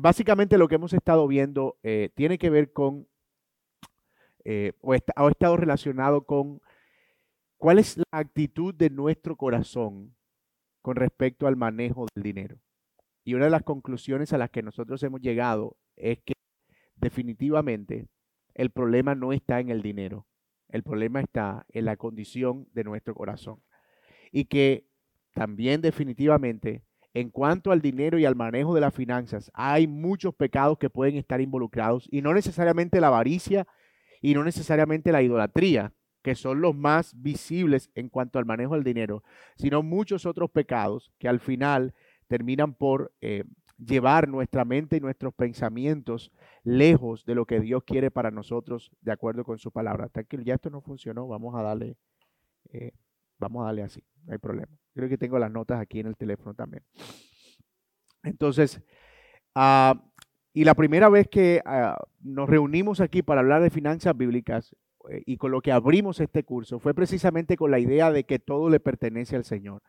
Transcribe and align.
básicamente 0.00 0.58
lo 0.58 0.68
que 0.68 0.76
hemos 0.76 0.92
estado 0.92 1.26
viendo 1.26 1.78
eh, 1.82 2.10
tiene 2.14 2.38
que 2.38 2.50
ver 2.50 2.72
con, 2.72 3.06
eh, 4.44 4.72
o, 4.80 4.92
ha 4.92 5.28
estado 5.30 5.56
relacionado 5.56 6.24
con 6.24 6.60
cuál 7.56 7.78
es 7.78 7.96
la 7.96 8.04
actitud 8.10 8.74
de 8.74 8.90
nuestro 8.90 9.36
corazón 9.36 10.14
con 10.82 10.96
respecto 10.96 11.46
al 11.46 11.56
manejo 11.56 12.06
del 12.14 12.22
dinero. 12.22 12.58
Y 13.24 13.34
una 13.34 13.46
de 13.46 13.50
las 13.50 13.64
conclusiones 13.64 14.32
a 14.32 14.38
las 14.38 14.50
que 14.50 14.62
nosotros 14.62 15.02
hemos 15.02 15.20
llegado 15.20 15.76
es 15.96 16.20
que 16.20 16.34
definitivamente 16.94 18.08
el 18.54 18.70
problema 18.70 19.14
no 19.14 19.32
está 19.32 19.60
en 19.60 19.70
el 19.70 19.82
dinero, 19.82 20.26
el 20.68 20.82
problema 20.82 21.20
está 21.20 21.66
en 21.68 21.84
la 21.84 21.96
condición 21.96 22.68
de 22.72 22.84
nuestro 22.84 23.14
corazón. 23.14 23.62
Y 24.30 24.44
que 24.44 24.86
también 25.34 25.80
definitivamente 25.80 26.84
en 27.16 27.30
cuanto 27.30 27.72
al 27.72 27.80
dinero 27.80 28.18
y 28.18 28.26
al 28.26 28.36
manejo 28.36 28.74
de 28.74 28.82
las 28.82 28.92
finanzas, 28.92 29.50
hay 29.54 29.86
muchos 29.86 30.34
pecados 30.34 30.76
que 30.76 30.90
pueden 30.90 31.16
estar 31.16 31.40
involucrados 31.40 32.06
y 32.10 32.20
no 32.20 32.34
necesariamente 32.34 33.00
la 33.00 33.06
avaricia 33.06 33.66
y 34.20 34.34
no 34.34 34.44
necesariamente 34.44 35.10
la 35.12 35.22
idolatría, 35.22 35.94
que 36.20 36.34
son 36.34 36.60
los 36.60 36.74
más 36.76 37.14
visibles 37.16 37.90
en 37.94 38.10
cuanto 38.10 38.38
al 38.38 38.44
manejo 38.44 38.74
del 38.74 38.84
dinero, 38.84 39.22
sino 39.56 39.82
muchos 39.82 40.26
otros 40.26 40.50
pecados 40.50 41.10
que 41.18 41.26
al 41.26 41.40
final 41.40 41.94
terminan 42.28 42.74
por 42.74 43.14
eh, 43.22 43.44
llevar 43.78 44.28
nuestra 44.28 44.66
mente 44.66 44.98
y 44.98 45.00
nuestros 45.00 45.32
pensamientos 45.32 46.30
lejos 46.64 47.24
de 47.24 47.34
lo 47.34 47.46
que 47.46 47.60
Dios 47.60 47.82
quiere 47.84 48.10
para 48.10 48.30
nosotros 48.30 48.92
de 49.00 49.12
acuerdo 49.12 49.42
con 49.42 49.56
su 49.56 49.72
palabra. 49.72 50.04
Hasta 50.04 50.24
que 50.24 50.44
ya 50.44 50.56
esto 50.56 50.68
no 50.68 50.82
funcionó, 50.82 51.26
vamos 51.26 51.54
a 51.54 51.62
darle, 51.62 51.96
eh, 52.72 52.92
vamos 53.38 53.62
a 53.62 53.66
darle 53.68 53.84
así, 53.84 54.04
no 54.26 54.32
hay 54.32 54.38
problema. 54.38 54.72
Creo 54.94 55.08
que 55.08 55.18
tengo 55.18 55.38
las 55.38 55.50
notas 55.50 55.80
aquí 55.80 56.00
en 56.00 56.08
el 56.08 56.16
teléfono 56.16 56.54
también. 56.54 56.82
Entonces, 58.22 58.80
ah, 59.54 60.02
y 60.52 60.64
la 60.64 60.74
primera 60.74 61.08
vez 61.08 61.28
que 61.28 61.62
ah, 61.64 61.96
nos 62.20 62.48
reunimos 62.48 63.00
aquí 63.00 63.22
para 63.22 63.40
hablar 63.40 63.62
de 63.62 63.70
finanzas 63.70 64.16
bíblicas 64.16 64.74
eh, 65.10 65.22
y 65.26 65.36
con 65.36 65.50
lo 65.52 65.60
que 65.60 65.72
abrimos 65.72 66.20
este 66.20 66.44
curso 66.44 66.78
fue 66.78 66.94
precisamente 66.94 67.56
con 67.56 67.70
la 67.70 67.78
idea 67.78 68.10
de 68.10 68.24
que 68.24 68.38
todo 68.38 68.68
le 68.68 68.80
pertenece 68.80 69.36
al 69.36 69.44
Señor. 69.44 69.82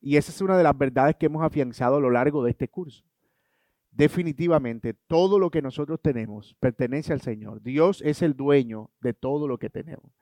Y 0.00 0.16
esa 0.16 0.30
es 0.30 0.40
una 0.40 0.56
de 0.56 0.62
las 0.62 0.76
verdades 0.78 1.16
que 1.16 1.26
hemos 1.26 1.42
afianzado 1.42 1.96
a 1.96 2.00
lo 2.00 2.10
largo 2.10 2.44
de 2.44 2.50
este 2.50 2.68
curso. 2.68 3.04
Definitivamente, 3.90 4.94
todo 4.94 5.38
lo 5.38 5.50
que 5.50 5.60
nosotros 5.60 6.00
tenemos 6.00 6.54
pertenece 6.60 7.12
al 7.12 7.20
Señor. 7.20 7.62
Dios 7.62 8.00
es 8.02 8.22
el 8.22 8.36
dueño 8.36 8.90
de 9.00 9.12
todo 9.12 9.48
lo 9.48 9.58
que 9.58 9.70
tenemos. 9.70 10.12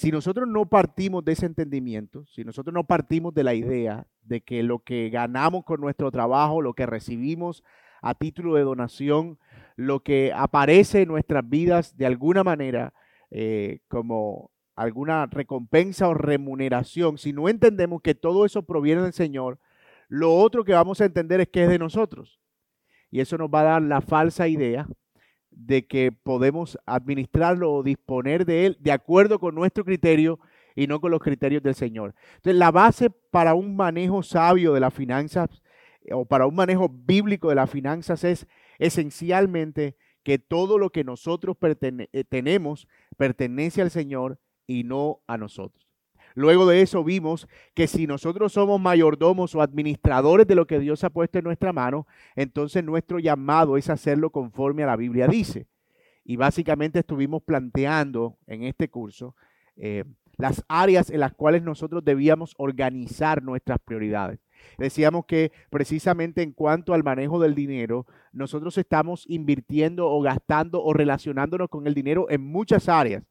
Si 0.00 0.10
nosotros 0.10 0.48
no 0.48 0.64
partimos 0.64 1.22
de 1.26 1.32
ese 1.32 1.44
entendimiento, 1.44 2.24
si 2.24 2.42
nosotros 2.42 2.72
no 2.72 2.84
partimos 2.84 3.34
de 3.34 3.44
la 3.44 3.52
idea 3.52 4.06
de 4.22 4.40
que 4.40 4.62
lo 4.62 4.78
que 4.78 5.10
ganamos 5.10 5.62
con 5.62 5.78
nuestro 5.82 6.10
trabajo, 6.10 6.62
lo 6.62 6.72
que 6.72 6.86
recibimos 6.86 7.62
a 8.00 8.14
título 8.14 8.54
de 8.54 8.62
donación, 8.62 9.38
lo 9.76 10.02
que 10.02 10.32
aparece 10.34 11.02
en 11.02 11.08
nuestras 11.08 11.46
vidas 11.46 11.98
de 11.98 12.06
alguna 12.06 12.42
manera 12.42 12.94
eh, 13.30 13.80
como 13.88 14.52
alguna 14.74 15.26
recompensa 15.26 16.08
o 16.08 16.14
remuneración, 16.14 17.18
si 17.18 17.34
no 17.34 17.50
entendemos 17.50 18.00
que 18.00 18.14
todo 18.14 18.46
eso 18.46 18.62
proviene 18.62 19.02
del 19.02 19.12
Señor, 19.12 19.58
lo 20.08 20.34
otro 20.34 20.64
que 20.64 20.72
vamos 20.72 21.02
a 21.02 21.04
entender 21.04 21.42
es 21.42 21.48
que 21.48 21.64
es 21.64 21.68
de 21.68 21.78
nosotros. 21.78 22.40
Y 23.10 23.20
eso 23.20 23.36
nos 23.36 23.50
va 23.50 23.60
a 23.60 23.64
dar 23.64 23.82
la 23.82 24.00
falsa 24.00 24.48
idea 24.48 24.88
de 25.66 25.86
que 25.86 26.10
podemos 26.12 26.78
administrarlo 26.86 27.72
o 27.72 27.82
disponer 27.82 28.46
de 28.46 28.66
él 28.66 28.76
de 28.80 28.92
acuerdo 28.92 29.38
con 29.38 29.54
nuestro 29.54 29.84
criterio 29.84 30.38
y 30.74 30.86
no 30.86 31.00
con 31.00 31.10
los 31.10 31.20
criterios 31.20 31.62
del 31.62 31.74
Señor. 31.74 32.14
Entonces, 32.36 32.56
la 32.56 32.70
base 32.70 33.10
para 33.10 33.54
un 33.54 33.76
manejo 33.76 34.22
sabio 34.22 34.72
de 34.72 34.80
las 34.80 34.94
finanzas 34.94 35.62
eh, 36.02 36.14
o 36.14 36.24
para 36.24 36.46
un 36.46 36.54
manejo 36.54 36.88
bíblico 36.88 37.48
de 37.48 37.56
las 37.56 37.70
finanzas 37.70 38.24
es 38.24 38.46
esencialmente 38.78 39.96
que 40.22 40.38
todo 40.38 40.78
lo 40.78 40.90
que 40.90 41.04
nosotros 41.04 41.56
eh, 41.60 42.24
tenemos 42.24 42.88
pertenece 43.16 43.82
al 43.82 43.90
Señor 43.90 44.38
y 44.66 44.84
no 44.84 45.20
a 45.26 45.36
nosotros. 45.36 45.89
Luego 46.34 46.66
de 46.66 46.82
eso 46.82 47.02
vimos 47.04 47.48
que 47.74 47.86
si 47.86 48.06
nosotros 48.06 48.52
somos 48.52 48.80
mayordomos 48.80 49.54
o 49.54 49.62
administradores 49.62 50.46
de 50.46 50.54
lo 50.54 50.66
que 50.66 50.78
Dios 50.78 51.04
ha 51.04 51.10
puesto 51.10 51.38
en 51.38 51.44
nuestra 51.44 51.72
mano, 51.72 52.06
entonces 52.36 52.84
nuestro 52.84 53.18
llamado 53.18 53.76
es 53.76 53.90
hacerlo 53.90 54.30
conforme 54.30 54.82
a 54.82 54.86
la 54.86 54.96
Biblia 54.96 55.26
dice. 55.26 55.66
Y 56.24 56.36
básicamente 56.36 57.00
estuvimos 57.00 57.42
planteando 57.42 58.36
en 58.46 58.62
este 58.62 58.88
curso 58.88 59.34
eh, 59.76 60.04
las 60.36 60.64
áreas 60.68 61.10
en 61.10 61.20
las 61.20 61.34
cuales 61.34 61.62
nosotros 61.62 62.04
debíamos 62.04 62.54
organizar 62.56 63.42
nuestras 63.42 63.78
prioridades. 63.78 64.38
Decíamos 64.78 65.24
que 65.26 65.52
precisamente 65.70 66.42
en 66.42 66.52
cuanto 66.52 66.94
al 66.94 67.02
manejo 67.02 67.40
del 67.40 67.54
dinero, 67.54 68.06
nosotros 68.32 68.76
estamos 68.78 69.24
invirtiendo 69.28 70.08
o 70.08 70.20
gastando 70.20 70.82
o 70.82 70.92
relacionándonos 70.92 71.68
con 71.68 71.86
el 71.86 71.94
dinero 71.94 72.26
en 72.30 72.42
muchas 72.42 72.88
áreas 72.88 73.24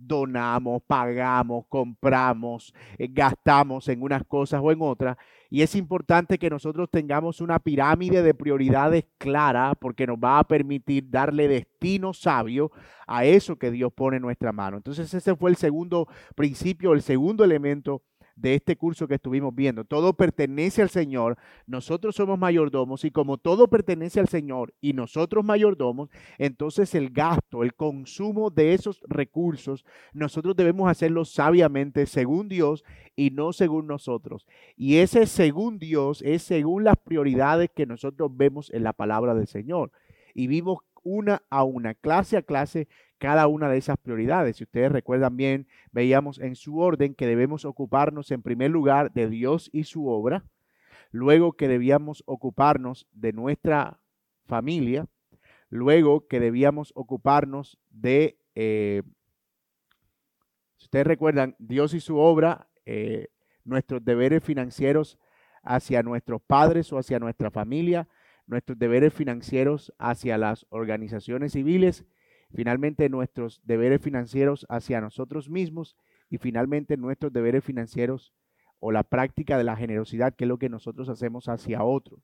donamos, 0.00 0.82
pagamos, 0.86 1.64
compramos, 1.68 2.74
eh, 2.98 3.08
gastamos 3.10 3.88
en 3.88 4.02
unas 4.02 4.24
cosas 4.24 4.60
o 4.62 4.72
en 4.72 4.78
otras. 4.80 5.16
Y 5.50 5.62
es 5.62 5.74
importante 5.74 6.38
que 6.38 6.48
nosotros 6.48 6.88
tengamos 6.90 7.40
una 7.40 7.58
pirámide 7.58 8.22
de 8.22 8.34
prioridades 8.34 9.04
clara 9.18 9.74
porque 9.74 10.06
nos 10.06 10.16
va 10.16 10.38
a 10.38 10.44
permitir 10.44 11.10
darle 11.10 11.48
destino 11.48 12.12
sabio 12.12 12.70
a 13.06 13.24
eso 13.24 13.56
que 13.56 13.70
Dios 13.70 13.92
pone 13.92 14.18
en 14.18 14.22
nuestra 14.22 14.52
mano. 14.52 14.76
Entonces 14.76 15.12
ese 15.12 15.34
fue 15.34 15.50
el 15.50 15.56
segundo 15.56 16.06
principio, 16.36 16.92
el 16.92 17.02
segundo 17.02 17.42
elemento 17.42 18.02
de 18.40 18.54
este 18.54 18.76
curso 18.76 19.06
que 19.06 19.16
estuvimos 19.16 19.54
viendo. 19.54 19.84
Todo 19.84 20.14
pertenece 20.14 20.82
al 20.82 20.90
Señor, 20.90 21.36
nosotros 21.66 22.16
somos 22.16 22.38
mayordomos 22.38 23.04
y 23.04 23.10
como 23.10 23.38
todo 23.38 23.68
pertenece 23.68 24.20
al 24.20 24.28
Señor 24.28 24.74
y 24.80 24.92
nosotros 24.92 25.44
mayordomos, 25.44 26.10
entonces 26.38 26.94
el 26.94 27.10
gasto, 27.10 27.62
el 27.62 27.74
consumo 27.74 28.50
de 28.50 28.74
esos 28.74 29.00
recursos, 29.08 29.84
nosotros 30.12 30.56
debemos 30.56 30.90
hacerlo 30.90 31.24
sabiamente 31.24 32.06
según 32.06 32.48
Dios 32.48 32.84
y 33.14 33.30
no 33.30 33.52
según 33.52 33.86
nosotros. 33.86 34.46
Y 34.76 34.96
ese 34.96 35.26
según 35.26 35.78
Dios 35.78 36.22
es 36.22 36.42
según 36.42 36.84
las 36.84 36.96
prioridades 36.96 37.70
que 37.74 37.86
nosotros 37.86 38.30
vemos 38.34 38.70
en 38.70 38.84
la 38.84 38.92
palabra 38.92 39.34
del 39.34 39.46
Señor. 39.46 39.92
Y 40.32 40.46
vimos 40.46 40.78
una 41.02 41.42
a 41.50 41.64
una, 41.64 41.94
clase 41.94 42.36
a 42.36 42.42
clase, 42.42 42.88
cada 43.18 43.46
una 43.46 43.68
de 43.68 43.78
esas 43.78 43.96
prioridades. 43.98 44.56
Si 44.56 44.64
ustedes 44.64 44.92
recuerdan 44.92 45.36
bien, 45.36 45.68
veíamos 45.92 46.38
en 46.38 46.56
su 46.56 46.78
orden 46.78 47.14
que 47.14 47.26
debemos 47.26 47.64
ocuparnos 47.64 48.30
en 48.30 48.42
primer 48.42 48.70
lugar 48.70 49.12
de 49.12 49.28
Dios 49.28 49.68
y 49.72 49.84
su 49.84 50.08
obra, 50.08 50.44
luego 51.10 51.52
que 51.52 51.68
debíamos 51.68 52.22
ocuparnos 52.26 53.06
de 53.12 53.32
nuestra 53.32 54.00
familia, 54.46 55.06
luego 55.68 56.26
que 56.26 56.40
debíamos 56.40 56.92
ocuparnos 56.94 57.78
de, 57.90 58.38
eh, 58.54 59.02
si 60.76 60.86
ustedes 60.86 61.06
recuerdan, 61.06 61.56
Dios 61.58 61.94
y 61.94 62.00
su 62.00 62.18
obra, 62.18 62.68
eh, 62.84 63.28
nuestros 63.64 64.04
deberes 64.04 64.42
financieros 64.42 65.18
hacia 65.62 66.02
nuestros 66.02 66.40
padres 66.42 66.92
o 66.92 66.98
hacia 66.98 67.18
nuestra 67.18 67.50
familia, 67.50 68.08
nuestros 68.50 68.78
deberes 68.78 69.14
financieros 69.14 69.94
hacia 69.98 70.36
las 70.36 70.66
organizaciones 70.70 71.52
civiles, 71.52 72.04
finalmente 72.52 73.08
nuestros 73.08 73.62
deberes 73.64 74.02
financieros 74.02 74.66
hacia 74.68 75.00
nosotros 75.00 75.48
mismos 75.48 75.96
y 76.28 76.38
finalmente 76.38 76.96
nuestros 76.96 77.32
deberes 77.32 77.64
financieros 77.64 78.34
o 78.80 78.90
la 78.90 79.04
práctica 79.04 79.56
de 79.56 79.64
la 79.64 79.76
generosidad, 79.76 80.34
que 80.34 80.44
es 80.44 80.48
lo 80.48 80.58
que 80.58 80.68
nosotros 80.68 81.08
hacemos 81.08 81.48
hacia 81.48 81.84
otro. 81.84 82.18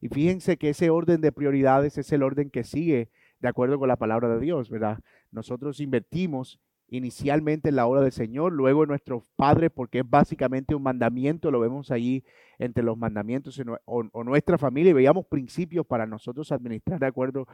Y 0.00 0.08
fíjense 0.08 0.58
que 0.58 0.70
ese 0.70 0.90
orden 0.90 1.22
de 1.22 1.32
prioridades 1.32 1.96
es 1.96 2.12
el 2.12 2.22
orden 2.22 2.50
que 2.50 2.62
sigue 2.62 3.08
de 3.40 3.48
acuerdo 3.48 3.78
con 3.78 3.88
la 3.88 3.96
palabra 3.96 4.28
de 4.28 4.40
Dios, 4.40 4.68
¿verdad? 4.68 5.00
Nosotros 5.30 5.80
invertimos 5.80 6.60
inicialmente 6.88 7.68
en 7.68 7.76
la 7.76 7.86
obra 7.86 8.00
del 8.00 8.12
Señor, 8.12 8.52
luego 8.52 8.84
en 8.84 8.88
nuestros 8.90 9.24
padres, 9.36 9.70
porque 9.74 10.00
es 10.00 10.08
básicamente 10.08 10.74
un 10.74 10.82
mandamiento, 10.82 11.50
lo 11.50 11.60
vemos 11.60 11.90
allí 11.90 12.24
entre 12.58 12.84
los 12.84 12.96
mandamientos 12.96 13.60
o, 13.84 14.24
nuestra 14.24 14.56
familia, 14.58 14.90
y 14.90 14.94
veíamos 14.94 15.26
principios 15.26 15.86
para 15.86 16.06
nosotros 16.06 16.52
administrar 16.52 17.00
de 17.00 17.06
acuerdo, 17.06 17.46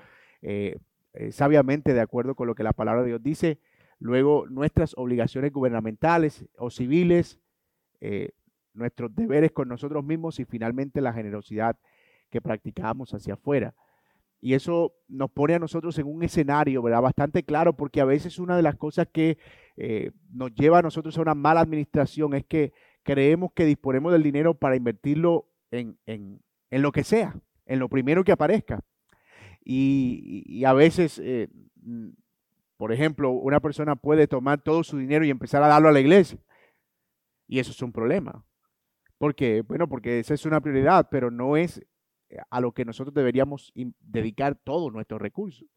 eh, 0.42 0.76
eh, 1.14 1.32
sabiamente 1.32 1.94
de 1.94 2.00
acuerdo 2.00 2.34
con 2.34 2.46
lo 2.46 2.54
que 2.54 2.62
la 2.62 2.72
palabra 2.72 3.02
de 3.02 3.08
Dios 3.08 3.22
dice, 3.22 3.58
luego 3.98 4.46
nuestras 4.48 4.94
obligaciones 4.96 5.52
gubernamentales 5.52 6.44
o 6.58 6.70
civiles, 6.70 7.40
eh, 8.00 8.30
nuestros 8.74 9.14
deberes 9.14 9.52
con 9.52 9.68
nosotros 9.68 10.04
mismos 10.04 10.40
y 10.40 10.44
finalmente 10.44 11.00
la 11.00 11.12
generosidad 11.12 11.78
que 12.30 12.40
practicamos 12.40 13.14
hacia 13.14 13.34
afuera. 13.34 13.74
Y 14.44 14.54
eso 14.54 14.92
nos 15.06 15.30
pone 15.30 15.54
a 15.54 15.60
nosotros 15.60 15.96
en 16.00 16.06
un 16.08 16.24
escenario, 16.24 16.82
¿verdad? 16.82 17.00
Bastante 17.00 17.44
claro, 17.44 17.76
porque 17.76 18.00
a 18.00 18.04
veces 18.04 18.40
una 18.40 18.56
de 18.56 18.62
las 18.62 18.74
cosas 18.74 19.06
que 19.06 19.38
eh, 19.76 20.10
nos 20.32 20.52
lleva 20.56 20.80
a 20.80 20.82
nosotros 20.82 21.16
a 21.16 21.22
una 21.22 21.36
mala 21.36 21.60
administración 21.60 22.34
es 22.34 22.44
que 22.44 22.72
creemos 23.04 23.52
que 23.54 23.64
disponemos 23.64 24.10
del 24.10 24.24
dinero 24.24 24.54
para 24.54 24.74
invertirlo 24.74 25.48
en, 25.70 25.96
lo 26.70 26.90
que 26.90 27.04
sea, 27.04 27.36
en 27.66 27.78
lo 27.78 27.88
primero 27.88 28.24
que 28.24 28.32
aparezca. 28.32 28.80
Y, 29.64 30.64
a 30.64 30.72
veces, 30.72 31.20
eh, 31.22 31.48
mm, 31.76 32.08
por 32.76 32.92
ejemplo, 32.92 33.30
una 33.30 33.60
persona 33.60 33.94
puede 33.94 34.26
tomar 34.26 34.60
todo 34.60 34.82
su 34.82 34.98
dinero 34.98 35.24
y 35.24 35.30
empezar 35.30 35.62
a 35.62 35.68
darlo 35.68 35.88
a 35.88 35.92
la 35.92 36.00
iglesia. 36.00 36.40
Y 37.46 37.60
eso 37.60 37.70
es 37.70 37.80
un 37.80 37.92
problema. 37.92 38.44
¿Por 39.18 39.36
qué? 39.36 39.62
Bueno, 39.62 39.88
porque 39.88 40.18
esa 40.18 40.34
es 40.34 40.44
una 40.46 40.60
prioridad, 40.60 41.06
pero 41.12 41.30
no 41.30 41.56
es 41.56 41.80
a 42.50 42.61
lo 42.61 42.73
que 42.73 42.84
nosotros 42.84 43.14
deberíamos 43.14 43.73
dedicar 44.00 44.55
todos 44.55 44.93
nuestros 44.93 45.20
recursos, 45.20 45.69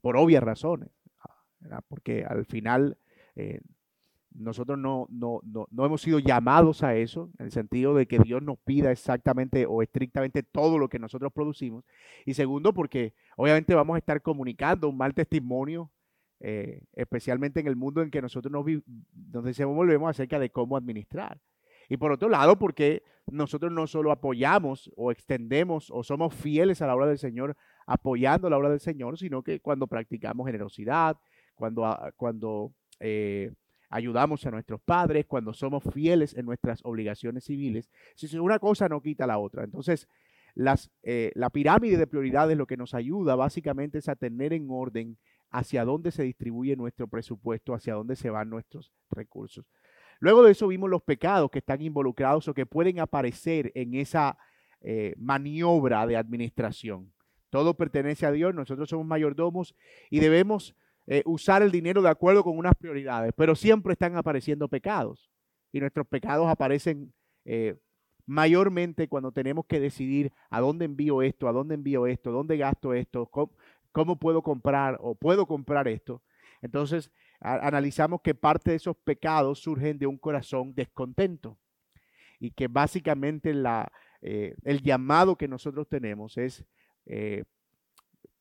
por 0.00 0.16
obvias 0.16 0.42
razones, 0.42 0.90
porque 1.88 2.24
al 2.24 2.44
final 2.46 2.96
eh, 3.36 3.60
nosotros 4.32 4.78
no, 4.78 5.06
no, 5.10 5.40
no, 5.42 5.84
hemos 5.84 6.02
sido 6.02 6.18
llamados 6.18 6.82
a 6.82 6.94
eso, 6.94 7.30
en 7.38 7.46
el 7.46 7.52
sentido 7.52 7.94
de 7.94 8.06
que 8.06 8.18
Dios 8.18 8.42
nos 8.42 8.58
pida 8.58 8.92
exactamente 8.92 9.66
o 9.66 9.82
estrictamente 9.82 10.42
todo 10.42 10.78
lo 10.78 10.88
que 10.88 10.98
nosotros 10.98 11.32
producimos. 11.32 11.84
Y 12.24 12.34
segundo, 12.34 12.72
porque 12.72 13.14
obviamente 13.36 13.74
vamos 13.74 13.96
a 13.96 13.98
estar 13.98 14.22
comunicando 14.22 14.88
un 14.88 14.96
mal 14.96 15.14
testimonio, 15.14 15.90
eh, 16.38 16.82
especialmente 16.94 17.60
en 17.60 17.66
el 17.66 17.76
mundo 17.76 18.02
en 18.02 18.10
que 18.10 18.22
nosotros 18.22 18.52
nos, 18.52 18.64
nos 19.32 19.44
desenvolvemos 19.44 20.10
acerca 20.10 20.38
de 20.38 20.50
cómo 20.50 20.76
administrar. 20.76 21.40
Y 21.90 21.96
por 21.96 22.12
otro 22.12 22.28
lado, 22.28 22.56
porque 22.56 23.02
nosotros 23.26 23.72
no 23.72 23.88
solo 23.88 24.12
apoyamos 24.12 24.92
o 24.96 25.10
extendemos 25.10 25.90
o 25.90 26.04
somos 26.04 26.32
fieles 26.32 26.80
a 26.80 26.86
la 26.86 26.94
obra 26.94 27.08
del 27.08 27.18
Señor, 27.18 27.56
apoyando 27.84 28.48
la 28.48 28.56
obra 28.56 28.70
del 28.70 28.78
Señor, 28.78 29.18
sino 29.18 29.42
que 29.42 29.58
cuando 29.58 29.88
practicamos 29.88 30.46
generosidad, 30.46 31.18
cuando, 31.56 31.84
ah, 31.84 32.12
cuando 32.14 32.72
eh, 33.00 33.52
ayudamos 33.88 34.46
a 34.46 34.52
nuestros 34.52 34.80
padres, 34.80 35.26
cuando 35.26 35.52
somos 35.52 35.82
fieles 35.92 36.32
en 36.36 36.46
nuestras 36.46 36.78
obligaciones 36.84 37.42
civiles, 37.42 37.90
si 38.14 38.38
una 38.38 38.60
cosa 38.60 38.88
no 38.88 39.02
quita 39.02 39.26
la 39.26 39.38
otra. 39.38 39.64
Entonces, 39.64 40.06
las, 40.54 40.92
eh, 41.02 41.32
la 41.34 41.50
pirámide 41.50 41.96
de 41.96 42.06
prioridades 42.06 42.56
lo 42.56 42.68
que 42.68 42.76
nos 42.76 42.94
ayuda 42.94 43.34
básicamente 43.34 43.98
es 43.98 44.08
a 44.08 44.14
tener 44.14 44.52
en 44.52 44.68
orden 44.70 45.18
hacia 45.50 45.84
dónde 45.84 46.12
se 46.12 46.22
distribuye 46.22 46.76
nuestro 46.76 47.08
presupuesto, 47.08 47.74
hacia 47.74 47.94
dónde 47.94 48.14
se 48.14 48.30
van 48.30 48.48
nuestros 48.48 48.92
recursos. 49.10 49.66
Luego 50.20 50.44
de 50.44 50.52
eso 50.52 50.68
vimos 50.68 50.88
los 50.88 51.02
pecados 51.02 51.50
que 51.50 51.58
están 51.58 51.82
involucrados 51.82 52.46
o 52.46 52.54
que 52.54 52.66
pueden 52.66 53.00
aparecer 53.00 53.72
en 53.74 53.94
esa 53.94 54.38
eh, 54.82 55.14
maniobra 55.18 56.06
de 56.06 56.16
administración. 56.16 57.12
Todo 57.48 57.74
pertenece 57.74 58.26
a 58.26 58.30
Dios, 58.30 58.54
nosotros 58.54 58.88
somos 58.88 59.06
mayordomos 59.06 59.74
y 60.08 60.20
debemos 60.20 60.76
eh, 61.06 61.22
usar 61.24 61.62
el 61.62 61.72
dinero 61.72 62.02
de 62.02 62.10
acuerdo 62.10 62.44
con 62.44 62.56
unas 62.56 62.74
prioridades, 62.76 63.32
pero 63.36 63.56
siempre 63.56 63.94
están 63.94 64.16
apareciendo 64.16 64.68
pecados 64.68 65.30
y 65.72 65.80
nuestros 65.80 66.06
pecados 66.06 66.48
aparecen 66.48 67.12
eh, 67.44 67.76
mayormente 68.26 69.08
cuando 69.08 69.32
tenemos 69.32 69.66
que 69.66 69.80
decidir 69.80 70.32
a 70.50 70.60
dónde 70.60 70.84
envío 70.84 71.22
esto, 71.22 71.48
a 71.48 71.52
dónde 71.52 71.74
envío 71.74 72.06
esto, 72.06 72.30
dónde 72.30 72.56
gasto 72.56 72.94
esto, 72.94 73.28
cómo 73.90 74.16
puedo 74.16 74.42
comprar 74.42 74.98
o 75.00 75.14
puedo 75.14 75.46
comprar 75.46 75.88
esto. 75.88 76.22
Entonces, 76.62 77.10
analizamos 77.40 78.20
que 78.20 78.34
parte 78.34 78.70
de 78.70 78.76
esos 78.76 78.96
pecados 78.96 79.60
surgen 79.60 79.98
de 79.98 80.06
un 80.06 80.18
corazón 80.18 80.74
descontento 80.74 81.58
y 82.38 82.50
que 82.50 82.68
básicamente 82.68 83.54
eh, 84.22 84.54
el 84.64 84.82
llamado 84.82 85.36
que 85.36 85.48
nosotros 85.48 85.88
tenemos 85.88 86.36
es 86.36 86.64
eh, 87.06 87.44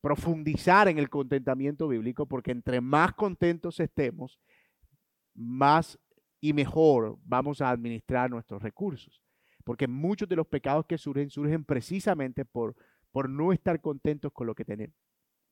profundizar 0.02 0.88
en 0.88 1.00
el 1.00 1.10
contentamiento 1.10 1.88
bíblico 1.88 2.26
porque 2.26 2.52
entre 2.52 2.82
más 2.82 3.14
contentos 3.14 3.80
estemos, 3.80 4.40
más 5.34 5.98
y 6.42 6.54
mejor 6.54 7.18
vamos 7.24 7.62
a 7.62 7.70
administrar 7.70 8.30
nuestros 8.30 8.62
recursos. 8.62 9.22
Porque 9.64 9.88
muchos 9.88 10.28
de 10.28 10.36
los 10.36 10.48
pecados 10.48 10.86
que 10.86 10.98
surgen 10.98 11.30
surgen 11.30 11.64
precisamente 11.64 12.44
por, 12.44 12.76
por 13.12 13.30
no 13.30 13.54
estar 13.54 13.80
contentos 13.82 14.32
con 14.34 14.48
lo 14.48 14.56
que 14.56 14.66
tenemos 14.66 15.09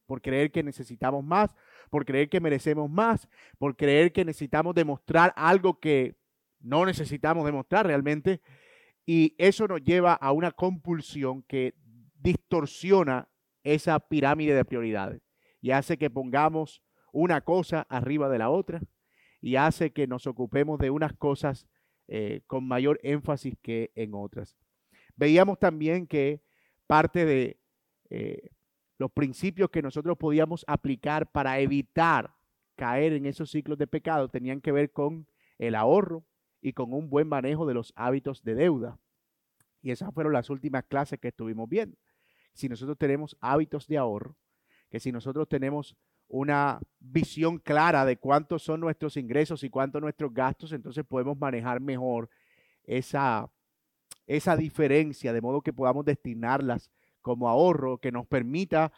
por 0.07 0.21
creer 0.21 0.51
que 0.51 0.63
necesitamos 0.63 1.23
más, 1.23 1.53
por 1.89 2.05
creer 2.05 2.29
que 2.29 2.39
merecemos 2.39 2.89
más, 2.89 3.29
por 3.59 3.75
creer 3.75 4.11
que 4.11 4.25
necesitamos 4.25 4.73
demostrar 4.73 5.33
algo 5.35 5.79
que 5.79 6.15
no 6.59 6.85
necesitamos 6.85 7.45
demostrar 7.45 7.85
realmente. 7.85 8.41
Y 9.05 9.35
eso 9.37 9.67
nos 9.67 9.83
lleva 9.83 10.13
a 10.13 10.31
una 10.31 10.51
compulsión 10.51 11.43
que 11.43 11.75
distorsiona 12.19 13.29
esa 13.63 13.99
pirámide 13.99 14.55
de 14.55 14.65
prioridades 14.65 15.21
y 15.61 15.71
hace 15.71 15.97
que 15.97 16.09
pongamos 16.09 16.81
una 17.11 17.41
cosa 17.41 17.85
arriba 17.89 18.29
de 18.29 18.37
la 18.37 18.49
otra 18.49 18.81
y 19.41 19.55
hace 19.55 19.91
que 19.91 20.07
nos 20.07 20.27
ocupemos 20.27 20.79
de 20.79 20.89
unas 20.89 21.13
cosas 21.13 21.67
eh, 22.07 22.41
con 22.47 22.67
mayor 22.67 22.99
énfasis 23.03 23.55
que 23.61 23.91
en 23.95 24.13
otras. 24.13 24.57
Veíamos 25.15 25.59
también 25.59 26.07
que 26.07 26.41
parte 26.85 27.25
de 27.25 27.59
eh, 28.09 28.51
los 28.97 29.11
principios 29.11 29.69
que 29.69 29.81
nosotros 29.81 30.17
podíamos 30.17 30.65
aplicar 30.67 31.31
para 31.31 31.59
evitar 31.59 32.35
caer 32.75 33.13
en 33.13 33.25
esos 33.25 33.51
ciclos 33.51 33.77
de 33.77 33.87
pecado 33.87 34.29
tenían 34.29 34.61
que 34.61 34.71
ver 34.71 34.91
con 34.91 35.27
el 35.57 35.75
ahorro 35.75 36.25
y 36.61 36.73
con 36.73 36.93
un 36.93 37.09
buen 37.09 37.27
manejo 37.27 37.65
de 37.65 37.73
los 37.73 37.93
hábitos 37.95 38.43
de 38.43 38.55
deuda. 38.55 38.99
Y 39.81 39.91
esas 39.91 40.13
fueron 40.13 40.33
las 40.33 40.49
últimas 40.49 40.83
clases 40.85 41.19
que 41.19 41.29
estuvimos 41.29 41.69
viendo. 41.69 41.97
Si 42.53 42.67
nosotros 42.69 42.97
tenemos 42.97 43.37
hábitos 43.39 43.87
de 43.87 43.97
ahorro, 43.97 44.35
que 44.89 44.99
si 44.99 45.11
nosotros 45.11 45.47
tenemos 45.47 45.95
una 46.27 46.79
visión 46.99 47.57
clara 47.57 48.05
de 48.05 48.17
cuántos 48.17 48.63
son 48.63 48.79
nuestros 48.79 49.17
ingresos 49.17 49.63
y 49.63 49.69
cuántos 49.69 50.01
nuestros 50.01 50.33
gastos, 50.33 50.71
entonces 50.71 51.05
podemos 51.05 51.37
manejar 51.37 51.79
mejor 51.79 52.29
esa, 52.83 53.49
esa 54.25 54.55
diferencia, 54.55 55.33
de 55.33 55.41
modo 55.41 55.61
que 55.61 55.73
podamos 55.73 56.05
destinarlas 56.05 56.91
como 57.27 57.49
ahorro 57.49 57.97
que 57.97 58.09
nos 58.09 58.25
permita 58.25 58.93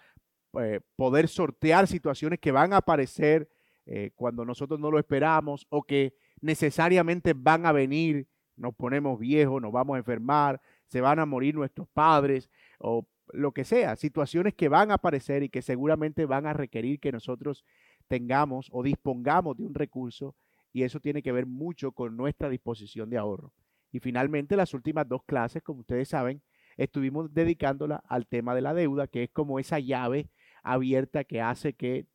eh, 0.61 0.81
poder 0.95 1.27
sortear 1.27 1.87
situaciones 1.87 2.37
que 2.37 2.51
van 2.51 2.73
a 2.73 2.77
aparecer 2.77 3.49
eh, 3.87 4.11
cuando 4.13 4.45
nosotros 4.45 4.79
no 4.79 4.91
lo 4.91 4.99
esperamos 4.99 5.65
o 5.69 5.81
que 5.81 6.13
necesariamente 6.41 7.33
van 7.33 7.65
a 7.65 7.71
venir, 7.71 8.27
nos 8.55 8.75
ponemos 8.75 9.17
viejos, 9.17 9.59
nos 9.59 9.71
vamos 9.71 9.95
a 9.95 9.97
enfermar, 9.97 10.61
se 10.85 11.01
van 11.01 11.17
a 11.17 11.25
morir 11.25 11.55
nuestros 11.55 11.87
padres 11.87 12.51
o 12.77 13.07
lo 13.33 13.51
que 13.51 13.63
sea, 13.63 13.95
situaciones 13.95 14.53
que 14.53 14.69
van 14.69 14.91
a 14.91 14.95
aparecer 14.95 15.41
y 15.41 15.49
que 15.49 15.63
seguramente 15.63 16.27
van 16.27 16.45
a 16.45 16.53
requerir 16.53 16.99
que 16.99 17.11
nosotros 17.11 17.65
tengamos 18.07 18.69
o 18.71 18.83
dispongamos 18.83 19.57
de 19.57 19.63
un 19.63 19.73
recurso 19.73 20.35
y 20.71 20.83
eso 20.83 20.99
tiene 20.99 21.23
que 21.23 21.31
ver 21.31 21.47
mucho 21.47 21.93
con 21.93 22.15
nuestra 22.15 22.47
disposición 22.47 23.09
de 23.09 23.17
ahorro. 23.17 23.53
Y 23.91 23.99
finalmente 23.99 24.55
las 24.55 24.75
últimas 24.75 25.07
dos 25.07 25.23
clases, 25.23 25.63
como 25.63 25.79
ustedes 25.79 26.09
saben, 26.09 26.43
estuvimos 26.79 27.33
dedicándola 27.33 28.01
al 28.07 28.25
tema 28.25 28.55
de 28.55 28.61
la 28.61 28.73
deuda, 28.73 29.07
que 29.07 29.23
es 29.23 29.29
como 29.29 29.59
esa 29.59 29.79
llave 29.79 30.29
abierta 30.63 31.25
que 31.25 31.41
hace 31.41 31.73
que, 31.73 32.07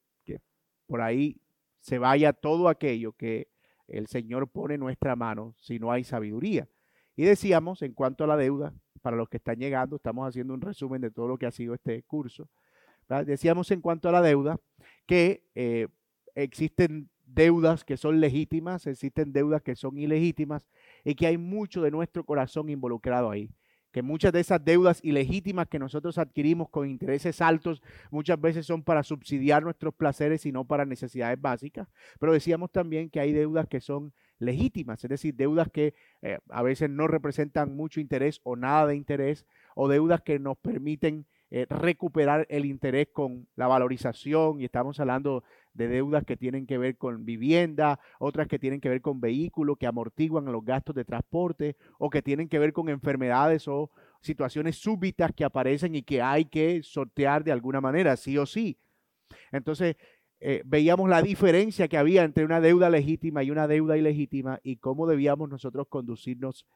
por 0.87 1.01
ahí 1.01 1.41
se 1.81 1.99
vaya 1.99 2.33
todo 2.33 2.69
aquello 2.69 3.13
que 3.13 3.49
el 3.89 4.07
Señor 4.07 4.49
pone 4.49 4.75
en 4.75 4.81
nuestra 4.81 5.17
mano 5.17 5.55
si 5.59 5.79
no 5.79 5.93
hay 5.93 6.03
sabiduría. 6.05 6.67
Y 7.15 7.25
decíamos, 7.25 7.83
en 7.83 7.93
cuanto 7.93 8.25
a 8.25 8.27
la 8.27 8.37
deuda, 8.37 8.75
para 9.03 9.17
los 9.17 9.29
que 9.29 9.37
están 9.37 9.59
llegando, 9.59 9.97
estamos 9.97 10.27
haciendo 10.27 10.55
un 10.55 10.63
resumen 10.63 11.01
de 11.03 11.11
todo 11.11 11.29
lo 11.29 11.37
que 11.37 11.47
ha 11.47 11.51
sido 11.51 11.75
este 11.75 12.03
curso. 12.03 12.49
Decíamos 13.27 13.71
en 13.71 13.83
cuanto 13.83 14.09
a 14.09 14.13
la 14.13 14.23
deuda 14.23 14.59
que 15.07 15.47
eh, 15.55 15.89
existen 16.35 17.11
deudas 17.27 17.85
que 17.85 17.99
son 17.99 18.19
legítimas, 18.19 18.87
existen 18.87 19.33
deudas 19.33 19.63
que 19.63 19.77
son 19.77 19.99
ilegítimas 19.99 20.67
y 21.05 21.15
que 21.15 21.27
hay 21.27 21.37
mucho 21.37 21.83
de 21.83 21.91
nuestro 21.91 22.25
corazón 22.25 22.71
involucrado 22.71 23.31
ahí 23.31 23.51
que 23.95 24.03
muchas 24.03 24.33
de 24.33 24.41
esas 24.41 24.63
deudas 24.65 24.99
ilegítimas 25.05 25.69
que 25.69 25.79
nosotros 25.79 26.19
adquirimos 26.19 26.69
con 26.69 26.91
intereses 26.91 27.41
altos 27.41 27.81
muchas 28.11 28.41
veces 28.41 28.67
son 28.67 28.83
para 28.83 29.05
subsidiar 29.05 29.63
nuestros 29.63 29.95
placeres 29.95 30.45
y 30.47 30.51
no 30.51 30.65
para 30.65 30.85
necesidades 30.85 31.41
básicas. 31.41 31.87
Pero 32.19 32.33
decíamos 32.33 32.73
también 32.73 33.09
que 33.09 33.21
hay 33.21 33.33
deudas 33.33 33.69
que 33.69 33.81
son 33.81 34.13
legítimas, 34.41 35.05
es 35.05 35.09
decir, 35.09 35.37
deudas 35.37 35.69
que 35.71 35.95
eh, 36.23 36.41
a 36.49 36.63
veces 36.65 36.91
no 36.91 37.07
representan 37.07 37.77
mucho 37.77 38.01
interés 38.01 38.41
o 38.43 38.57
nada 38.57 38.89
de 38.89 38.97
interés, 38.97 39.47
o 39.77 39.87
deudas 39.87 40.23
que 40.23 40.41
nos 40.41 40.59
permiten 40.59 41.25
eh, 41.53 41.67
recuperar 41.71 42.49
el 42.51 42.65
interés 42.65 43.07
con 43.13 43.47
la 43.55 43.69
valorización, 43.69 44.61
y 44.61 44.65
estamos 44.65 44.99
hablando 44.99 45.45
de 45.75 45.89
deudas 45.89 46.25
que 46.25 46.37
tienen 46.37 46.67
que 46.67 46.79
ver 46.79 46.97
con 46.97 47.25
vivienda, 47.25 48.01
otras 48.19 48.49
que 48.49 48.59
tienen 48.59 48.81
que 48.81 48.89
ver 48.89 49.03
con 49.03 49.21
vehículos 49.21 49.77
que 49.79 49.87
amortiguan 49.87 50.47
los 50.47 50.65
gastos 50.65 50.95
de 50.95 51.05
transporte, 51.05 51.77
o 51.99 52.09
que 52.09 52.23
tienen 52.23 52.49
que 52.49 52.59
ver 52.59 52.73
con 52.73 52.89
enfermedades 52.89 53.69
o 53.69 53.91
situaciones 54.21 54.77
súbitas 54.77 55.33
que 55.33 55.45
aparecen 55.45 55.95
y 55.95 56.03
que 56.03 56.23
hay 56.23 56.47
que 56.47 56.83
sortear 56.83 57.45
de 57.45 57.53
alguna 57.53 57.81
manera, 57.81 58.17
sí 58.17 58.39
o 58.39 58.47
sí. 58.47 58.79
Entonces, 59.53 59.97
eh, 60.41 60.63
veíamos 60.65 61.09
la 61.09 61.23
diferencia 61.23 61.89
que 61.89 61.97
había 61.97 62.23
entre 62.23 62.45
una 62.45 62.61
deuda 62.61 62.91
legítima 62.91 63.43
y 63.43 63.51
una 63.51 63.67
deuda 63.67 63.97
ilegítima 63.97 64.61
y 64.63 64.77
cómo 64.77 65.07
debíamos 65.07 65.49
nosotros 65.49 65.87
conducirnos 65.89 66.67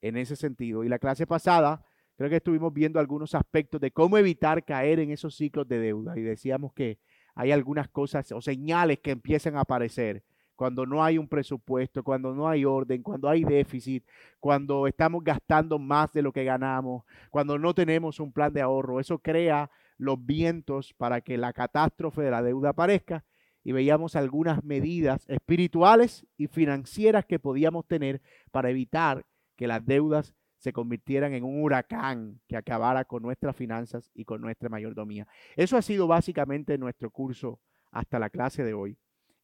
en 0.00 0.16
ese 0.16 0.36
sentido. 0.36 0.84
Y 0.84 0.88
la 0.88 0.98
clase 0.98 1.26
pasada 1.26 1.84
creo 2.16 2.30
que 2.30 2.36
estuvimos 2.36 2.72
viendo 2.72 3.00
algunos 3.00 3.34
aspectos 3.34 3.80
de 3.80 3.90
cómo 3.90 4.16
evitar 4.18 4.64
caer 4.64 5.00
en 5.00 5.10
esos 5.10 5.36
ciclos 5.36 5.68
de 5.68 5.78
deuda 5.78 6.16
y 6.16 6.22
decíamos 6.22 6.72
que 6.72 6.98
hay 7.36 7.52
algunas 7.52 7.88
cosas 7.88 8.32
o 8.32 8.40
señales 8.40 8.98
que 8.98 9.12
empiezan 9.12 9.56
a 9.56 9.60
aparecer 9.60 10.24
cuando 10.56 10.86
no 10.86 11.04
hay 11.04 11.18
un 11.18 11.28
presupuesto, 11.28 12.02
cuando 12.02 12.34
no 12.34 12.48
hay 12.48 12.64
orden, 12.64 13.02
cuando 13.02 13.28
hay 13.28 13.44
déficit, 13.44 14.04
cuando 14.40 14.86
estamos 14.86 15.22
gastando 15.22 15.78
más 15.78 16.12
de 16.12 16.22
lo 16.22 16.32
que 16.32 16.44
ganamos, 16.44 17.04
cuando 17.30 17.58
no 17.58 17.74
tenemos 17.74 18.18
un 18.18 18.32
plan 18.32 18.52
de 18.52 18.62
ahorro. 18.62 18.98
Eso 18.98 19.18
crea 19.18 19.70
los 19.98 20.24
vientos 20.24 20.94
para 20.94 21.20
que 21.20 21.36
la 21.36 21.52
catástrofe 21.52 22.22
de 22.22 22.30
la 22.30 22.42
deuda 22.42 22.70
aparezca 22.70 23.24
y 23.62 23.72
veíamos 23.72 24.16
algunas 24.16 24.64
medidas 24.64 25.28
espirituales 25.28 26.26
y 26.38 26.46
financieras 26.46 27.26
que 27.26 27.38
podíamos 27.38 27.86
tener 27.86 28.22
para 28.50 28.70
evitar 28.70 29.26
que 29.56 29.66
las 29.66 29.84
deudas 29.84 30.34
se 30.66 30.72
convirtieran 30.72 31.32
en 31.32 31.44
un 31.44 31.62
huracán 31.62 32.40
que 32.48 32.56
acabara 32.56 33.04
con 33.04 33.22
nuestras 33.22 33.54
finanzas 33.54 34.10
y 34.14 34.24
con 34.24 34.40
nuestra 34.40 34.68
mayordomía. 34.68 35.24
Eso 35.54 35.76
ha 35.76 35.82
sido 35.82 36.08
básicamente 36.08 36.76
nuestro 36.76 37.08
curso 37.08 37.60
hasta 37.92 38.18
la 38.18 38.30
clase 38.30 38.64
de 38.64 38.74
hoy. 38.74 38.98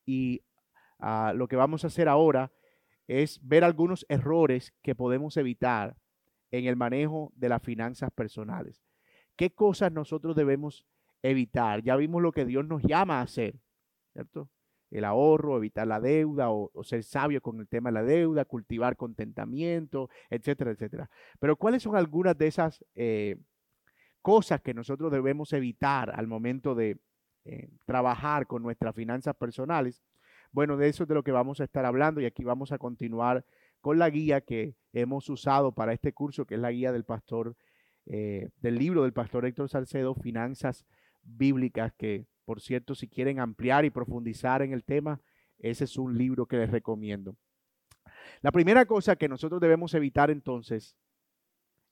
Y 0.04 0.42
ah, 0.98 1.32
lo 1.32 1.46
que 1.46 1.54
vamos 1.54 1.84
a 1.84 1.86
hacer 1.86 2.08
ahora 2.08 2.50
es 3.06 3.38
ver 3.40 3.62
algunos 3.62 4.04
errores 4.08 4.74
que 4.82 4.96
podemos 4.96 5.36
evitar 5.36 5.96
en 6.50 6.66
el 6.66 6.74
manejo 6.74 7.32
de 7.36 7.50
las 7.50 7.62
finanzas 7.62 8.10
personales. 8.10 8.82
¿Qué 9.36 9.54
cosas 9.54 9.92
nosotros 9.92 10.34
debemos 10.34 10.84
evitar? 11.22 11.84
Ya 11.84 11.94
vimos 11.94 12.20
lo 12.20 12.32
que 12.32 12.46
Dios 12.46 12.66
nos 12.66 12.82
llama 12.82 13.20
a 13.20 13.22
hacer, 13.22 13.54
¿cierto? 14.12 14.50
El 14.92 15.04
ahorro, 15.04 15.56
evitar 15.56 15.86
la 15.86 16.00
deuda 16.00 16.50
o, 16.50 16.70
ser 16.84 17.02
sabio 17.02 17.40
con 17.40 17.60
el 17.60 17.68
tema 17.68 17.90
de 17.90 17.94
la 17.94 18.02
deuda, 18.02 18.44
cultivar 18.44 18.96
contentamiento, 18.96 20.10
etcétera, 20.30 20.72
etcétera. 20.72 21.10
Pero 21.40 21.56
¿cuáles 21.56 21.82
son 21.82 21.96
algunas 21.96 22.36
de 22.36 22.46
esas 22.46 22.84
eh, 22.94 23.36
cosas 24.20 24.60
que 24.60 24.74
nosotros 24.74 25.10
debemos 25.10 25.52
evitar 25.52 26.10
al 26.10 26.26
momento 26.26 26.74
de 26.74 26.98
eh, 27.44 27.70
trabajar 27.86 28.46
con 28.46 28.62
nuestras 28.62 28.94
finanzas 28.94 29.34
personales? 29.34 30.02
Bueno, 30.52 30.76
de 30.76 30.88
eso 30.88 31.04
es 31.04 31.08
de 31.08 31.14
lo 31.14 31.22
que 31.22 31.32
vamos 31.32 31.60
a 31.60 31.64
estar 31.64 31.86
hablando 31.86 32.20
y 32.20 32.26
aquí 32.26 32.44
vamos 32.44 32.72
a 32.72 32.78
continuar 32.78 33.44
con 33.80 33.98
la 33.98 34.10
guía 34.10 34.42
que 34.42 34.76
hemos 34.92 35.28
usado 35.30 35.72
para 35.72 35.92
este 35.92 36.12
curso, 36.12 36.44
que 36.44 36.54
es 36.56 36.60
la 36.60 36.70
guía 36.70 36.92
del 36.92 37.04
pastor, 37.04 37.56
eh, 38.06 38.50
del 38.60 38.78
libro 38.78 39.02
del 39.02 39.12
pastor 39.12 39.46
Héctor 39.46 39.68
Salcedo, 39.68 40.14
Finanzas 40.14 40.84
Bíblicas, 41.22 41.92
que 41.94 42.26
por 42.44 42.60
cierto, 42.60 42.94
si 42.94 43.08
quieren 43.08 43.40
ampliar 43.40 43.84
y 43.84 43.90
profundizar 43.90 44.62
en 44.62 44.72
el 44.72 44.84
tema, 44.84 45.20
ese 45.58 45.84
es 45.84 45.96
un 45.96 46.18
libro 46.18 46.46
que 46.46 46.56
les 46.56 46.70
recomiendo. 46.70 47.36
La 48.40 48.50
primera 48.50 48.84
cosa 48.84 49.16
que 49.16 49.28
nosotros 49.28 49.60
debemos 49.60 49.94
evitar 49.94 50.30
entonces 50.30 50.96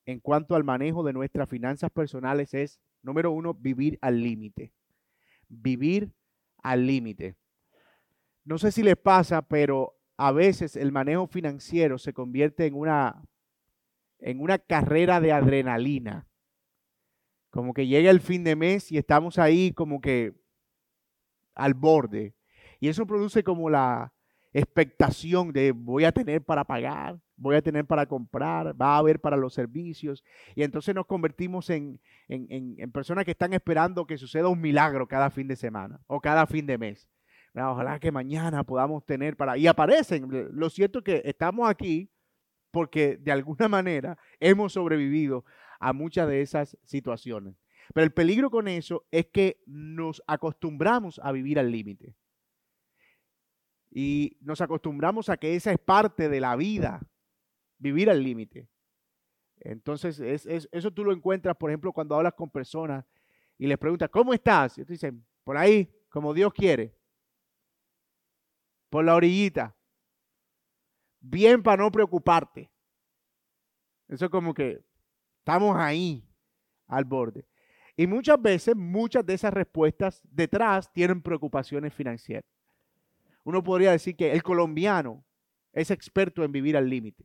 en 0.06 0.18
cuanto 0.20 0.56
al 0.56 0.64
manejo 0.64 1.04
de 1.04 1.12
nuestras 1.12 1.48
finanzas 1.48 1.90
personales 1.90 2.52
es, 2.54 2.80
número 3.02 3.30
uno, 3.30 3.54
vivir 3.54 3.98
al 4.02 4.20
límite. 4.20 4.72
Vivir 5.48 6.12
al 6.62 6.86
límite. 6.86 7.36
No 8.44 8.58
sé 8.58 8.72
si 8.72 8.82
les 8.82 8.96
pasa, 8.96 9.42
pero 9.42 9.98
a 10.16 10.32
veces 10.32 10.74
el 10.74 10.90
manejo 10.90 11.26
financiero 11.28 11.98
se 11.98 12.12
convierte 12.12 12.66
en 12.66 12.74
una, 12.74 13.22
en 14.18 14.40
una 14.40 14.58
carrera 14.58 15.20
de 15.20 15.32
adrenalina. 15.32 16.26
Como 17.50 17.74
que 17.74 17.86
llega 17.86 18.10
el 18.10 18.20
fin 18.20 18.44
de 18.44 18.56
mes 18.56 18.90
y 18.92 18.98
estamos 18.98 19.38
ahí 19.38 19.72
como 19.72 20.00
que 20.00 20.34
al 21.54 21.74
borde. 21.74 22.34
Y 22.78 22.88
eso 22.88 23.06
produce 23.06 23.42
como 23.42 23.68
la 23.68 24.12
expectación 24.52 25.52
de 25.52 25.72
voy 25.72 26.04
a 26.04 26.12
tener 26.12 26.42
para 26.42 26.64
pagar, 26.64 27.20
voy 27.36 27.56
a 27.56 27.62
tener 27.62 27.86
para 27.86 28.06
comprar, 28.06 28.80
va 28.80 28.94
a 28.94 28.98
haber 28.98 29.20
para 29.20 29.36
los 29.36 29.54
servicios. 29.54 30.24
Y 30.54 30.62
entonces 30.62 30.94
nos 30.94 31.06
convertimos 31.06 31.70
en, 31.70 32.00
en, 32.28 32.76
en 32.78 32.92
personas 32.92 33.24
que 33.24 33.32
están 33.32 33.52
esperando 33.52 34.06
que 34.06 34.18
suceda 34.18 34.48
un 34.48 34.60
milagro 34.60 35.06
cada 35.06 35.30
fin 35.30 35.48
de 35.48 35.56
semana 35.56 36.00
o 36.06 36.20
cada 36.20 36.46
fin 36.46 36.66
de 36.66 36.78
mes. 36.78 37.08
Ojalá 37.54 37.98
que 37.98 38.12
mañana 38.12 38.64
podamos 38.64 39.04
tener 39.04 39.36
para... 39.36 39.56
Y 39.56 39.66
aparecen. 39.66 40.28
Lo 40.52 40.70
cierto 40.70 41.00
es 41.00 41.04
que 41.04 41.22
estamos 41.24 41.68
aquí 41.68 42.10
porque 42.70 43.16
de 43.16 43.32
alguna 43.32 43.68
manera 43.68 44.18
hemos 44.38 44.72
sobrevivido 44.72 45.44
a 45.80 45.92
muchas 45.92 46.28
de 46.28 46.42
esas 46.42 46.78
situaciones. 46.84 47.56
Pero 47.92 48.04
el 48.04 48.12
peligro 48.12 48.50
con 48.50 48.68
eso 48.68 49.04
es 49.10 49.26
que 49.26 49.62
nos 49.66 50.22
acostumbramos 50.28 51.20
a 51.24 51.32
vivir 51.32 51.58
al 51.58 51.72
límite. 51.72 52.14
Y 53.90 54.36
nos 54.40 54.60
acostumbramos 54.60 55.28
a 55.28 55.36
que 55.36 55.56
esa 55.56 55.72
es 55.72 55.78
parte 55.78 56.28
de 56.28 56.40
la 56.40 56.54
vida, 56.54 57.00
vivir 57.78 58.08
al 58.08 58.22
límite. 58.22 58.68
Entonces, 59.56 60.20
eso 60.20 60.90
tú 60.92 61.04
lo 61.04 61.12
encuentras, 61.12 61.56
por 61.56 61.70
ejemplo, 61.70 61.92
cuando 61.92 62.14
hablas 62.14 62.34
con 62.34 62.48
personas 62.48 63.04
y 63.58 63.66
les 63.66 63.76
preguntas, 63.76 64.08
¿cómo 64.08 64.32
estás? 64.32 64.78
Y 64.78 64.84
te 64.84 64.92
dicen, 64.92 65.26
por 65.42 65.56
ahí, 65.56 65.92
como 66.08 66.32
Dios 66.32 66.52
quiere 66.52 66.94
por 68.90 69.04
la 69.04 69.14
orillita. 69.14 69.74
Bien 71.20 71.62
para 71.62 71.82
no 71.82 71.90
preocuparte. 71.90 72.70
Eso 74.08 74.24
es 74.24 74.30
como 74.30 74.52
que 74.52 74.84
estamos 75.40 75.76
ahí, 75.76 76.24
al 76.86 77.04
borde. 77.04 77.44
Y 77.96 78.06
muchas 78.06 78.40
veces, 78.40 78.76
muchas 78.76 79.26
de 79.26 79.34
esas 79.34 79.52
respuestas 79.52 80.22
detrás 80.30 80.92
tienen 80.92 81.20
preocupaciones 81.20 81.92
financieras. 81.92 82.44
Uno 83.44 83.62
podría 83.62 83.90
decir 83.90 84.16
que 84.16 84.32
el 84.32 84.42
colombiano 84.42 85.24
es 85.72 85.90
experto 85.90 86.44
en 86.44 86.52
vivir 86.52 86.76
al 86.76 86.88
límite, 86.88 87.24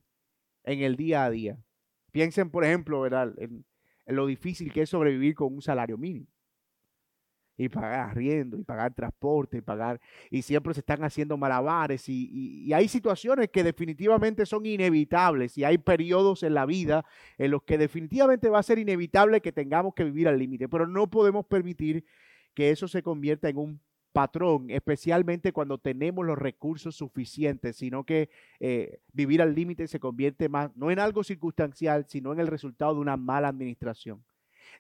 en 0.63 0.81
el 0.81 0.95
día 0.95 1.23
a 1.23 1.29
día. 1.29 1.57
Piensen, 2.11 2.49
por 2.49 2.65
ejemplo, 2.65 3.05
en 3.05 3.65
lo 4.07 4.25
difícil 4.25 4.71
que 4.71 4.81
es 4.81 4.89
sobrevivir 4.89 5.35
con 5.35 5.53
un 5.53 5.61
salario 5.61 5.97
mínimo 5.97 6.27
y 7.57 7.69
pagar 7.69 8.09
arriendo 8.09 8.57
y 8.57 8.63
pagar 8.63 8.93
transporte 8.93 9.57
y 9.57 9.61
pagar 9.61 9.99
y 10.29 10.41
siempre 10.41 10.73
se 10.73 10.81
están 10.81 11.03
haciendo 11.03 11.37
malabares 11.37 12.09
y, 12.09 12.73
hay 12.73 12.87
situaciones 12.87 13.49
que 13.49 13.63
definitivamente 13.63 14.45
son 14.45 14.65
inevitables 14.65 15.57
y 15.57 15.63
hay 15.63 15.77
periodos 15.77 16.43
en 16.43 16.53
la 16.53 16.65
vida 16.65 17.05
en 17.37 17.51
los 17.51 17.63
que 17.63 17.77
definitivamente 17.77 18.49
va 18.49 18.59
a 18.59 18.63
ser 18.63 18.79
inevitable 18.79 19.41
que 19.41 19.51
tengamos 19.51 19.93
que 19.93 20.03
vivir 20.03 20.27
al 20.27 20.37
límite, 20.37 20.67
pero 20.67 20.87
no 20.87 21.09
podemos 21.09 21.45
permitir 21.45 22.05
que 22.53 22.71
eso 22.71 22.87
se 22.87 23.01
convierta 23.01 23.47
en 23.47 23.57
un 23.57 23.79
patrón, 24.11 24.69
especialmente 24.69 25.51
cuando 25.51 25.77
tenemos 25.77 26.25
los 26.25 26.37
recursos 26.37 26.95
suficientes, 26.95 27.75
sino 27.75 28.05
que 28.05 28.29
eh, 28.61 28.99
vivir 29.11 29.41
al 29.41 29.53
límite 29.53 29.87
se 29.87 29.99
convierte 29.99 30.47
más, 30.47 30.75
no 30.75 30.89
en 30.89 30.99
algo 30.99 31.23
circunstancial, 31.23 32.05
sino 32.07 32.31
en 32.31 32.39
el 32.39 32.47
resultado 32.47 32.93
de 32.93 33.01
una 33.01 33.17
mala 33.17 33.49
administración, 33.49 34.23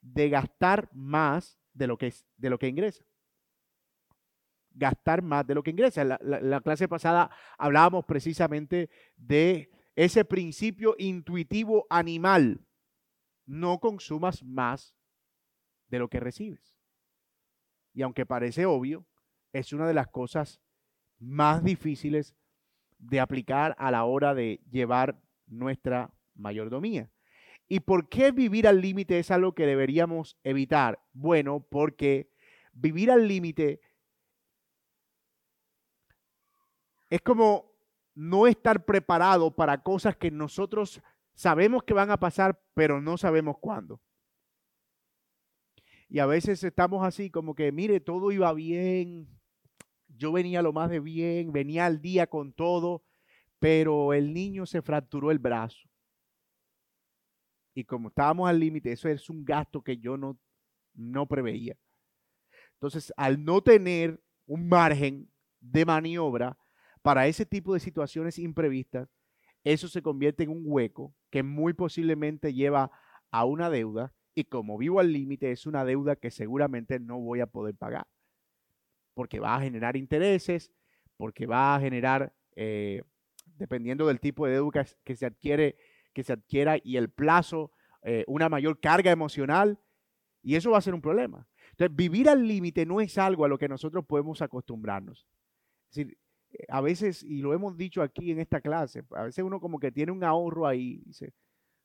de 0.01 0.29
gastar 0.29 0.89
más 0.93 1.59
de 1.75 1.87
lo 1.87 1.97
que, 1.97 2.07
es, 2.07 2.25
de 2.37 2.49
lo 2.49 2.57
que 2.57 2.67
ingresa. 2.67 3.05
Gastar 4.71 5.21
más 5.21 5.45
de 5.45 5.53
lo 5.53 5.61
que 5.61 5.71
ingresa. 5.71 6.03
La, 6.03 6.17
la 6.21 6.61
clase 6.61 6.87
pasada 6.87 7.29
hablábamos 7.57 8.05
precisamente 8.05 8.89
de 9.15 9.69
ese 9.95 10.25
principio 10.25 10.95
intuitivo 10.97 11.85
animal. 11.89 12.65
No 13.45 13.79
consumas 13.79 14.43
más 14.43 14.95
de 15.87 15.99
lo 15.99 16.09
que 16.09 16.19
recibes. 16.19 16.77
Y 17.93 18.01
aunque 18.01 18.25
parece 18.25 18.65
obvio, 18.65 19.05
es 19.53 19.71
una 19.71 19.87
de 19.87 19.93
las 19.93 20.07
cosas 20.07 20.61
más 21.19 21.63
difíciles 21.63 22.35
de 22.97 23.19
aplicar 23.19 23.75
a 23.77 23.91
la 23.91 24.03
hora 24.03 24.33
de 24.33 24.61
llevar 24.69 25.21
nuestra 25.45 26.13
mayordomía. 26.33 27.09
¿Y 27.67 27.79
por 27.79 28.09
qué 28.09 28.31
vivir 28.31 28.67
al 28.67 28.81
límite 28.81 29.17
es 29.19 29.31
algo 29.31 29.55
que 29.55 29.65
deberíamos 29.65 30.37
evitar? 30.43 31.03
Bueno, 31.13 31.65
porque 31.69 32.29
vivir 32.73 33.09
al 33.09 33.27
límite 33.27 33.81
es 37.09 37.21
como 37.21 37.71
no 38.13 38.47
estar 38.47 38.85
preparado 38.85 39.55
para 39.55 39.81
cosas 39.81 40.15
que 40.15 40.31
nosotros 40.31 41.01
sabemos 41.33 41.83
que 41.83 41.93
van 41.93 42.11
a 42.11 42.19
pasar, 42.19 42.61
pero 42.73 43.01
no 43.01 43.17
sabemos 43.17 43.57
cuándo. 43.59 44.01
Y 46.07 46.19
a 46.19 46.25
veces 46.25 46.63
estamos 46.63 47.05
así 47.05 47.29
como 47.29 47.55
que, 47.55 47.71
mire, 47.71 47.99
todo 47.99 48.31
iba 48.31 48.53
bien, 48.53 49.27
yo 50.07 50.31
venía 50.31 50.61
lo 50.61 50.71
más 50.71 50.89
de 50.89 50.99
bien, 50.99 51.51
venía 51.51 51.85
al 51.85 52.01
día 52.01 52.27
con 52.27 52.53
todo, 52.53 53.03
pero 53.59 54.13
el 54.13 54.33
niño 54.33 54.65
se 54.65 54.81
fracturó 54.81 55.31
el 55.31 55.39
brazo. 55.39 55.89
Y 57.75 57.83
como 57.83 58.07
estábamos 58.07 58.49
al 58.49 58.59
límite, 58.59 58.91
eso 58.91 59.07
es 59.09 59.29
un 59.29 59.45
gasto 59.45 59.83
que 59.83 59.97
yo 59.97 60.17
no, 60.17 60.39
no 60.95 61.27
preveía. 61.27 61.77
Entonces, 62.73 63.13
al 63.17 63.43
no 63.43 63.61
tener 63.61 64.19
un 64.47 64.67
margen 64.67 65.29
de 65.59 65.85
maniobra 65.85 66.57
para 67.03 67.27
ese 67.27 67.45
tipo 67.45 67.73
de 67.73 67.79
situaciones 67.79 68.39
imprevistas, 68.39 69.07
eso 69.63 69.87
se 69.87 70.01
convierte 70.01 70.43
en 70.43 70.49
un 70.49 70.63
hueco 70.65 71.13
que 71.29 71.43
muy 71.43 71.73
posiblemente 71.73 72.53
lleva 72.53 72.91
a 73.29 73.45
una 73.45 73.69
deuda 73.69 74.13
y 74.33 74.45
como 74.45 74.77
vivo 74.77 74.99
al 74.99 75.11
límite 75.11 75.51
es 75.51 75.67
una 75.67 75.85
deuda 75.85 76.15
que 76.15 76.31
seguramente 76.31 76.99
no 76.99 77.19
voy 77.19 77.41
a 77.41 77.47
poder 77.47 77.75
pagar 77.75 78.07
porque 79.15 79.39
va 79.39 79.55
a 79.55 79.61
generar 79.61 79.97
intereses, 79.97 80.71
porque 81.17 81.47
va 81.47 81.75
a 81.75 81.79
generar, 81.79 82.35
eh, 82.55 83.01
dependiendo 83.57 84.05
del 84.05 84.19
tipo 84.19 84.45
de 84.45 84.53
deuda 84.53 84.85
que 85.03 85.15
se 85.15 85.25
adquiere, 85.25 85.77
que 86.15 86.23
se 86.23 86.33
adquiera 86.33 86.77
y 86.81 86.97
el 86.97 87.09
plazo, 87.09 87.71
eh, 88.01 88.23
una 88.25 88.49
mayor 88.49 88.79
carga 88.79 89.11
emocional, 89.11 89.79
y 90.41 90.55
eso 90.55 90.71
va 90.71 90.79
a 90.79 90.81
ser 90.81 90.95
un 90.95 91.01
problema. 91.01 91.47
Entonces, 91.71 91.95
vivir 91.95 92.29
al 92.29 92.47
límite 92.47 92.85
no 92.85 93.01
es 93.01 93.17
algo 93.17 93.45
a 93.45 93.47
lo 93.47 93.57
que 93.57 93.67
nosotros 93.67 94.05
podemos 94.05 94.41
acostumbrarnos. 94.41 95.27
Es 95.89 95.95
decir, 95.95 96.17
eh, 96.51 96.65
a 96.69 96.81
veces, 96.81 97.21
y 97.21 97.41
lo 97.41 97.53
hemos 97.53 97.75
dicho 97.75 98.01
aquí 98.01 98.31
en 98.31 98.39
esta 98.39 98.61
clase, 98.61 99.03
a 99.11 99.23
veces 99.23 99.43
uno 99.43 99.59
como 99.59 99.77
que 99.77 99.91
tiene 99.91 100.11
un 100.13 100.23
ahorro 100.23 100.65
ahí, 100.65 101.01
dice, 101.05 101.33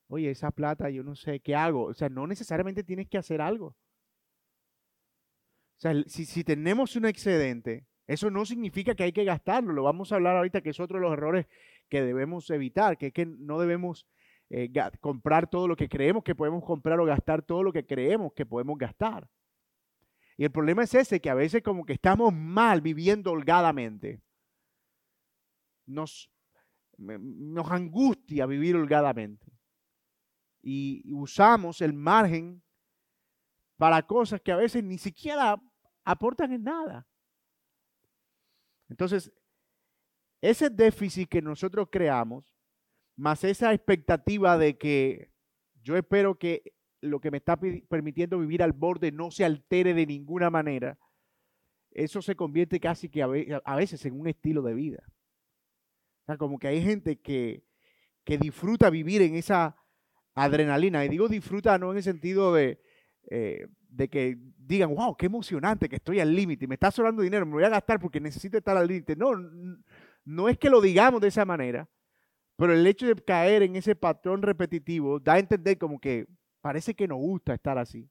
oye, 0.07 0.31
esa 0.31 0.53
plata 0.53 0.89
yo 0.91 1.03
no 1.03 1.17
sé 1.17 1.41
qué 1.41 1.57
hago. 1.57 1.85
O 1.85 1.95
sea, 1.95 2.09
no 2.09 2.27
necesariamente 2.27 2.85
tienes 2.85 3.09
que 3.09 3.19
hacer 3.19 3.41
algo. 3.41 3.67
O 3.67 3.77
sea, 5.81 5.95
si, 6.07 6.25
si 6.25 6.45
tenemos 6.45 6.95
un 6.95 7.07
excedente, 7.07 7.87
eso 8.07 8.31
no 8.31 8.45
significa 8.45 8.95
que 8.95 9.05
hay 9.05 9.13
que 9.13 9.25
gastarlo. 9.25 9.73
Lo 9.73 9.83
vamos 9.83 10.13
a 10.13 10.17
hablar 10.17 10.37
ahorita, 10.37 10.61
que 10.61 10.71
es 10.71 10.81
otro 10.81 10.99
de 10.99 11.03
los 11.03 11.13
errores 11.13 11.47
que 11.89 12.03
debemos 12.03 12.49
evitar, 12.51 12.99
que 12.99 13.09
es 13.09 13.13
que 13.13 13.27
no 13.27 13.59
debemos 13.59 14.07
eh, 14.51 14.69
comprar 15.01 15.49
todo 15.49 15.69
lo 15.69 15.77
que 15.77 15.89
creemos 15.89 16.25
que 16.25 16.35
podemos 16.35 16.65
comprar 16.65 16.99
o 16.99 17.05
gastar 17.05 17.41
todo 17.41 17.63
lo 17.63 17.73
que 17.73 17.87
creemos 17.87 18.33
que 18.33 18.45
podemos 18.45 18.77
gastar. 18.77 19.31
Y 20.37 20.45
el 20.45 20.51
problema 20.51 20.83
es 20.83 20.93
ese, 20.95 21.21
que 21.21 21.31
a 21.31 21.35
veces 21.35 21.63
como 21.63 21.85
que 21.85 21.93
estamos 21.93 22.35
mal 22.35 22.81
viviendo 22.81 23.31
holgadamente. 23.31 24.21
Nos, 25.87 26.29
nos 26.99 27.71
angustia 27.71 28.47
vivir 28.47 28.75
holgadamente. 28.75 29.47
Y 30.63 31.13
usamos 31.13 31.81
el 31.81 31.93
margen 31.93 32.63
para 33.77 34.03
cosas 34.05 34.41
que 34.41 34.51
a 34.51 34.57
veces 34.57 34.83
ni 34.83 34.99
siquiera 34.99 35.63
aportan 36.05 36.53
en 36.53 36.65
nada. 36.65 37.07
Entonces, 38.89 39.33
ese 40.41 40.71
déficit 40.71 41.29
que 41.29 41.41
nosotros 41.41 41.89
creamos, 41.91 42.53
más 43.21 43.45
esa 43.45 43.75
expectativa 43.75 44.57
de 44.57 44.79
que 44.79 45.31
yo 45.83 45.97
espero 45.97 46.39
que 46.39 46.73
lo 47.03 47.21
que 47.21 47.31
me 47.31 47.37
está 47.37 47.59
permitiendo 47.59 48.39
vivir 48.39 48.63
al 48.63 48.73
borde 48.73 49.13
no 49.13 49.31
se 49.31 49.45
altere 49.45 49.93
de 49.93 50.07
ninguna 50.07 50.49
manera, 50.49 50.99
eso 51.91 52.23
se 52.23 52.35
convierte 52.35 52.81
casi 52.81 53.11
que 53.11 53.23
a 53.23 53.77
veces 53.77 54.05
en 54.07 54.19
un 54.19 54.27
estilo 54.27 54.63
de 54.63 54.75
vida. 54.75 55.03
O 56.23 56.27
sea, 56.27 56.39
como 56.39 56.59
que 56.59 56.69
hay 56.69 56.83
gente 56.83 57.21
que, 57.21 57.65
que 58.25 58.39
disfruta 58.39 58.89
vivir 58.89 59.21
en 59.21 59.35
esa 59.35 59.77
adrenalina. 60.35 61.05
Y 61.05 61.09
digo 61.09 61.29
disfruta 61.29 61.77
no 61.79 61.91
en 61.91 61.99
el 61.99 62.03
sentido 62.03 62.55
de, 62.55 62.81
eh, 63.29 63.67
de 63.89 64.09
que 64.09 64.39
digan, 64.57 64.95
wow, 64.95 65.15
qué 65.17 65.27
emocionante 65.27 65.89
que 65.89 65.97
estoy 65.97 66.21
al 66.21 66.35
límite, 66.35 66.67
me 66.67 66.75
está 66.75 66.91
sobrando 66.91 67.23
dinero, 67.23 67.45
me 67.45 67.53
voy 67.53 67.65
a 67.65 67.69
gastar 67.69 68.01
porque 68.01 68.21
necesito 68.21 68.57
estar 68.57 68.77
al 68.77 68.87
límite. 68.87 69.15
No, 69.15 69.33
no 70.25 70.49
es 70.49 70.57
que 70.57 70.71
lo 70.71 70.81
digamos 70.81 71.21
de 71.21 71.29
esa 71.29 71.45
manera, 71.45 71.89
pero 72.61 72.75
el 72.75 72.87
hecho 72.87 73.07
de 73.07 73.15
caer 73.15 73.63
en 73.63 73.75
ese 73.75 73.97
patrón 73.97 74.43
repetitivo 74.43 75.19
da 75.19 75.33
a 75.33 75.39
entender 75.39 75.79
como 75.79 75.99
que 75.99 76.27
parece 76.61 76.95
que 76.95 77.09
nos 77.09 77.17
gusta 77.17 77.55
estar 77.55 77.79
así. 77.79 78.11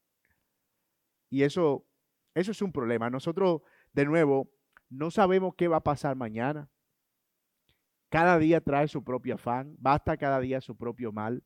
Y 1.29 1.43
eso, 1.43 1.85
eso 2.33 2.49
es 2.49 2.59
un 2.63 2.71
problema. 2.71 3.11
Nosotros, 3.11 3.61
de 3.93 4.05
nuevo, 4.05 4.51
no 4.89 5.11
sabemos 5.11 5.53
qué 5.55 5.67
va 5.67 5.77
a 5.77 5.83
pasar 5.83 6.15
mañana. 6.15 6.67
Cada 8.09 8.39
día 8.39 8.59
trae 8.59 8.87
su 8.87 9.03
propio 9.03 9.35
afán, 9.35 9.75
basta 9.77 10.17
cada 10.17 10.39
día 10.39 10.61
su 10.61 10.75
propio 10.75 11.11
mal. 11.11 11.43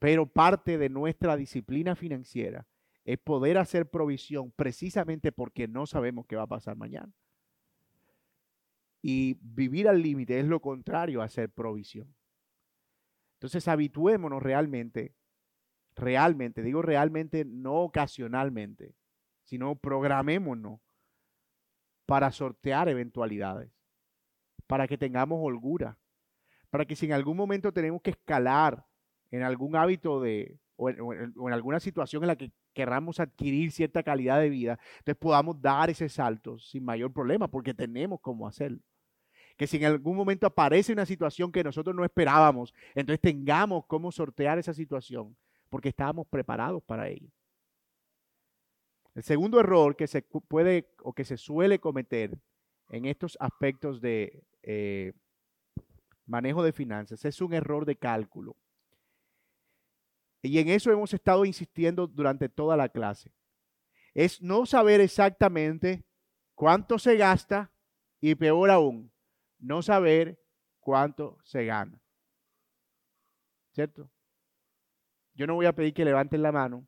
Pero 0.00 0.26
parte 0.26 0.76
de 0.76 0.88
nuestra 0.88 1.36
disciplina 1.36 1.94
financiera 1.94 2.66
es 3.04 3.18
poder 3.18 3.58
hacer 3.58 3.88
provisión 3.88 4.50
precisamente 4.50 5.30
porque 5.30 5.68
no 5.68 5.86
sabemos 5.86 6.26
qué 6.26 6.34
va 6.34 6.42
a 6.42 6.48
pasar 6.48 6.76
mañana. 6.76 7.12
Y 9.10 9.38
vivir 9.40 9.88
al 9.88 10.02
límite 10.02 10.38
es 10.38 10.44
lo 10.44 10.60
contrario 10.60 11.22
a 11.22 11.24
hacer 11.24 11.48
provisión. 11.48 12.14
Entonces 13.36 13.66
habituémonos 13.66 14.42
realmente, 14.42 15.14
realmente, 15.96 16.62
digo 16.62 16.82
realmente, 16.82 17.46
no 17.46 17.76
ocasionalmente, 17.76 18.94
sino 19.44 19.76
programémonos 19.76 20.82
para 22.04 22.30
sortear 22.32 22.90
eventualidades, 22.90 23.72
para 24.66 24.86
que 24.86 24.98
tengamos 24.98 25.38
holgura, 25.40 25.98
para 26.68 26.84
que 26.84 26.94
si 26.94 27.06
en 27.06 27.12
algún 27.14 27.38
momento 27.38 27.72
tenemos 27.72 28.02
que 28.02 28.10
escalar 28.10 28.84
en 29.30 29.42
algún 29.42 29.74
hábito 29.74 30.20
de, 30.20 30.60
o 30.76 30.90
en, 30.90 31.32
alguna 31.50 31.80
situación 31.80 32.24
en 32.24 32.26
la 32.26 32.36
que 32.36 32.52
querramos 32.74 33.20
adquirir 33.20 33.72
cierta 33.72 34.02
calidad 34.02 34.38
de 34.38 34.50
vida, 34.50 34.78
entonces 34.98 35.16
podamos 35.16 35.58
dar 35.62 35.88
ese 35.88 36.10
salto 36.10 36.58
sin 36.58 36.84
mayor 36.84 37.10
problema, 37.10 37.48
porque 37.48 37.72
tenemos 37.72 38.20
cómo 38.20 38.46
hacerlo. 38.46 38.82
Que 39.58 39.66
si 39.66 39.76
en 39.76 39.84
algún 39.84 40.16
momento 40.16 40.46
aparece 40.46 40.94
una 40.94 41.04
situación 41.04 41.52
que 41.52 41.62
nosotros 41.62 41.94
no 41.94 42.04
esperábamos, 42.04 42.72
entonces 42.94 43.20
tengamos 43.20 43.84
cómo 43.86 44.10
sortear 44.10 44.58
esa 44.58 44.72
situación, 44.72 45.36
porque 45.68 45.90
estábamos 45.90 46.26
preparados 46.28 46.82
para 46.82 47.08
ello. 47.08 47.28
El 49.14 49.22
segundo 49.22 49.60
error 49.60 49.96
que 49.96 50.06
se 50.06 50.22
puede 50.22 50.88
o 51.02 51.12
que 51.12 51.24
se 51.24 51.36
suele 51.36 51.78
cometer 51.78 52.38
en 52.88 53.04
estos 53.04 53.36
aspectos 53.40 54.00
de 54.00 54.44
eh, 54.62 55.12
manejo 56.24 56.62
de 56.62 56.72
finanzas 56.72 57.24
es 57.24 57.40
un 57.40 57.52
error 57.52 57.84
de 57.84 57.96
cálculo. 57.96 58.56
Y 60.40 60.58
en 60.58 60.68
eso 60.68 60.92
hemos 60.92 61.12
estado 61.12 61.44
insistiendo 61.44 62.06
durante 62.06 62.48
toda 62.48 62.76
la 62.76 62.88
clase. 62.88 63.32
Es 64.14 64.40
no 64.40 64.66
saber 64.66 65.00
exactamente 65.00 66.04
cuánto 66.54 66.98
se 66.98 67.16
gasta 67.16 67.72
y 68.20 68.34
peor 68.34 68.70
aún, 68.70 69.10
no 69.58 69.82
saber 69.82 70.40
cuánto 70.80 71.38
se 71.42 71.64
gana. 71.64 72.00
¿Cierto? 73.72 74.10
Yo 75.34 75.46
no 75.46 75.54
voy 75.54 75.66
a 75.66 75.74
pedir 75.74 75.94
que 75.94 76.04
levanten 76.04 76.42
la 76.42 76.50
mano, 76.50 76.86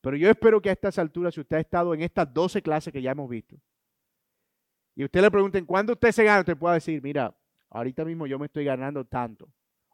pero 0.00 0.16
yo 0.16 0.28
espero 0.28 0.60
que 0.60 0.68
a 0.68 0.72
estas 0.72 0.98
alturas, 0.98 1.34
si 1.34 1.40
usted 1.40 1.56
ha 1.56 1.60
estado 1.60 1.94
en 1.94 2.02
estas 2.02 2.32
12 2.32 2.60
clases 2.60 2.92
que 2.92 3.00
ya 3.00 3.12
hemos 3.12 3.30
visto, 3.30 3.56
y 4.94 5.04
usted 5.04 5.22
le 5.22 5.30
pregunten, 5.30 5.64
¿cuándo 5.64 5.94
usted 5.94 6.12
se 6.12 6.24
gana? 6.24 6.40
Usted 6.40 6.56
puede 6.56 6.74
decir, 6.74 7.02
mira, 7.02 7.34
ahorita 7.70 8.04
mismo 8.04 8.26
yo 8.26 8.38
me 8.38 8.46
estoy 8.46 8.64
ganando 8.64 9.06
tanto. 9.06 9.50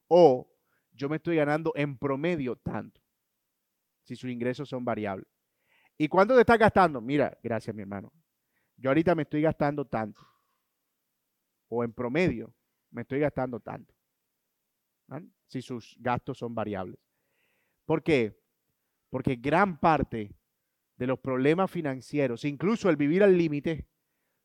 O 0.09 0.51
yo 0.91 1.09
me 1.09 1.17
estoy 1.17 1.37
ganando 1.37 1.73
en 1.77 1.97
promedio 1.97 2.57
tanto, 2.57 3.01
si 4.03 4.17
sus 4.17 4.31
ingresos 4.31 4.69
son 4.69 4.85
variables. 4.85 5.29
¿Y 5.97 6.09
cuánto 6.09 6.35
te 6.35 6.41
estás 6.41 6.59
gastando? 6.59 7.01
Mira, 7.01 7.37
gracias 7.43 7.75
mi 7.75 7.83
hermano. 7.83 8.13
Yo 8.77 8.91
ahorita 8.91 9.15
me 9.15 9.23
estoy 9.23 9.43
gastando 9.43 9.85
tanto. 9.85 10.21
O 11.69 11.85
en 11.85 11.93
promedio 11.93 12.55
me 12.91 13.03
estoy 13.03 13.21
gastando 13.21 13.61
tanto. 13.61 13.95
Si 15.47 15.63
sus 15.63 15.97
gastos 16.01 16.39
son 16.39 16.55
variables. 16.55 16.99
¿Por 17.87 18.03
qué? 18.03 18.39
Porque 19.09 19.37
gran 19.37 19.79
parte 19.81 20.35
de 20.97 21.07
los 21.07 21.19
problemas 21.19 21.71
financieros, 21.71 22.45
incluso 22.45 22.91
el 22.91 22.97
vivir 22.97 23.23
al 23.23 23.39
límite, 23.39 23.87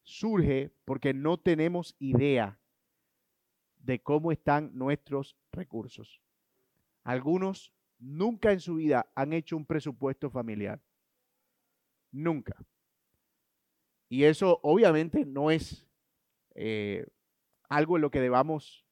surge 0.03 0.73
porque 0.85 1.13
no 1.13 1.37
tenemos 1.37 1.95
idea 1.99 2.59
de 3.77 4.01
cómo 4.01 4.31
están 4.31 4.71
nuestros 4.73 5.37
recursos. 5.51 6.21
Algunos 7.03 7.73
nunca 7.99 8.51
en 8.51 8.59
su 8.59 8.75
vida 8.75 9.11
han 9.15 9.33
hecho 9.33 9.57
un 9.57 9.65
presupuesto 9.65 10.29
familiar. 10.29 10.81
Nunca. 12.11 12.55
Y 14.07 14.23
eso 14.23 14.59
obviamente 14.63 15.25
no 15.25 15.51
es 15.51 15.87
eh, 16.55 17.07
algo 17.75 17.95
en 17.95 18.01
lo 18.01 18.11
que 18.11 18.21
debamos 18.21 18.85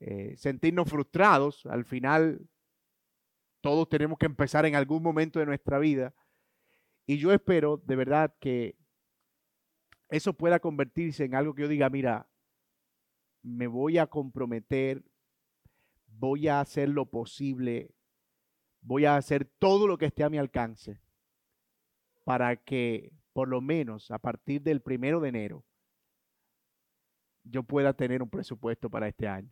eh, 0.00 0.34
sentirnos 0.36 0.88
frustrados. 0.88 1.66
Al 1.66 1.84
final, 1.84 2.48
todos 3.60 3.88
tenemos 3.88 4.18
que 4.18 4.26
empezar 4.26 4.66
en 4.66 4.74
algún 4.74 5.02
momento 5.02 5.38
de 5.38 5.46
nuestra 5.46 5.78
vida. 5.78 6.14
Y 7.06 7.18
yo 7.18 7.32
espero 7.32 7.76
de 7.76 7.96
verdad 7.96 8.34
que 8.40 8.76
eso 10.08 10.32
pueda 10.34 10.60
convertirse 10.60 11.24
en 11.24 11.34
algo 11.34 11.54
que 11.54 11.62
yo 11.62 11.68
diga, 11.68 11.90
mira, 11.90 12.28
me 13.42 13.66
voy 13.66 13.98
a 13.98 14.06
comprometer 14.06 15.04
voy 16.18 16.48
a 16.48 16.60
hacer 16.60 16.88
lo 16.88 17.06
posible, 17.06 17.94
voy 18.80 19.04
a 19.04 19.16
hacer 19.16 19.44
todo 19.44 19.86
lo 19.86 19.98
que 19.98 20.06
esté 20.06 20.24
a 20.24 20.30
mi 20.30 20.38
alcance 20.38 21.00
para 22.24 22.56
que 22.56 23.12
por 23.32 23.48
lo 23.48 23.60
menos 23.60 24.10
a 24.10 24.18
partir 24.18 24.62
del 24.62 24.80
primero 24.80 25.20
de 25.20 25.28
enero 25.28 25.64
yo 27.44 27.62
pueda 27.62 27.92
tener 27.94 28.22
un 28.22 28.30
presupuesto 28.30 28.90
para 28.90 29.08
este 29.08 29.28
año. 29.28 29.50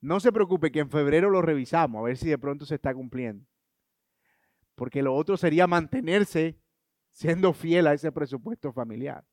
No 0.00 0.20
se 0.20 0.32
preocupe 0.32 0.70
que 0.70 0.80
en 0.80 0.90
febrero 0.90 1.30
lo 1.30 1.42
revisamos, 1.42 2.00
a 2.00 2.04
ver 2.04 2.16
si 2.16 2.28
de 2.28 2.38
pronto 2.38 2.64
se 2.64 2.76
está 2.76 2.94
cumpliendo. 2.94 3.44
Porque 4.74 5.02
lo 5.02 5.14
otro 5.14 5.36
sería 5.36 5.66
mantenerse 5.66 6.58
siendo 7.10 7.52
fiel 7.52 7.86
a 7.86 7.94
ese 7.94 8.12
presupuesto 8.12 8.72
familiar. 8.72 9.24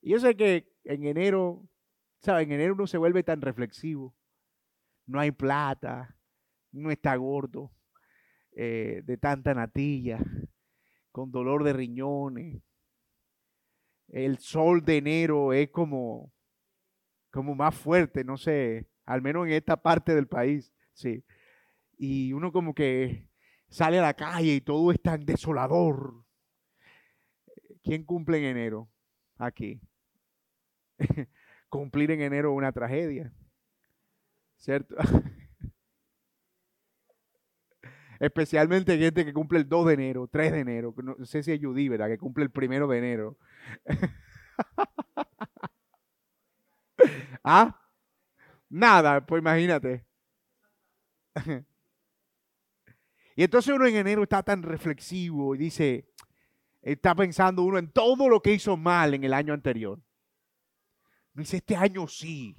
Y 0.00 0.10
yo 0.10 0.20
sé 0.20 0.36
que 0.36 0.72
en 0.84 1.04
enero, 1.04 1.68
¿saben? 2.18 2.48
En 2.48 2.54
enero 2.54 2.74
uno 2.74 2.86
se 2.86 2.98
vuelve 2.98 3.22
tan 3.22 3.40
reflexivo 3.40 4.14
no 5.06 5.20
hay 5.20 5.30
plata, 5.30 6.16
no 6.72 6.90
está 6.90 7.14
gordo, 7.16 7.72
eh, 8.52 9.02
de 9.04 9.16
tanta 9.16 9.54
natilla, 9.54 10.18
con 11.10 11.30
dolor 11.30 11.64
de 11.64 11.72
riñones. 11.72 12.62
El 14.12 14.38
sol 14.38 14.84
de 14.84 14.98
enero 14.98 15.52
es 15.52 15.70
como, 15.70 16.32
como 17.30 17.56
más 17.56 17.74
fuerte, 17.74 18.22
no 18.22 18.36
sé, 18.36 18.88
al 19.04 19.22
menos 19.22 19.46
en 19.46 19.54
esta 19.54 19.76
parte 19.76 20.14
del 20.14 20.28
país, 20.28 20.72
sí. 20.92 21.24
Y 21.98 22.32
uno 22.32 22.52
como 22.52 22.74
que 22.74 23.26
sale 23.68 23.98
a 23.98 24.02
la 24.02 24.14
calle 24.14 24.54
y 24.54 24.60
todo 24.60 24.92
es 24.92 25.02
tan 25.02 25.24
desolador. 25.24 26.24
¿Quién 27.82 28.04
cumple 28.04 28.38
en 28.38 28.44
enero? 28.44 28.88
Aquí. 29.38 29.80
Cumplir 31.68 32.12
en 32.12 32.22
enero 32.22 32.52
una 32.52 32.70
tragedia. 32.70 33.32
¿cierto? 34.62 34.94
Especialmente 38.22 38.96
gente 38.96 39.24
que 39.24 39.32
cumple 39.32 39.58
el 39.58 39.68
2 39.68 39.88
de 39.88 39.94
enero, 39.94 40.28
3 40.30 40.52
de 40.52 40.60
enero, 40.60 40.94
no 40.96 41.24
sé 41.24 41.42
si 41.42 41.50
es 41.50 41.60
Judy, 41.60 41.88
¿verdad? 41.88 42.06
Que 42.06 42.18
cumple 42.18 42.44
el 42.44 42.52
primero 42.52 42.86
de 42.86 42.98
enero. 42.98 43.36
¿Ah? 47.42 47.80
Nada, 48.68 49.26
pues 49.26 49.42
imagínate. 49.42 50.06
y 53.34 53.42
entonces 53.42 53.74
uno 53.74 53.88
en 53.88 53.96
enero 53.96 54.22
está 54.22 54.44
tan 54.44 54.62
reflexivo 54.62 55.56
y 55.56 55.58
dice, 55.58 56.08
está 56.80 57.16
pensando 57.16 57.64
uno 57.64 57.78
en 57.78 57.90
todo 57.90 58.28
lo 58.28 58.40
que 58.40 58.52
hizo 58.52 58.76
mal 58.76 59.14
en 59.14 59.24
el 59.24 59.34
año 59.34 59.52
anterior. 59.52 60.00
Dice, 61.34 61.56
este 61.56 61.74
año 61.74 62.06
sí. 62.06 62.56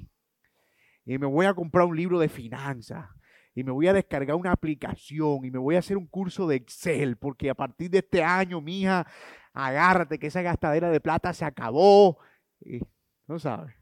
Y 1.05 1.17
me 1.17 1.25
voy 1.25 1.45
a 1.45 1.53
comprar 1.53 1.85
un 1.85 1.95
libro 1.95 2.19
de 2.19 2.27
finanzas. 2.27 3.07
Y 3.55 3.63
me 3.63 3.71
voy 3.71 3.87
a 3.87 3.93
descargar 3.93 4.35
una 4.35 4.51
aplicación. 4.51 5.45
Y 5.45 5.51
me 5.51 5.59
voy 5.59 5.75
a 5.75 5.79
hacer 5.79 5.97
un 5.97 6.07
curso 6.07 6.47
de 6.47 6.55
Excel. 6.55 7.17
Porque 7.17 7.49
a 7.49 7.55
partir 7.55 7.89
de 7.89 7.99
este 7.99 8.23
año, 8.23 8.61
mija, 8.61 9.07
agárrate 9.53 10.19
que 10.19 10.27
esa 10.27 10.41
gastadera 10.41 10.89
de 10.89 10.99
plata 10.99 11.33
se 11.33 11.45
acabó. 11.45 12.19
Y, 12.61 12.79
no 13.27 13.39
sabes. 13.39 13.75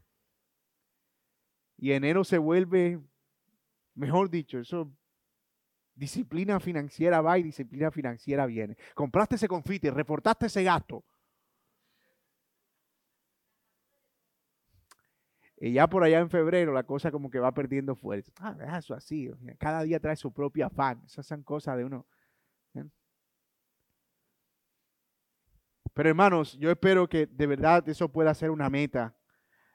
Y 1.78 1.92
enero 1.92 2.22
se 2.24 2.38
vuelve, 2.38 3.00
mejor 3.94 4.30
dicho, 4.30 4.58
eso 4.58 4.92
Disciplina 5.94 6.58
financiera 6.58 7.20
va 7.20 7.38
y 7.38 7.42
disciplina 7.42 7.90
financiera 7.90 8.46
viene. 8.46 8.76
Compraste 8.94 9.36
ese 9.36 9.48
confite, 9.48 9.90
reportaste 9.90 10.46
ese 10.46 10.62
gasto. 10.62 11.04
Y 15.64 15.74
ya 15.74 15.86
por 15.86 16.02
allá 16.02 16.18
en 16.18 16.28
febrero 16.28 16.72
la 16.72 16.82
cosa 16.82 17.12
como 17.12 17.30
que 17.30 17.38
va 17.38 17.54
perdiendo 17.54 17.94
fuerza. 17.94 18.32
Ah, 18.40 18.76
eso 18.76 18.94
así. 18.94 19.30
Cada 19.60 19.84
día 19.84 20.00
trae 20.00 20.16
su 20.16 20.32
propio 20.32 20.66
afán. 20.66 21.00
Esas 21.06 21.24
son 21.24 21.44
cosas 21.44 21.76
de 21.76 21.84
uno. 21.84 22.04
Pero 25.94 26.08
hermanos, 26.08 26.58
yo 26.58 26.68
espero 26.68 27.08
que 27.08 27.26
de 27.26 27.46
verdad 27.46 27.88
eso 27.88 28.10
pueda 28.10 28.34
ser 28.34 28.50
una 28.50 28.68
meta 28.68 29.16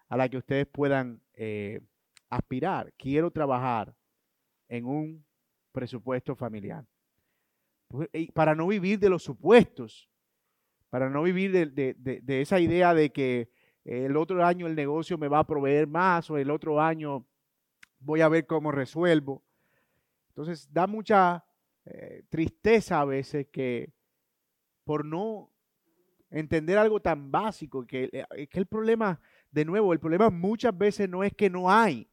a 0.10 0.18
la 0.18 0.28
que 0.28 0.36
ustedes 0.36 0.68
puedan 0.68 1.22
eh, 1.32 1.80
aspirar. 2.30 2.92
Quiero 2.98 3.32
trabajar 3.32 3.96
en 4.68 4.86
un 4.86 5.26
presupuesto 5.72 6.36
familiar. 6.36 6.86
Pues, 7.88 8.10
para 8.34 8.56
no 8.56 8.68
vivir 8.68 9.00
de 9.00 9.10
los 9.10 9.24
supuestos, 9.24 10.10
para 10.90 11.10
no 11.10 11.24
vivir 11.24 11.72
de, 11.72 12.42
esa 12.42 12.60
idea 12.60 12.94
de 12.94 13.10
que 13.14 13.50
el 13.88 14.18
otro 14.18 14.46
año 14.46 14.68
el 14.68 14.76
negocio 14.76 15.18
me 15.18 15.28
va 15.28 15.40
a 15.40 15.48
proveer 15.48 15.88
más 15.88 16.30
o 16.30 16.38
el 16.38 16.52
otro 16.52 16.82
año 16.82 17.26
voy 18.00 18.22
a 18.22 18.30
ver 18.30 18.46
cómo 18.46 18.72
resuelvo. 18.72 19.44
Entonces 20.30 20.72
da 20.72 20.88
mucha 20.88 21.46
eh, 21.86 22.24
tristeza 22.30 23.02
a 23.02 23.06
veces 23.06 23.48
que 23.48 23.94
por 24.84 25.06
no 25.06 25.52
entender 26.30 26.78
algo 26.78 27.00
tan 27.00 27.32
básico, 27.32 27.88
que, 27.88 28.10
eh, 28.12 28.48
que 28.48 28.60
el 28.60 28.68
problema, 28.68 29.20
de 29.52 29.66
nuevo, 29.66 29.94
el 29.94 30.00
problema 30.00 30.30
muchas 30.30 30.78
veces 30.78 31.10
no 31.10 31.24
es 31.24 31.34
que 31.34 31.50
no 31.50 31.72
hay, 31.72 32.10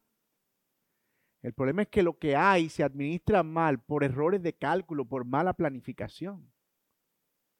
el 1.45 1.53
problema 1.53 1.83
es 1.83 1.89
que 1.89 2.01
lo 2.01 2.17
que 2.17 2.35
hay 2.35 2.69
se 2.69 2.83
administra 2.83 3.43
mal 3.43 3.79
por 3.79 4.03
errores 4.03 4.41
de 4.41 4.53
cálculo, 4.53 5.05
por 5.05 5.25
mala 5.25 5.53
planificación. 5.53 6.51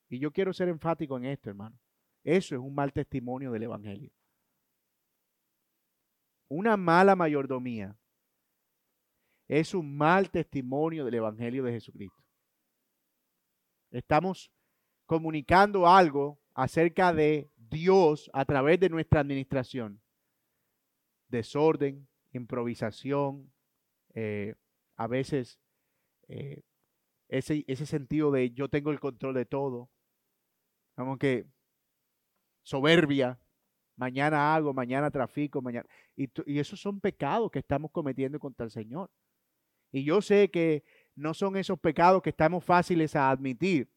Y 0.09 0.17
yo 0.17 0.31
quiero 0.31 0.53
ser 0.53 0.69
enfático 0.69 1.17
en 1.17 1.25
esto, 1.25 1.51
hermano. 1.51 1.77
Eso 2.25 2.55
es 2.55 2.61
un 2.61 2.73
mal 2.73 2.91
testimonio 2.91 3.51
del 3.51 3.63
Evangelio. 3.63 4.11
Una 6.49 6.75
mala 6.75 7.15
mayordomía 7.15 7.95
es 9.47 9.75
un 9.75 9.95
mal 9.95 10.31
testimonio 10.31 11.05
del 11.05 11.13
Evangelio 11.13 11.63
de 11.63 11.73
Jesucristo. 11.73 12.23
Estamos 13.91 14.51
comunicando 15.05 15.87
algo 15.87 16.41
acerca 16.55 17.13
de 17.13 17.51
Dios 17.57 18.31
a 18.33 18.43
través 18.43 18.79
de 18.79 18.89
nuestra 18.89 19.19
administración. 19.19 20.01
Desorden, 21.27 22.07
improvisación, 22.31 23.53
eh, 24.15 24.55
a 24.95 25.05
veces 25.05 25.59
eh, 26.27 26.63
ese, 27.27 27.63
ese 27.67 27.85
sentido 27.85 28.31
de 28.31 28.49
yo 28.49 28.67
tengo 28.67 28.89
el 28.89 28.99
control 28.99 29.35
de 29.35 29.45
todo, 29.45 29.91
como 30.95 31.19
que 31.19 31.45
soberbia, 32.65 33.39
mañana 33.95 34.53
hago, 34.53 34.73
mañana 34.73 35.09
trafico, 35.09 35.61
mañana. 35.61 35.87
Y, 36.17 36.29
y, 36.45 36.59
esos 36.59 36.81
son 36.81 36.99
pecados 36.99 37.49
que 37.49 37.59
estamos 37.59 37.91
cometiendo 37.91 38.37
contra 38.37 38.65
el 38.65 38.71
Señor. 38.71 39.09
Y 39.93 40.03
yo 40.03 40.21
sé 40.21 40.51
que 40.51 40.83
no 41.15 41.33
son 41.33 41.55
esos 41.55 41.79
pecados 41.79 42.21
que 42.21 42.31
estamos 42.31 42.65
fáciles 42.65 43.15
a 43.15 43.29
admitir. 43.29 43.89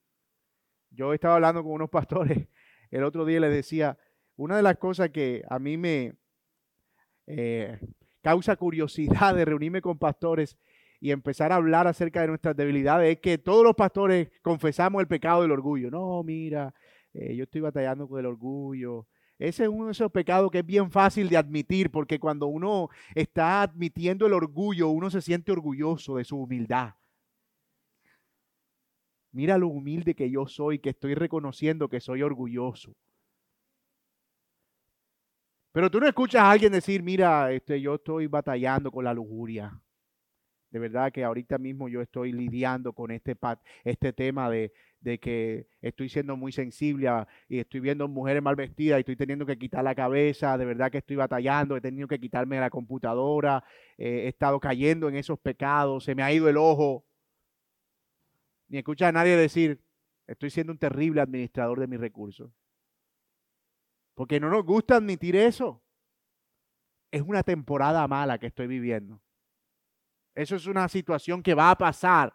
Yo 0.90 1.12
estaba 1.12 1.35
hablando 1.35 1.64
con 1.64 1.72
unos 1.72 1.90
pastores 1.90 2.46
el 2.90 3.04
otro 3.04 3.24
día 3.24 3.40
les 3.40 3.52
decía, 3.52 3.98
una 4.37 4.57
de 4.57 4.62
las 4.62 4.78
cosas 4.78 5.11
que 5.11 5.42
a 5.48 5.59
mí 5.59 5.76
me, 5.76 6.14
eh, 7.26 7.78
causa 8.22 8.57
curiosidad 8.57 9.35
de 9.35 9.44
reunirme 9.44 9.83
con 9.83 9.98
pastores 9.98 10.57
y 11.00 11.11
empezar 11.11 11.52
a 11.52 11.57
hablar 11.57 11.87
acerca 11.87 12.22
de 12.22 12.28
nuestras 12.28 12.57
debilidades 12.57 13.16
es 13.16 13.20
que 13.20 13.38
todos 13.38 13.62
los 13.62 13.74
pastores 13.74 14.31
confesamos 14.42 15.00
el 15.00 15.07
pecado 15.07 15.42
del 15.42 15.52
orgullo. 15.52 15.90
No, 15.90 16.22
mira, 16.24 16.74
eh, 17.14 17.35
yo 17.35 17.44
estoy 17.44 17.61
batallando 17.61 18.09
con 18.09 18.21
el 18.21 18.27
orgullo. 18.27 19.07
Ese 19.38 19.64
es 19.64 19.68
uno 19.68 19.87
de 19.87 19.92
esos 19.92 20.11
pecados 20.11 20.51
que 20.51 20.59
es 20.59 20.66
bien 20.66 20.90
fácil 20.90 21.29
de 21.29 21.37
admitir, 21.37 21.90
porque 21.90 22.18
cuando 22.18 22.49
uno 22.49 22.88
está 23.14 23.62
admitiendo 23.62 24.27
el 24.27 24.33
orgullo, 24.33 24.88
uno 24.88 25.11
se 25.11 25.21
siente 25.21 25.53
orgulloso 25.53 26.16
de 26.16 26.25
su 26.25 26.37
humildad. 26.37 26.94
Mira 29.31 29.59
lo 29.59 29.68
humilde 29.68 30.14
que 30.14 30.31
yo 30.31 30.47
soy, 30.47 30.81
que 30.81 30.90
estoy 30.90 31.14
reconociendo 31.14 31.88
que 31.88 32.01
soy 32.01 32.23
orgulloso. 32.23 32.97
Pero 35.71 35.90
tú 35.90 36.01
no 36.01 36.09
escuchas 36.09 36.42
a 36.42 36.51
alguien 36.51 36.73
decir, 36.73 37.03
mira, 37.03 37.53
este, 37.53 37.81
yo 37.81 37.97
estoy 37.97 38.27
batallando 38.27 38.90
con 38.90 39.05
la 39.05 39.14
lujuria. 39.14 39.81
De 40.70 40.78
verdad 40.78 41.11
que 41.12 41.24
ahorita 41.24 41.57
mismo 41.59 41.88
yo 41.88 42.02
estoy 42.02 42.33
lidiando 42.33 42.92
con 42.92 43.11
este, 43.11 43.37
este 43.85 44.12
tema 44.12 44.50
de, 44.50 44.72
que 45.20 45.66
estoy 45.81 46.11
siendo 46.11 46.37
muy 46.37 46.52
sensible 46.52 47.09
y 47.48 47.59
estoy 47.59 47.81
viendo 47.81 48.07
mujeres 48.07 48.42
mal 48.42 48.57
vestidas 48.57 48.98
y 48.98 49.00
estoy 49.00 49.16
teniendo 49.16 49.46
que 49.46 49.59
quitar 49.59 49.83
la 49.83 49.94
cabeza, 49.94 50.59
de 50.59 50.66
verdad 50.66 50.90
que 50.90 50.98
estoy 50.98 51.16
batallando, 51.16 51.76
he 51.76 51.81
tenido 51.81 52.07
que 52.07 52.20
quitarme 52.20 52.61
la 52.61 52.68
computadora, 52.68 53.64
eh, 53.96 54.24
he 54.24 54.28
estado 54.28 54.61
cayendo 54.61 55.09
en 55.09 55.16
esos 55.16 55.38
pecados, 55.38 56.04
se 56.04 56.14
me 56.14 56.22
ha 56.22 56.33
ido 56.33 56.48
el 56.48 56.59
ojo. 56.59 57.07
Ni 58.68 58.78
escucha 58.78 59.09
a 59.09 59.12
nadie 59.12 59.37
decir, 59.37 59.83
estoy 60.26 60.50
siendo 60.50 60.72
un 60.72 60.78
terrible 60.78 61.22
administrador 61.22 61.81
de 61.81 61.87
mis 61.87 61.98
recursos. 61.98 62.50
Porque 64.14 64.38
no 64.38 64.50
nos 64.50 64.66
gusta 64.66 64.96
admitir 64.96 65.37
eso. 65.37 65.83
Es 67.11 67.22
una 67.22 67.42
temporada 67.42 68.07
mala 68.07 68.38
que 68.38 68.48
estoy 68.48 68.66
viviendo. 68.66 69.22
Eso 70.38 70.57
es 70.57 70.66
una 70.66 70.88
situación 70.88 71.42
que 71.42 71.55
va 71.55 71.70
a 71.70 71.79
pasar. 71.79 72.33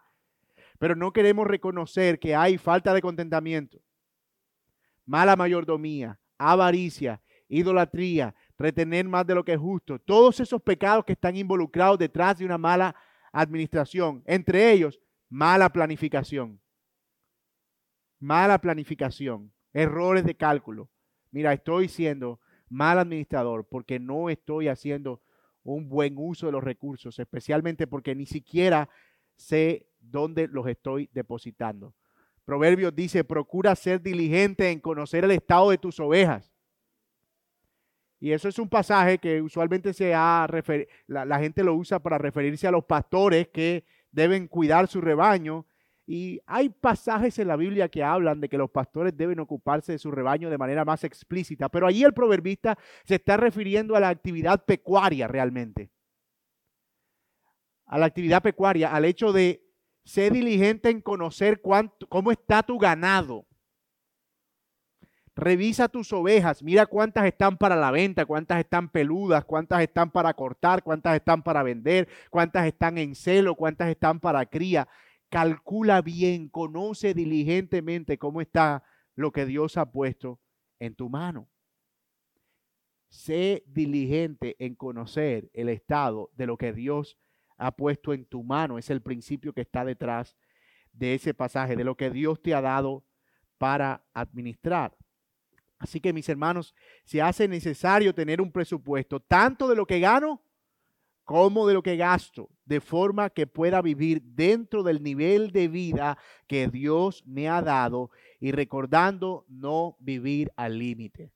Pero 0.78 0.94
no 0.94 1.12
queremos 1.12 1.46
reconocer 1.46 2.18
que 2.18 2.34
hay 2.34 2.58
falta 2.58 2.92
de 2.92 3.00
contentamiento, 3.00 3.78
mala 5.06 5.36
mayordomía, 5.36 6.18
avaricia, 6.36 7.22
idolatría, 7.48 8.34
retener 8.58 9.06
más 9.06 9.26
de 9.26 9.34
lo 9.34 9.44
que 9.44 9.52
es 9.52 9.58
justo. 9.58 9.98
Todos 9.98 10.40
esos 10.40 10.60
pecados 10.60 11.04
que 11.04 11.12
están 11.12 11.36
involucrados 11.36 11.98
detrás 11.98 12.38
de 12.38 12.44
una 12.44 12.58
mala 12.58 12.94
administración. 13.32 14.22
Entre 14.26 14.72
ellos, 14.72 15.00
mala 15.28 15.70
planificación. 15.70 16.60
Mala 18.18 18.58
planificación. 18.58 19.52
Errores 19.72 20.24
de 20.24 20.34
cálculo 20.36 20.90
mira, 21.34 21.52
estoy 21.52 21.88
siendo 21.88 22.38
mal 22.68 22.96
administrador 22.98 23.66
porque 23.68 23.98
no 23.98 24.30
estoy 24.30 24.68
haciendo 24.68 25.20
un 25.64 25.88
buen 25.88 26.14
uso 26.16 26.46
de 26.46 26.52
los 26.52 26.62
recursos, 26.62 27.18
especialmente 27.18 27.86
porque 27.86 28.14
ni 28.14 28.26
siquiera 28.26 28.88
sé 29.36 29.86
dónde 29.98 30.46
los 30.46 30.66
estoy 30.66 31.08
depositando. 31.12 31.94
Proverbios 32.44 32.94
dice, 32.94 33.24
procura 33.24 33.74
ser 33.74 34.02
diligente 34.02 34.70
en 34.70 34.80
conocer 34.80 35.24
el 35.24 35.30
estado 35.30 35.70
de 35.70 35.78
tus 35.78 35.98
ovejas. 35.98 36.52
Y 38.20 38.32
eso 38.32 38.48
es 38.48 38.58
un 38.58 38.68
pasaje 38.68 39.18
que 39.18 39.42
usualmente 39.42 39.92
se 39.92 40.14
ha 40.14 40.46
la, 41.06 41.24
la 41.24 41.38
gente 41.38 41.64
lo 41.64 41.74
usa 41.74 41.98
para 41.98 42.18
referirse 42.18 42.66
a 42.66 42.70
los 42.70 42.84
pastores 42.84 43.48
que 43.48 43.84
deben 44.12 44.46
cuidar 44.46 44.86
su 44.88 45.00
rebaño 45.00 45.66
y 46.06 46.40
hay 46.46 46.68
pasajes 46.68 47.38
en 47.38 47.48
la 47.48 47.56
Biblia 47.56 47.88
que 47.88 48.04
hablan 48.04 48.40
de 48.40 48.48
que 48.48 48.58
los 48.58 48.70
pastores 48.70 49.16
deben 49.16 49.40
ocuparse 49.40 49.92
de 49.92 49.98
su 49.98 50.10
rebaño 50.10 50.50
de 50.50 50.58
manera 50.58 50.84
más 50.84 51.02
explícita, 51.04 51.68
pero 51.70 51.86
allí 51.86 52.04
el 52.04 52.12
proverbista 52.12 52.78
se 53.04 53.14
está 53.16 53.36
refiriendo 53.38 53.96
a 53.96 54.00
la 54.00 54.10
actividad 54.10 54.64
pecuaria 54.64 55.26
realmente. 55.28 55.90
A 57.86 57.98
la 57.98 58.06
actividad 58.06 58.42
pecuaria, 58.42 58.94
al 58.94 59.04
hecho 59.04 59.32
de 59.32 59.62
ser 60.04 60.32
diligente 60.32 60.90
en 60.90 61.00
conocer 61.00 61.62
cuánto, 61.62 62.06
cómo 62.08 62.30
está 62.30 62.62
tu 62.62 62.78
ganado. 62.78 63.46
Revisa 65.36 65.88
tus 65.88 66.12
ovejas, 66.12 66.62
mira 66.62 66.86
cuántas 66.86 67.24
están 67.24 67.56
para 67.56 67.74
la 67.74 67.90
venta, 67.90 68.24
cuántas 68.24 68.60
están 68.60 68.88
peludas, 68.88 69.44
cuántas 69.44 69.80
están 69.80 70.10
para 70.10 70.32
cortar, 70.34 70.82
cuántas 70.82 71.16
están 71.16 71.42
para 71.42 71.62
vender, 71.62 72.08
cuántas 72.30 72.66
están 72.66 72.98
en 72.98 73.14
celo, 73.14 73.56
cuántas 73.56 73.88
están 73.88 74.20
para 74.20 74.46
cría 74.46 74.86
calcula 75.34 76.00
bien, 76.00 76.48
conoce 76.48 77.12
diligentemente 77.12 78.18
cómo 78.18 78.40
está 78.40 78.84
lo 79.16 79.32
que 79.32 79.46
Dios 79.46 79.76
ha 79.76 79.90
puesto 79.90 80.38
en 80.78 80.94
tu 80.94 81.08
mano. 81.08 81.48
Sé 83.08 83.64
diligente 83.66 84.54
en 84.60 84.76
conocer 84.76 85.50
el 85.52 85.70
estado 85.70 86.30
de 86.36 86.46
lo 86.46 86.56
que 86.56 86.72
Dios 86.72 87.18
ha 87.56 87.72
puesto 87.72 88.12
en 88.12 88.26
tu 88.26 88.44
mano. 88.44 88.78
Es 88.78 88.90
el 88.90 89.02
principio 89.02 89.52
que 89.52 89.62
está 89.62 89.84
detrás 89.84 90.36
de 90.92 91.14
ese 91.14 91.34
pasaje, 91.34 91.74
de 91.74 91.82
lo 91.82 91.96
que 91.96 92.10
Dios 92.10 92.40
te 92.40 92.54
ha 92.54 92.60
dado 92.60 93.04
para 93.58 94.06
administrar. 94.12 94.96
Así 95.80 95.98
que 95.98 96.12
mis 96.12 96.28
hermanos, 96.28 96.76
se 97.02 97.20
hace 97.20 97.48
necesario 97.48 98.14
tener 98.14 98.40
un 98.40 98.52
presupuesto, 98.52 99.18
tanto 99.18 99.66
de 99.66 99.74
lo 99.74 99.84
que 99.84 99.98
gano 99.98 100.44
como 101.24 101.66
de 101.66 101.74
lo 101.74 101.82
que 101.82 101.96
gasto, 101.96 102.53
de 102.64 102.80
forma 102.80 103.30
que 103.30 103.46
pueda 103.46 103.82
vivir 103.82 104.22
dentro 104.22 104.82
del 104.82 105.02
nivel 105.02 105.50
de 105.50 105.68
vida 105.68 106.18
que 106.46 106.68
Dios 106.68 107.22
me 107.26 107.48
ha 107.48 107.62
dado 107.62 108.10
y 108.40 108.52
recordando 108.52 109.44
no 109.48 109.96
vivir 110.00 110.50
al 110.56 110.78
límite. 110.78 111.32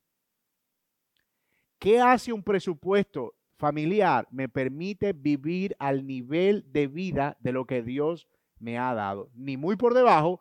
¿Qué 1.78 2.00
hace 2.00 2.32
un 2.32 2.42
presupuesto 2.42 3.34
familiar? 3.56 4.26
Me 4.30 4.48
permite 4.48 5.12
vivir 5.12 5.76
al 5.78 6.06
nivel 6.06 6.64
de 6.72 6.86
vida 6.88 7.36
de 7.40 7.52
lo 7.52 7.66
que 7.66 7.82
Dios 7.82 8.28
me 8.58 8.78
ha 8.78 8.94
dado, 8.94 9.30
ni 9.34 9.56
muy 9.56 9.76
por 9.76 9.94
debajo, 9.94 10.40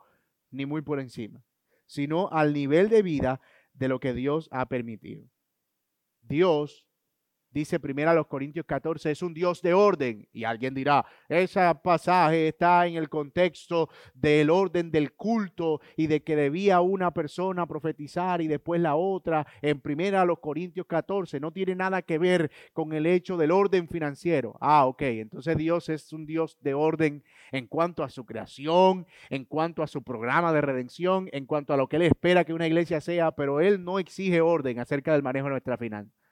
ni 0.50 0.66
muy 0.66 0.82
por 0.82 0.98
encima, 0.98 1.44
sino 1.86 2.28
al 2.30 2.52
nivel 2.52 2.88
de 2.88 3.02
vida 3.02 3.40
de 3.74 3.88
lo 3.88 4.00
que 4.00 4.14
Dios 4.14 4.48
ha 4.50 4.66
permitido. 4.66 5.28
Dios 6.22 6.87
dice 7.58 7.80
primero 7.80 8.10
a 8.10 8.14
los 8.14 8.26
Corintios 8.26 8.64
14, 8.66 9.10
es 9.10 9.22
un 9.22 9.34
Dios 9.34 9.60
de 9.62 9.74
orden. 9.74 10.28
Y 10.32 10.44
alguien 10.44 10.74
dirá, 10.74 11.04
ese 11.28 11.60
pasaje 11.82 12.48
está 12.48 12.86
en 12.86 12.94
el 12.94 13.08
contexto 13.08 13.88
del 14.14 14.50
orden 14.50 14.90
del 14.90 15.12
culto 15.12 15.80
y 15.96 16.06
de 16.06 16.22
que 16.22 16.36
debía 16.36 16.80
una 16.80 17.12
persona 17.12 17.66
profetizar 17.66 18.40
y 18.40 18.46
después 18.46 18.80
la 18.80 18.94
otra. 18.94 19.46
En 19.60 19.80
primera 19.80 20.22
a 20.22 20.24
los 20.24 20.38
Corintios 20.38 20.86
14, 20.86 21.40
no 21.40 21.52
tiene 21.52 21.74
nada 21.74 22.02
que 22.02 22.18
ver 22.18 22.50
con 22.72 22.92
el 22.92 23.06
hecho 23.06 23.36
del 23.36 23.50
orden 23.50 23.88
financiero. 23.88 24.56
Ah, 24.60 24.86
ok, 24.86 25.02
entonces 25.02 25.56
Dios 25.56 25.88
es 25.88 26.12
un 26.12 26.26
Dios 26.26 26.58
de 26.60 26.74
orden 26.74 27.24
en 27.50 27.66
cuanto 27.66 28.04
a 28.04 28.08
su 28.08 28.24
creación, 28.24 29.06
en 29.30 29.44
cuanto 29.44 29.82
a 29.82 29.86
su 29.86 30.02
programa 30.02 30.52
de 30.52 30.60
redención, 30.60 31.28
en 31.32 31.46
cuanto 31.46 31.72
a 31.72 31.76
lo 31.76 31.88
que 31.88 31.96
Él 31.96 32.02
espera 32.02 32.44
que 32.44 32.54
una 32.54 32.66
iglesia 32.66 33.00
sea, 33.00 33.32
pero 33.32 33.60
Él 33.60 33.82
no 33.82 33.98
exige 33.98 34.40
orden 34.40 34.78
acerca 34.78 35.12
del 35.12 35.22
manejo 35.22 35.46
de 35.46 35.52
nuestra 35.52 35.76
finanza. 35.76 36.27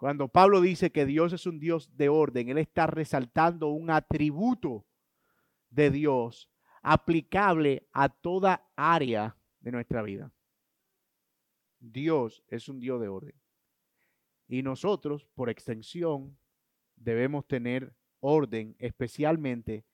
Cuando 0.00 0.28
Pablo 0.28 0.62
dice 0.62 0.90
que 0.90 1.04
Dios 1.04 1.34
es 1.34 1.44
un 1.44 1.60
Dios 1.60 1.94
de 1.98 2.08
orden, 2.08 2.48
él 2.48 2.56
está 2.56 2.86
resaltando 2.86 3.68
un 3.68 3.90
atributo 3.90 4.86
de 5.68 5.90
Dios 5.90 6.50
aplicable 6.80 7.86
a 7.92 8.08
toda 8.08 8.66
área 8.76 9.36
de 9.60 9.72
nuestra 9.72 10.00
vida. 10.00 10.32
Dios 11.80 12.42
es 12.48 12.66
un 12.70 12.80
Dios 12.80 12.98
de 12.98 13.08
orden. 13.08 13.34
Y 14.48 14.62
nosotros, 14.62 15.26
por 15.34 15.50
extensión, 15.50 16.38
debemos 16.96 17.46
tener 17.46 17.94
orden, 18.20 18.76
especialmente 18.78 19.84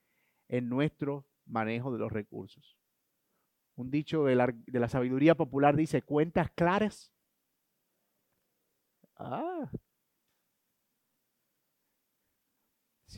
en 0.46 0.68
nuestro 0.68 1.26
manejo 1.46 1.90
de 1.90 1.98
los 1.98 2.12
recursos. 2.12 2.78
Un 3.74 3.90
dicho 3.90 4.22
de 4.26 4.36
la, 4.36 4.88
sabiduría 4.88 5.34
popular 5.34 5.74
dice, 5.74 6.00
cuentas 6.00 6.48
claras. 6.52 7.12
Ah, 9.16 9.68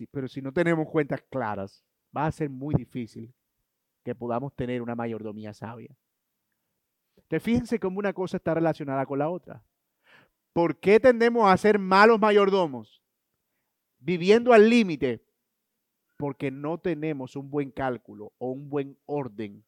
pero 0.06 0.28
si 0.28 0.40
no 0.40 0.52
tenemos 0.52 0.88
cuentas 0.88 1.22
claras, 1.30 1.84
va 2.16 2.26
a 2.26 2.32
ser 2.32 2.50
muy 2.50 2.74
difícil 2.74 3.32
que 4.04 4.14
podamos 4.14 4.54
tener 4.54 4.82
una 4.82 4.94
mayordomía 4.94 5.52
sabia. 5.52 5.94
Entonces, 7.16 7.42
fíjense 7.42 7.78
cómo 7.78 7.98
una 7.98 8.12
cosa 8.12 8.38
está 8.38 8.54
relacionada 8.54 9.04
con 9.04 9.18
la 9.18 9.28
otra. 9.28 9.62
¿Por 10.52 10.78
qué 10.78 10.98
tendemos 11.00 11.50
a 11.50 11.56
ser 11.56 11.78
malos 11.78 12.18
mayordomos? 12.18 13.02
Viviendo 13.98 14.52
al 14.52 14.70
límite, 14.70 15.22
porque 16.16 16.50
no 16.50 16.78
tenemos 16.78 17.36
un 17.36 17.50
buen 17.50 17.70
cálculo 17.70 18.32
o 18.38 18.50
un 18.50 18.68
buen 18.70 18.96
orden 19.06 19.64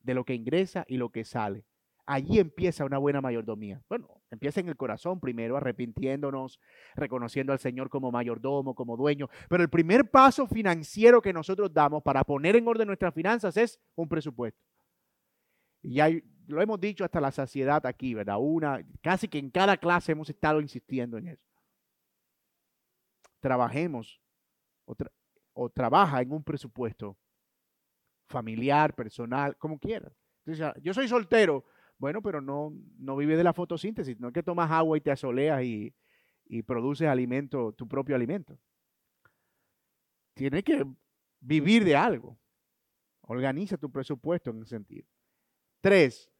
de 0.00 0.14
lo 0.14 0.24
que 0.24 0.34
ingresa 0.34 0.84
y 0.88 0.96
lo 0.96 1.10
que 1.10 1.24
sale 1.24 1.67
allí 2.08 2.38
empieza 2.38 2.86
una 2.86 2.96
buena 2.96 3.20
mayordomía. 3.20 3.82
Bueno, 3.86 4.22
empieza 4.30 4.60
en 4.60 4.68
el 4.68 4.76
corazón 4.76 5.20
primero, 5.20 5.58
arrepintiéndonos, 5.58 6.58
reconociendo 6.96 7.52
al 7.52 7.58
Señor 7.58 7.90
como 7.90 8.10
mayordomo, 8.10 8.74
como 8.74 8.96
dueño. 8.96 9.28
Pero 9.50 9.62
el 9.62 9.68
primer 9.68 10.10
paso 10.10 10.46
financiero 10.46 11.20
que 11.20 11.34
nosotros 11.34 11.72
damos 11.72 12.02
para 12.02 12.24
poner 12.24 12.56
en 12.56 12.66
orden 12.66 12.86
nuestras 12.86 13.12
finanzas 13.12 13.58
es 13.58 13.78
un 13.94 14.08
presupuesto. 14.08 14.58
Y 15.82 15.96
ya 15.96 16.08
lo 16.46 16.62
hemos 16.62 16.80
dicho 16.80 17.04
hasta 17.04 17.20
la 17.20 17.30
saciedad 17.30 17.84
aquí, 17.84 18.14
¿verdad? 18.14 18.36
Una, 18.40 18.82
casi 19.02 19.28
que 19.28 19.38
en 19.38 19.50
cada 19.50 19.76
clase 19.76 20.12
hemos 20.12 20.30
estado 20.30 20.62
insistiendo 20.62 21.18
en 21.18 21.28
eso. 21.28 21.44
Trabajemos 23.40 24.18
o, 25.52 25.68
trabaja 25.68 26.22
en 26.22 26.32
un 26.32 26.42
presupuesto 26.42 27.18
familiar, 28.28 28.94
personal, 28.94 29.58
como 29.58 29.78
quieras. 29.78 30.12
Yo 30.80 30.94
soy 30.94 31.06
soltero, 31.06 31.66
bueno, 31.98 32.22
pero 32.22 32.40
no, 32.40 32.72
no 32.98 33.16
vive 33.16 33.36
de 33.36 33.44
la 33.44 33.52
fotosíntesis, 33.52 34.18
no 34.20 34.28
es 34.28 34.34
que 34.34 34.42
tomas 34.42 34.70
agua 34.70 34.96
y 34.96 35.00
te 35.00 35.10
asoleas 35.10 35.62
y, 35.62 35.94
y 36.46 36.62
produces 36.62 37.08
alimento, 37.08 37.72
tu 37.72 37.86
propio 37.86 38.16
alimento. 38.16 38.58
Tienes 40.34 40.62
que 40.62 40.84
vivir 41.40 41.84
de 41.84 41.96
algo. 41.96 42.38
Organiza 43.22 43.76
tu 43.76 43.90
presupuesto 43.90 44.50
en 44.50 44.62
ese 44.62 44.70
sentido. 44.70 45.06
Tres, 45.80 46.30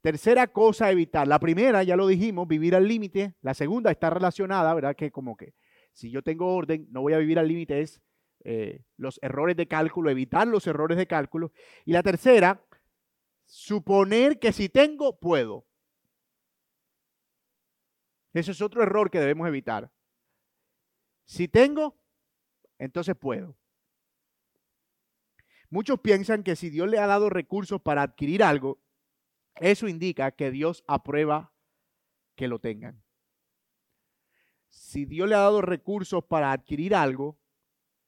tercera 0.00 0.48
cosa 0.48 0.90
evitar. 0.90 1.26
La 1.26 1.38
primera, 1.38 1.82
ya 1.82 1.96
lo 1.96 2.06
dijimos, 2.06 2.46
vivir 2.48 2.74
al 2.74 2.86
límite. 2.86 3.36
La 3.40 3.54
segunda 3.54 3.90
está 3.90 4.10
relacionada, 4.10 4.74
¿verdad? 4.74 4.96
Que 4.96 5.10
como 5.10 5.36
que 5.36 5.54
si 5.92 6.10
yo 6.10 6.22
tengo 6.22 6.54
orden, 6.54 6.86
no 6.90 7.00
voy 7.00 7.14
a 7.14 7.18
vivir 7.18 7.38
al 7.38 7.48
límite, 7.48 7.80
es 7.80 8.00
eh, 8.44 8.84
los 8.96 9.18
errores 9.22 9.56
de 9.56 9.66
cálculo, 9.66 10.10
evitar 10.10 10.46
los 10.46 10.66
errores 10.66 10.98
de 10.98 11.06
cálculo. 11.06 11.52
Y 11.84 11.92
la 11.92 12.02
tercera, 12.02 12.62
suponer 13.50 14.38
que 14.38 14.52
si 14.52 14.68
tengo, 14.68 15.18
puedo. 15.18 15.66
Ese 18.32 18.52
es 18.52 18.62
otro 18.62 18.82
error 18.84 19.10
que 19.10 19.18
debemos 19.18 19.48
evitar. 19.48 19.92
Si 21.24 21.48
tengo, 21.48 22.00
entonces 22.78 23.16
puedo. 23.16 23.58
Muchos 25.68 25.98
piensan 25.98 26.44
que 26.44 26.54
si 26.54 26.70
Dios 26.70 26.88
le 26.88 26.98
ha 26.98 27.08
dado 27.08 27.28
recursos 27.28 27.82
para 27.82 28.02
adquirir 28.02 28.44
algo, 28.44 28.80
eso 29.56 29.88
indica 29.88 30.30
que 30.30 30.52
Dios 30.52 30.84
aprueba 30.86 31.52
que 32.36 32.46
lo 32.46 32.60
tengan. 32.60 33.02
Si 34.68 35.04
Dios 35.04 35.28
le 35.28 35.34
ha 35.34 35.40
dado 35.40 35.60
recursos 35.60 36.24
para 36.24 36.52
adquirir 36.52 36.94
algo, 36.94 37.40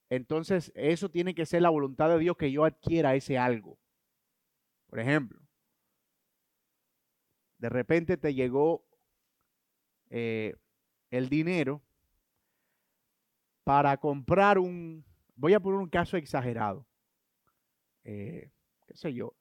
entonces 0.09 0.71
eso 0.77 1.11
tiene 1.11 1.35
que 1.35 1.47
ser 1.47 1.63
la 1.63 1.71
voluntad 1.71 2.09
de 2.11 2.21
Dios 2.21 2.37
que 2.37 2.53
yo 2.53 2.65
adquiera 2.65 3.17
ese 3.17 3.39
algo. 3.39 3.82
Por 4.93 5.01
ejemplo, 5.01 5.41
de 7.57 7.71
repente 7.71 8.19
te 8.19 8.35
llegó 8.35 8.85
eh, 10.11 10.55
el 11.09 11.31
dinero 11.31 11.83
para 13.65 13.97
comprar 13.97 14.59
un, 14.59 15.03
voy 15.35 15.55
a 15.55 15.61
poner 15.61 15.81
un 15.81 15.89
caso 15.89 16.19
exagerado, 16.19 16.87
eh, 18.05 18.53
qué 18.87 18.95
sé 18.95 19.15
yo, 19.15 19.35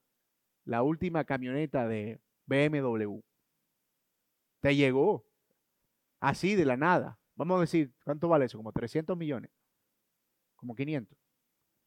la 0.63 0.83
última 0.83 1.25
camioneta 1.25 1.85
de 1.85 2.21
BMW. 2.45 3.19
Te 4.61 4.73
llegó 4.73 5.25
así 6.21 6.55
de 6.55 6.63
la 6.63 6.77
nada. 6.77 7.19
Vamos 7.35 7.57
a 7.57 7.61
decir, 7.61 7.93
¿cuánto 8.05 8.29
vale 8.29 8.45
eso? 8.45 8.57
Como 8.57 8.71
300 8.71 9.17
millones, 9.17 9.51
como 10.55 10.75
500. 10.75 11.20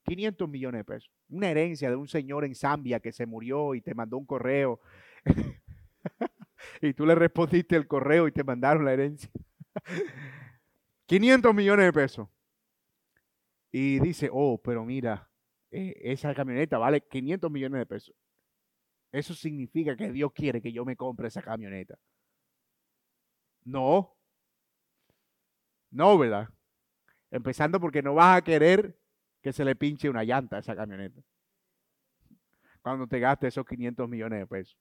500 0.04 0.48
millones 0.48 0.80
de 0.80 0.84
pesos. 0.84 1.10
Una 1.28 1.50
herencia 1.50 1.90
de 1.90 1.96
un 1.96 2.08
señor 2.08 2.44
en 2.44 2.54
Zambia 2.54 3.00
que 3.00 3.12
se 3.12 3.26
murió 3.26 3.74
y 3.74 3.80
te 3.80 3.94
mandó 3.94 4.18
un 4.18 4.26
correo. 4.26 4.80
y 6.80 6.92
tú 6.94 7.06
le 7.06 7.14
respondiste 7.14 7.76
el 7.76 7.86
correo 7.86 8.28
y 8.28 8.32
te 8.32 8.44
mandaron 8.44 8.84
la 8.84 8.92
herencia. 8.92 9.30
500 11.06 11.54
millones 11.54 11.86
de 11.86 11.92
pesos. 11.92 12.28
Y 13.72 13.98
dice, 13.98 14.30
oh, 14.32 14.60
pero 14.62 14.84
mira, 14.84 15.28
eh, 15.70 15.94
esa 16.02 16.32
camioneta 16.34 16.78
vale 16.78 17.00
500 17.00 17.50
millones 17.50 17.80
de 17.80 17.86
pesos. 17.86 18.14
Eso 19.10 19.34
significa 19.34 19.96
que 19.96 20.12
Dios 20.12 20.32
quiere 20.32 20.60
que 20.60 20.72
yo 20.72 20.84
me 20.84 20.96
compre 20.96 21.28
esa 21.28 21.42
camioneta. 21.42 21.98
No. 23.64 24.16
No, 25.90 26.18
¿verdad? 26.18 26.48
Empezando 27.30 27.80
porque 27.80 28.02
no 28.02 28.14
vas 28.14 28.38
a 28.38 28.42
querer 28.42 28.96
que 29.44 29.52
se 29.52 29.62
le 29.62 29.76
pinche 29.76 30.08
una 30.08 30.24
llanta 30.24 30.56
a 30.56 30.60
esa 30.60 30.74
camioneta. 30.74 31.20
Cuando 32.80 33.06
te 33.06 33.20
gastes 33.20 33.48
esos 33.48 33.66
500 33.66 34.08
millones 34.08 34.38
de 34.40 34.46
pesos. 34.46 34.78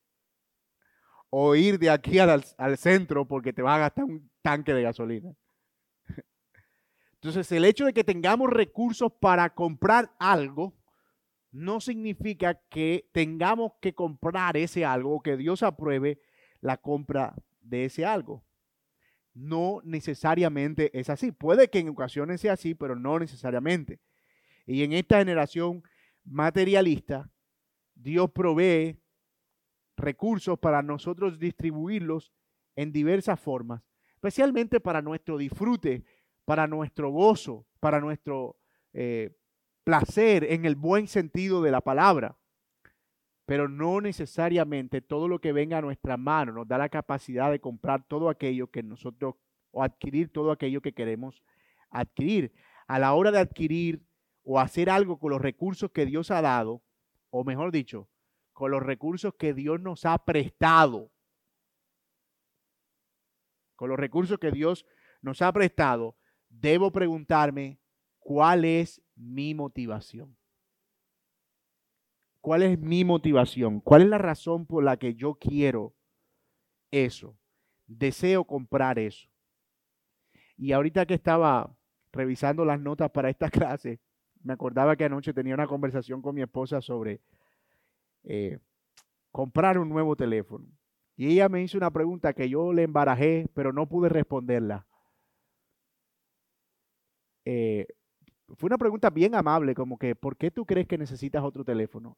O 1.30 1.54
ir 1.54 1.78
de 1.78 1.90
aquí 1.90 2.18
al, 2.18 2.42
al 2.58 2.78
centro 2.78 3.28
porque 3.28 3.52
te 3.52 3.62
vas 3.62 3.76
a 3.76 3.80
gastar 3.80 4.06
un 4.06 4.32
tanque 4.42 4.74
de 4.74 4.84
gasolina. 4.84 5.36
Entonces, 7.16 7.52
el 7.52 7.66
hecho 7.66 7.86
de 7.86 7.92
que 7.92 8.06
tengamos 8.06 8.50
recursos 8.50 9.12
para 9.20 9.50
comprar 9.50 10.16
algo 10.18 10.74
no 11.52 11.82
significa 11.82 12.54
que 12.70 13.10
tengamos 13.12 13.74
que 13.82 13.94
comprar 13.94 14.56
ese 14.56 14.86
algo 14.86 15.16
o 15.16 15.22
que 15.22 15.36
Dios 15.36 15.62
apruebe 15.62 16.22
la 16.62 16.78
compra 16.78 17.36
de 17.60 17.86
ese 17.86 18.06
algo. 18.06 18.46
no 19.34 19.82
necesariamente 19.84 20.98
es 20.98 21.10
así. 21.10 21.34
Puede 21.34 21.68
que 21.68 21.80
en 21.80 21.90
ocasiones 21.90 22.40
sea 22.40 22.54
así, 22.54 22.76
pero 22.76 22.96
no 22.96 23.20
necesariamente. 23.20 24.00
Y 24.66 24.84
en 24.84 24.94
esta 24.94 25.20
generación 25.20 25.84
materialista, 26.24 27.30
Dios 27.96 28.32
provee 28.32 28.98
recursos 29.98 30.58
para 30.60 30.82
nosotros 30.82 31.40
distribuirlos 31.40 32.34
en 32.76 32.92
diversas 32.92 33.40
formas, 33.40 33.84
especialmente 34.16 34.80
para 34.80 35.02
nuestro 35.02 35.38
disfrute, 35.38 36.04
para 36.46 36.68
nuestro 36.68 37.12
gozo, 37.12 37.66
para 37.80 38.00
nuestro 38.00 38.58
eh, 38.94 39.36
placer 39.84 40.46
en 40.46 40.66
el 40.66 40.76
buen 40.76 41.08
sentido 41.08 41.62
de 41.62 41.72
la 41.72 41.82
palabra. 41.82 42.38
Pero 43.46 43.68
no 43.68 44.00
necesariamente 44.00 45.02
todo 45.02 45.28
lo 45.28 45.40
que 45.40 45.52
venga 45.52 45.78
a 45.78 45.82
nuestra 45.82 46.16
mano 46.16 46.54
nos 46.54 46.68
da 46.68 46.78
la 46.78 46.90
capacidad 46.90 47.52
de 47.52 47.60
comprar 47.60 48.08
todo 48.08 48.30
aquello 48.30 48.72
que 48.72 48.82
nosotros, 48.82 49.36
o 49.72 49.84
adquirir 49.84 50.32
todo 50.32 50.52
aquello 50.52 50.82
que 50.82 50.94
queremos 50.94 51.44
adquirir. 51.90 52.54
A 52.88 53.00
la 53.00 53.14
hora 53.14 53.32
de 53.32 53.40
adquirir 53.40 54.02
o 54.44 54.60
hacer 54.60 54.90
algo 54.90 55.20
con 55.20 55.32
los 55.32 55.42
recursos 55.42 55.92
que 55.92 56.06
Dios 56.06 56.32
ha 56.32 56.42
dado, 56.42 56.84
o 57.30 57.44
mejor 57.44 57.72
dicho, 57.72 58.10
con 58.52 58.72
los 58.72 58.84
recursos 58.84 59.34
que 59.36 59.54
Dios 59.54 59.80
nos 59.80 60.06
ha 60.06 60.18
prestado, 60.24 61.12
con 63.76 63.90
los 63.90 63.98
recursos 63.98 64.38
que 64.40 64.52
Dios 64.52 64.86
nos 65.22 65.42
ha 65.42 65.52
prestado, 65.52 66.16
debo 66.50 66.92
preguntarme 66.92 67.80
cuál 68.20 68.66
es 68.66 69.02
mi 69.16 69.54
motivación. 69.54 70.38
¿Cuál 72.42 72.64
es 72.64 72.78
mi 72.78 73.06
motivación? 73.06 73.80
¿Cuál 73.80 74.02
es 74.04 74.08
la 74.10 74.18
razón 74.18 74.66
por 74.66 74.84
la 74.84 74.98
que 74.98 75.16
yo 75.16 75.36
quiero 75.36 75.96
eso? 76.92 77.38
Deseo 77.88 78.44
comprar 78.44 79.00
eso. 79.00 79.30
Y 80.58 80.74
ahorita 80.74 81.06
que 81.06 81.14
estaba 81.14 81.76
revisando 82.12 82.66
las 82.66 82.80
notas 82.80 83.12
para 83.12 83.30
esta 83.30 83.50
clase, 83.50 84.02
me 84.44 84.54
acordaba 84.54 84.96
que 84.96 85.06
anoche 85.06 85.34
tenía 85.34 85.54
una 85.54 85.68
conversación 85.68 86.22
con 86.22 86.36
mi 86.36 86.42
esposa 86.42 86.82
sobre 86.82 87.22
eh, 88.24 88.60
comprar 89.32 89.78
un 89.78 89.90
nuevo 89.90 90.16
teléfono. 90.16 90.66
Y 91.16 91.28
ella 91.28 91.50
me 91.50 91.62
hizo 91.62 91.78
una 91.78 91.92
pregunta 91.92 92.34
que 92.34 92.50
yo 92.50 92.74
le 92.74 92.84
embarajé, 92.84 93.48
pero 93.54 93.72
no 93.72 93.88
pude 93.88 94.10
responderla. 94.10 94.86
Eh, 97.46 97.88
fue 98.56 98.68
una 98.68 98.78
pregunta 98.78 99.10
bien 99.10 99.36
amable, 99.36 99.74
como 99.74 99.98
que, 99.98 100.16
¿por 100.16 100.38
qué 100.38 100.52
tú 100.52 100.66
crees 100.66 100.88
que 100.88 100.98
necesitas 100.98 101.44
otro 101.44 101.64
teléfono? 101.64 102.16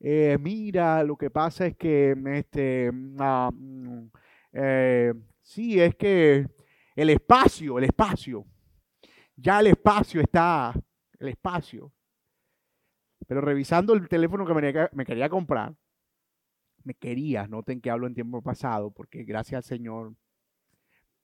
Eh, 0.00 0.36
mira, 0.40 1.02
lo 1.02 1.16
que 1.16 1.30
pasa 1.30 1.66
es 1.66 1.76
que, 1.76 2.14
este, 2.34 2.90
ah, 3.18 3.50
mm, 3.52 4.08
sí, 5.40 5.80
es 5.80 5.94
que 5.94 6.46
el 6.94 7.10
espacio, 7.10 7.78
el 7.78 7.84
espacio, 7.84 8.44
ya 9.36 9.60
el 9.60 9.68
espacio 9.68 10.20
está, 10.20 10.74
el 11.18 11.28
espacio. 11.28 11.92
Pero 13.26 13.40
revisando 13.40 13.94
el 13.94 14.08
teléfono 14.08 14.46
que 14.46 14.54
me, 14.92 15.04
quería 15.04 15.28
comprar, 15.28 15.74
me 16.82 16.94
quería, 16.94 17.46
noten 17.46 17.80
que 17.80 17.90
hablo 17.90 18.06
en 18.06 18.14
tiempo 18.14 18.42
pasado, 18.42 18.90
porque 18.90 19.24
gracias 19.24 19.58
al 19.58 19.64
Señor 19.64 20.14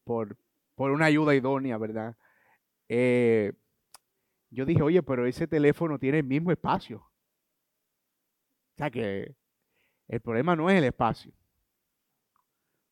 por, 0.04 0.38
por 0.74 0.90
una 0.90 1.06
ayuda 1.06 1.34
idónea, 1.34 1.76
¿verdad? 1.76 2.16
Eh, 2.88 3.52
yo 4.50 4.64
dije, 4.64 4.82
oye, 4.82 5.02
pero 5.02 5.26
ese 5.26 5.46
teléfono 5.46 5.98
tiene 5.98 6.18
el 6.18 6.24
mismo 6.24 6.50
espacio. 6.50 6.98
O 6.98 8.76
sea 8.76 8.90
que 8.90 9.36
el 10.08 10.20
problema 10.20 10.56
no 10.56 10.70
es 10.70 10.78
el 10.78 10.84
espacio. 10.84 11.32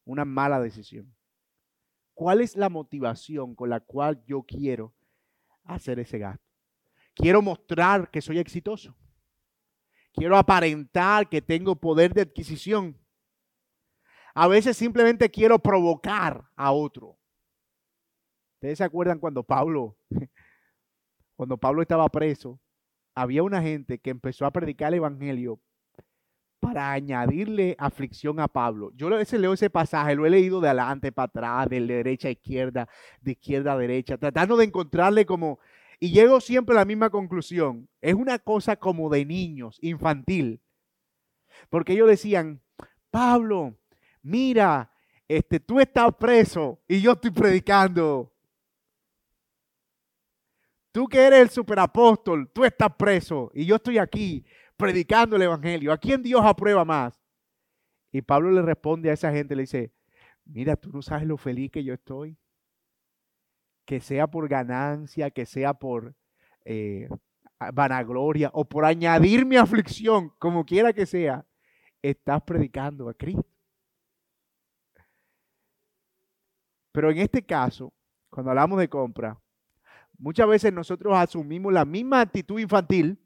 Una 0.04 0.24
mala 0.24 0.60
decisión. 0.60 1.14
¿Cuál 2.14 2.40
es 2.40 2.56
la 2.56 2.68
motivación 2.68 3.54
con 3.54 3.70
la 3.70 3.80
cual 3.80 4.22
yo 4.24 4.42
quiero 4.42 4.94
hacer 5.64 5.98
ese 5.98 6.18
gasto? 6.18 6.47
Quiero 7.18 7.42
mostrar 7.42 8.10
que 8.10 8.22
soy 8.22 8.38
exitoso. 8.38 8.96
Quiero 10.12 10.36
aparentar 10.36 11.28
que 11.28 11.42
tengo 11.42 11.74
poder 11.74 12.14
de 12.14 12.22
adquisición. 12.22 12.96
A 14.34 14.46
veces 14.46 14.76
simplemente 14.76 15.28
quiero 15.28 15.58
provocar 15.58 16.48
a 16.54 16.70
otro. 16.70 17.18
Ustedes 18.54 18.78
se 18.78 18.84
acuerdan 18.84 19.18
cuando 19.18 19.42
Pablo, 19.42 19.96
cuando 21.36 21.58
Pablo 21.58 21.82
estaba 21.82 22.08
preso, 22.08 22.60
había 23.16 23.42
una 23.42 23.60
gente 23.62 23.98
que 23.98 24.10
empezó 24.10 24.46
a 24.46 24.52
predicar 24.52 24.92
el 24.92 24.98
evangelio 24.98 25.60
para 26.60 26.92
añadirle 26.92 27.74
aflicción 27.80 28.38
a 28.38 28.46
Pablo. 28.46 28.92
Yo 28.94 29.08
a 29.08 29.18
veces 29.18 29.40
leo 29.40 29.54
ese 29.54 29.70
pasaje, 29.70 30.14
lo 30.14 30.24
he 30.24 30.30
leído 30.30 30.60
de 30.60 30.68
adelante 30.68 31.10
para 31.10 31.26
atrás, 31.26 31.68
de 31.68 31.80
derecha 31.80 32.28
a 32.28 32.32
izquierda, 32.32 32.88
de 33.20 33.32
izquierda 33.32 33.72
a 33.72 33.78
derecha, 33.78 34.18
tratando 34.18 34.56
de 34.56 34.66
encontrarle 34.66 35.26
como 35.26 35.58
y 36.00 36.10
llego 36.12 36.40
siempre 36.40 36.74
a 36.74 36.80
la 36.80 36.84
misma 36.84 37.10
conclusión. 37.10 37.88
Es 38.00 38.14
una 38.14 38.38
cosa 38.38 38.76
como 38.76 39.10
de 39.10 39.24
niños, 39.24 39.78
infantil. 39.82 40.60
Porque 41.70 41.94
ellos 41.94 42.08
decían, 42.08 42.62
Pablo, 43.10 43.76
mira, 44.22 44.92
este, 45.26 45.60
tú 45.60 45.80
estás 45.80 46.14
preso 46.16 46.80
y 46.86 47.00
yo 47.00 47.12
estoy 47.12 47.30
predicando. 47.30 48.32
Tú 50.92 51.06
que 51.08 51.20
eres 51.20 51.40
el 51.40 51.50
superapóstol, 51.50 52.50
tú 52.52 52.64
estás 52.64 52.94
preso 52.96 53.50
y 53.54 53.66
yo 53.66 53.76
estoy 53.76 53.98
aquí 53.98 54.44
predicando 54.76 55.36
el 55.36 55.42
evangelio. 55.42 55.92
¿A 55.92 55.98
quién 55.98 56.22
Dios 56.22 56.40
aprueba 56.44 56.84
más? 56.84 57.20
Y 58.12 58.22
Pablo 58.22 58.50
le 58.50 58.62
responde 58.62 59.10
a 59.10 59.12
esa 59.12 59.32
gente, 59.32 59.54
le 59.54 59.62
dice, 59.62 59.92
mira, 60.44 60.76
tú 60.76 60.90
no 60.90 61.02
sabes 61.02 61.26
lo 61.26 61.36
feliz 61.36 61.70
que 61.70 61.84
yo 61.84 61.92
estoy 61.92 62.38
que 63.88 64.02
sea 64.02 64.26
por 64.26 64.46
ganancia, 64.50 65.30
que 65.30 65.46
sea 65.46 65.72
por 65.72 66.14
eh, 66.66 67.08
vanagloria 67.72 68.50
o 68.52 68.66
por 68.66 68.84
añadir 68.84 69.46
mi 69.46 69.56
aflicción, 69.56 70.28
como 70.38 70.66
quiera 70.66 70.92
que 70.92 71.06
sea, 71.06 71.46
estás 72.02 72.42
predicando 72.42 73.08
a 73.08 73.14
Cristo. 73.14 73.48
Pero 76.92 77.10
en 77.10 77.16
este 77.16 77.46
caso, 77.46 77.94
cuando 78.28 78.50
hablamos 78.50 78.78
de 78.78 78.90
compra, 78.90 79.40
muchas 80.18 80.46
veces 80.46 80.70
nosotros 80.70 81.16
asumimos 81.16 81.72
la 81.72 81.86
misma 81.86 82.20
actitud 82.20 82.60
infantil, 82.60 83.18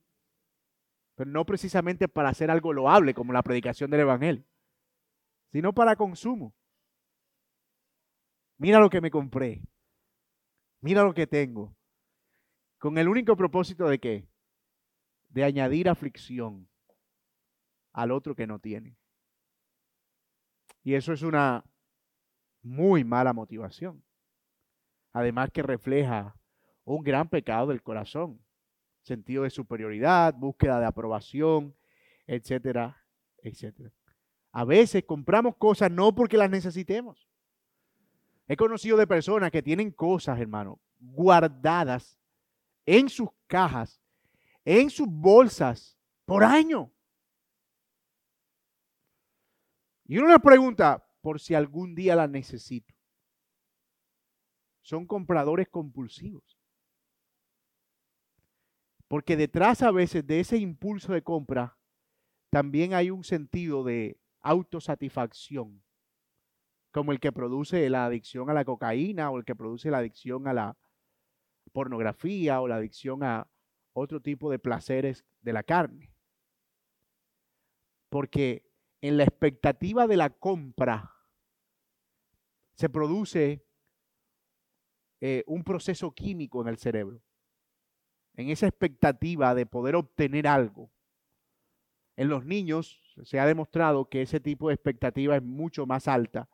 pero 1.16 1.28
no 1.28 1.44
precisamente 1.44 2.06
para 2.06 2.28
hacer 2.28 2.52
algo 2.52 2.72
loable 2.72 3.14
como 3.14 3.32
la 3.32 3.42
predicación 3.42 3.90
del 3.90 4.02
Evangelio, 4.02 4.44
sino 5.50 5.72
para 5.72 5.96
consumo. 5.96 6.54
Mira 8.58 8.78
lo 8.78 8.88
que 8.88 9.00
me 9.00 9.10
compré 9.10 9.60
mira 10.82 11.02
lo 11.02 11.14
que 11.14 11.26
tengo. 11.26 11.74
Con 12.78 12.98
el 12.98 13.08
único 13.08 13.34
propósito 13.36 13.88
de 13.88 13.98
qué? 13.98 14.28
De 15.30 15.44
añadir 15.44 15.88
aflicción 15.88 16.68
al 17.92 18.10
otro 18.10 18.34
que 18.34 18.46
no 18.46 18.58
tiene. 18.58 18.98
Y 20.82 20.94
eso 20.94 21.12
es 21.12 21.22
una 21.22 21.64
muy 22.62 23.04
mala 23.04 23.32
motivación. 23.32 24.04
Además 25.12 25.50
que 25.50 25.62
refleja 25.62 26.36
un 26.84 27.02
gran 27.02 27.28
pecado 27.28 27.68
del 27.68 27.82
corazón. 27.82 28.44
Sentido 29.02 29.44
de 29.44 29.50
superioridad, 29.50 30.34
búsqueda 30.34 30.78
de 30.78 30.86
aprobación, 30.86 31.76
etcétera, 32.26 33.04
etcétera. 33.38 33.92
A 34.52 34.64
veces 34.64 35.04
compramos 35.04 35.56
cosas 35.56 35.90
no 35.90 36.14
porque 36.14 36.36
las 36.36 36.50
necesitemos, 36.50 37.28
He 38.52 38.56
conocido 38.58 38.98
de 38.98 39.06
personas 39.06 39.50
que 39.50 39.62
tienen 39.62 39.90
cosas, 39.90 40.38
hermano, 40.38 40.78
guardadas 41.00 42.20
en 42.84 43.08
sus 43.08 43.30
cajas, 43.46 44.02
en 44.66 44.90
sus 44.90 45.08
bolsas, 45.08 45.98
por 46.26 46.44
año. 46.44 46.92
Y 50.04 50.18
uno 50.18 50.28
le 50.28 50.38
pregunta, 50.38 51.02
por 51.22 51.40
si 51.40 51.54
algún 51.54 51.94
día 51.94 52.14
la 52.14 52.28
necesito. 52.28 52.94
Son 54.82 55.06
compradores 55.06 55.70
compulsivos. 55.70 56.60
Porque 59.08 59.34
detrás 59.34 59.80
a 59.80 59.90
veces 59.90 60.26
de 60.26 60.40
ese 60.40 60.58
impulso 60.58 61.14
de 61.14 61.22
compra, 61.22 61.78
también 62.50 62.92
hay 62.92 63.08
un 63.08 63.24
sentido 63.24 63.82
de 63.82 64.20
autosatisfacción 64.42 65.82
como 66.92 67.10
el 67.10 67.20
que 67.20 67.32
produce 67.32 67.88
la 67.88 68.04
adicción 68.04 68.50
a 68.50 68.54
la 68.54 68.64
cocaína 68.64 69.30
o 69.30 69.38
el 69.38 69.44
que 69.44 69.56
produce 69.56 69.90
la 69.90 69.98
adicción 69.98 70.46
a 70.46 70.52
la 70.52 70.76
pornografía 71.72 72.60
o 72.60 72.68
la 72.68 72.76
adicción 72.76 73.24
a 73.24 73.48
otro 73.94 74.20
tipo 74.20 74.50
de 74.50 74.58
placeres 74.58 75.24
de 75.40 75.52
la 75.54 75.62
carne. 75.62 76.12
Porque 78.10 78.70
en 79.00 79.16
la 79.16 79.24
expectativa 79.24 80.06
de 80.06 80.18
la 80.18 80.30
compra 80.30 81.12
se 82.74 82.90
produce 82.90 83.64
eh, 85.20 85.44
un 85.46 85.64
proceso 85.64 86.12
químico 86.12 86.60
en 86.60 86.68
el 86.68 86.76
cerebro. 86.76 87.22
En 88.34 88.50
esa 88.50 88.66
expectativa 88.66 89.54
de 89.54 89.66
poder 89.66 89.96
obtener 89.96 90.46
algo. 90.46 90.90
En 92.16 92.28
los 92.28 92.44
niños 92.44 93.00
se 93.24 93.40
ha 93.40 93.46
demostrado 93.46 94.08
que 94.08 94.22
ese 94.22 94.40
tipo 94.40 94.68
de 94.68 94.74
expectativa 94.74 95.36
es 95.36 95.42
mucho 95.42 95.86
más 95.86 96.06
alta 96.06 96.48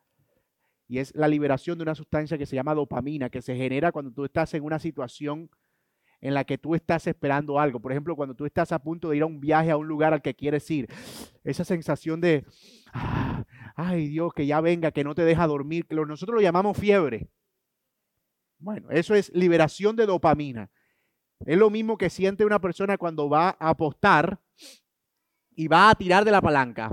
y 0.89 0.99
es 0.99 1.15
la 1.15 1.29
liberación 1.29 1.77
de 1.79 1.83
una 1.83 1.95
sustancia 1.95 2.39
que 2.39 2.47
se 2.47 2.57
llama 2.57 2.75
dopamina, 2.75 3.29
que 3.29 3.43
se 3.43 3.55
genera 3.55 3.93
cuando 3.93 4.11
tú 4.11 4.25
estás 4.25 4.55
en 4.55 4.65
una 4.65 4.79
situación 4.79 5.51
en 6.21 6.35
la 6.35 6.45
que 6.45 6.59
tú 6.59 6.75
estás 6.75 7.07
esperando 7.07 7.61
algo. 7.61 7.79
Por 7.79 7.93
ejemplo, 7.93 8.17
cuando 8.17 8.35
tú 8.35 8.47
estás 8.47 8.73
a 8.73 8.79
punto 8.79 9.11
de 9.11 9.19
ir 9.19 9.23
a 9.23 9.27
un 9.27 9.39
viaje 9.39 9.71
a 9.71 9.77
un 9.77 9.87
lugar 9.87 10.15
al 10.15 10.23
que 10.23 10.35
quieres 10.35 10.69
ir, 10.71 10.89
esa 11.45 11.63
sensación 11.65 12.21
de, 12.21 12.45
ah, 12.93 13.45
ay 13.77 14.09
Dios, 14.09 14.33
que 14.33 14.47
ya 14.47 14.61
venga, 14.63 14.91
que 14.91 15.05
no 15.05 15.15
te 15.15 15.25
deja 15.25 15.47
dormir, 15.47 15.87
que 15.87 15.95
nosotros 15.95 16.35
lo 16.35 16.41
llamamos 16.41 16.77
fiebre. 16.77 17.29
Bueno, 18.59 18.91
eso 18.91 19.15
es 19.15 19.31
liberación 19.35 19.95
de 19.95 20.07
dopamina. 20.07 20.71
Es 21.45 21.57
lo 21.57 21.71
mismo 21.71 21.97
que 21.97 22.11
siente 22.11 22.45
una 22.45 22.61
persona 22.61 22.99
cuando 22.99 23.29
va 23.29 23.51
a 23.61 23.69
apostar 23.69 24.41
y 25.55 25.69
va 25.69 25.91
a 25.91 25.95
tirar 25.95 26.25
de 26.25 26.33
la 26.33 26.41
palanca. 26.41 26.93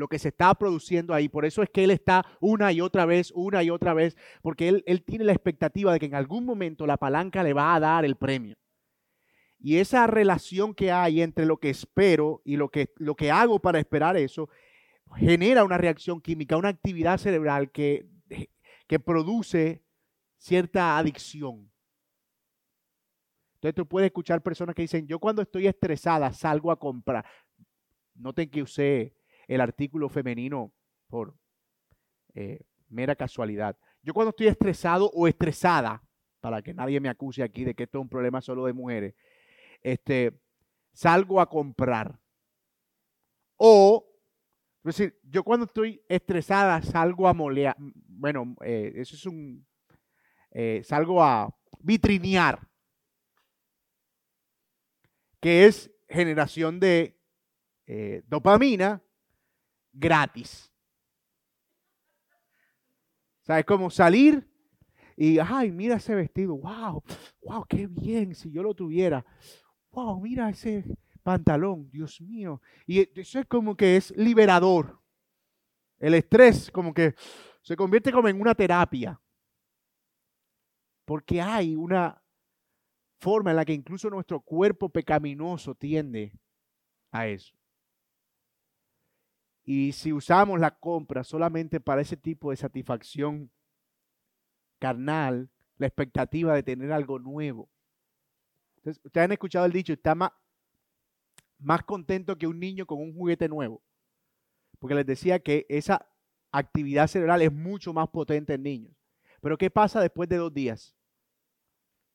Lo 0.00 0.08
que 0.08 0.18
se 0.18 0.28
está 0.28 0.54
produciendo 0.54 1.12
ahí. 1.12 1.28
Por 1.28 1.44
eso 1.44 1.62
es 1.62 1.68
que 1.68 1.84
él 1.84 1.90
está 1.90 2.24
una 2.40 2.72
y 2.72 2.80
otra 2.80 3.04
vez, 3.04 3.30
una 3.34 3.62
y 3.62 3.70
otra 3.70 3.92
vez, 3.92 4.16
porque 4.42 4.68
él, 4.68 4.82
él 4.86 5.02
tiene 5.04 5.24
la 5.24 5.32
expectativa 5.32 5.92
de 5.92 6.00
que 6.00 6.06
en 6.06 6.14
algún 6.14 6.46
momento 6.46 6.86
la 6.86 6.96
palanca 6.96 7.42
le 7.42 7.52
va 7.52 7.74
a 7.74 7.80
dar 7.80 8.04
el 8.06 8.16
premio. 8.16 8.56
Y 9.58 9.76
esa 9.76 10.06
relación 10.06 10.74
que 10.74 10.90
hay 10.90 11.20
entre 11.20 11.44
lo 11.44 11.58
que 11.58 11.68
espero 11.68 12.40
y 12.46 12.56
lo 12.56 12.70
que, 12.70 12.94
lo 12.96 13.14
que 13.14 13.30
hago 13.30 13.60
para 13.60 13.78
esperar 13.78 14.16
eso 14.16 14.48
genera 15.16 15.64
una 15.64 15.76
reacción 15.76 16.20
química, 16.20 16.56
una 16.56 16.70
actividad 16.70 17.18
cerebral 17.18 17.70
que, 17.70 18.06
que 18.86 18.98
produce 18.98 19.84
cierta 20.38 20.96
adicción. 20.96 21.70
Entonces 23.56 23.74
tú 23.74 23.86
puedes 23.86 24.06
escuchar 24.06 24.42
personas 24.42 24.74
que 24.74 24.82
dicen, 24.82 25.06
yo 25.06 25.18
cuando 25.18 25.42
estoy 25.42 25.66
estresada 25.66 26.32
salgo 26.32 26.70
a 26.70 26.78
comprar. 26.78 27.26
Noten 28.14 28.48
que 28.48 28.62
usé 28.62 29.14
el 29.50 29.60
artículo 29.60 30.08
femenino 30.08 30.72
por 31.08 31.36
eh, 32.34 32.60
mera 32.88 33.16
casualidad. 33.16 33.76
Yo 34.00 34.14
cuando 34.14 34.30
estoy 34.30 34.46
estresado 34.46 35.10
o 35.12 35.26
estresada, 35.26 36.04
para 36.38 36.62
que 36.62 36.72
nadie 36.72 37.00
me 37.00 37.08
acuse 37.08 37.42
aquí 37.42 37.64
de 37.64 37.74
que 37.74 37.82
esto 37.82 37.98
es 37.98 38.02
un 38.02 38.08
problema 38.08 38.40
solo 38.40 38.66
de 38.66 38.72
mujeres, 38.72 39.16
este, 39.82 40.40
salgo 40.92 41.40
a 41.40 41.50
comprar. 41.50 42.20
O, 43.56 44.06
es 44.84 44.96
decir, 44.96 45.18
yo 45.24 45.42
cuando 45.42 45.66
estoy 45.66 46.00
estresada 46.08 46.80
salgo 46.82 47.26
a 47.26 47.34
molear. 47.34 47.74
Bueno, 47.80 48.54
eh, 48.64 48.92
eso 48.94 49.16
es 49.16 49.26
un 49.26 49.66
eh, 50.52 50.82
salgo 50.84 51.24
a 51.24 51.52
vitrinear, 51.80 52.68
que 55.40 55.66
es 55.66 55.90
generación 56.08 56.78
de 56.78 57.16
dopamina 58.28 59.02
gratis. 59.92 60.72
O 63.42 63.44
sea, 63.44 63.58
es 63.58 63.64
como 63.64 63.90
salir 63.90 64.48
y, 65.16 65.38
ay, 65.38 65.70
mira 65.70 65.96
ese 65.96 66.14
vestido, 66.14 66.56
wow, 66.56 67.02
wow, 67.42 67.66
qué 67.68 67.86
bien, 67.86 68.34
si 68.34 68.50
yo 68.50 68.62
lo 68.62 68.74
tuviera. 68.74 69.24
Wow, 69.90 70.20
mira 70.20 70.48
ese 70.48 70.84
pantalón, 71.22 71.90
Dios 71.90 72.20
mío. 72.20 72.62
Y 72.86 73.00
eso 73.20 73.40
es 73.40 73.46
como 73.46 73.76
que 73.76 73.96
es 73.96 74.16
liberador. 74.16 74.98
El 75.98 76.14
estrés 76.14 76.70
como 76.70 76.94
que 76.94 77.14
se 77.60 77.76
convierte 77.76 78.12
como 78.12 78.28
en 78.28 78.40
una 78.40 78.54
terapia. 78.54 79.20
Porque 81.04 81.40
hay 81.40 81.76
una 81.76 82.22
forma 83.18 83.50
en 83.50 83.56
la 83.56 83.64
que 83.64 83.74
incluso 83.74 84.08
nuestro 84.08 84.40
cuerpo 84.40 84.88
pecaminoso 84.88 85.74
tiende 85.74 86.32
a 87.10 87.26
eso. 87.26 87.59
Y 89.70 89.92
si 89.92 90.12
usamos 90.12 90.58
la 90.58 90.72
compra 90.72 91.22
solamente 91.22 91.78
para 91.78 92.00
ese 92.00 92.16
tipo 92.16 92.50
de 92.50 92.56
satisfacción 92.56 93.52
carnal, 94.80 95.48
la 95.76 95.86
expectativa 95.86 96.54
de 96.54 96.64
tener 96.64 96.90
algo 96.90 97.20
nuevo. 97.20 97.70
Entonces, 98.78 99.00
ustedes 99.04 99.26
han 99.26 99.32
escuchado 99.32 99.66
el 99.66 99.72
dicho, 99.72 99.92
está 99.92 100.16
más, 100.16 100.32
más 101.58 101.84
contento 101.84 102.36
que 102.36 102.48
un 102.48 102.58
niño 102.58 102.84
con 102.84 102.98
un 103.00 103.14
juguete 103.14 103.48
nuevo. 103.48 103.80
Porque 104.80 104.96
les 104.96 105.06
decía 105.06 105.38
que 105.38 105.66
esa 105.68 106.04
actividad 106.50 107.06
cerebral 107.06 107.42
es 107.42 107.52
mucho 107.52 107.92
más 107.92 108.08
potente 108.08 108.54
en 108.54 108.64
niños. 108.64 108.96
Pero 109.40 109.56
¿qué 109.56 109.70
pasa 109.70 110.00
después 110.00 110.28
de 110.28 110.38
dos 110.38 110.52
días? 110.52 110.96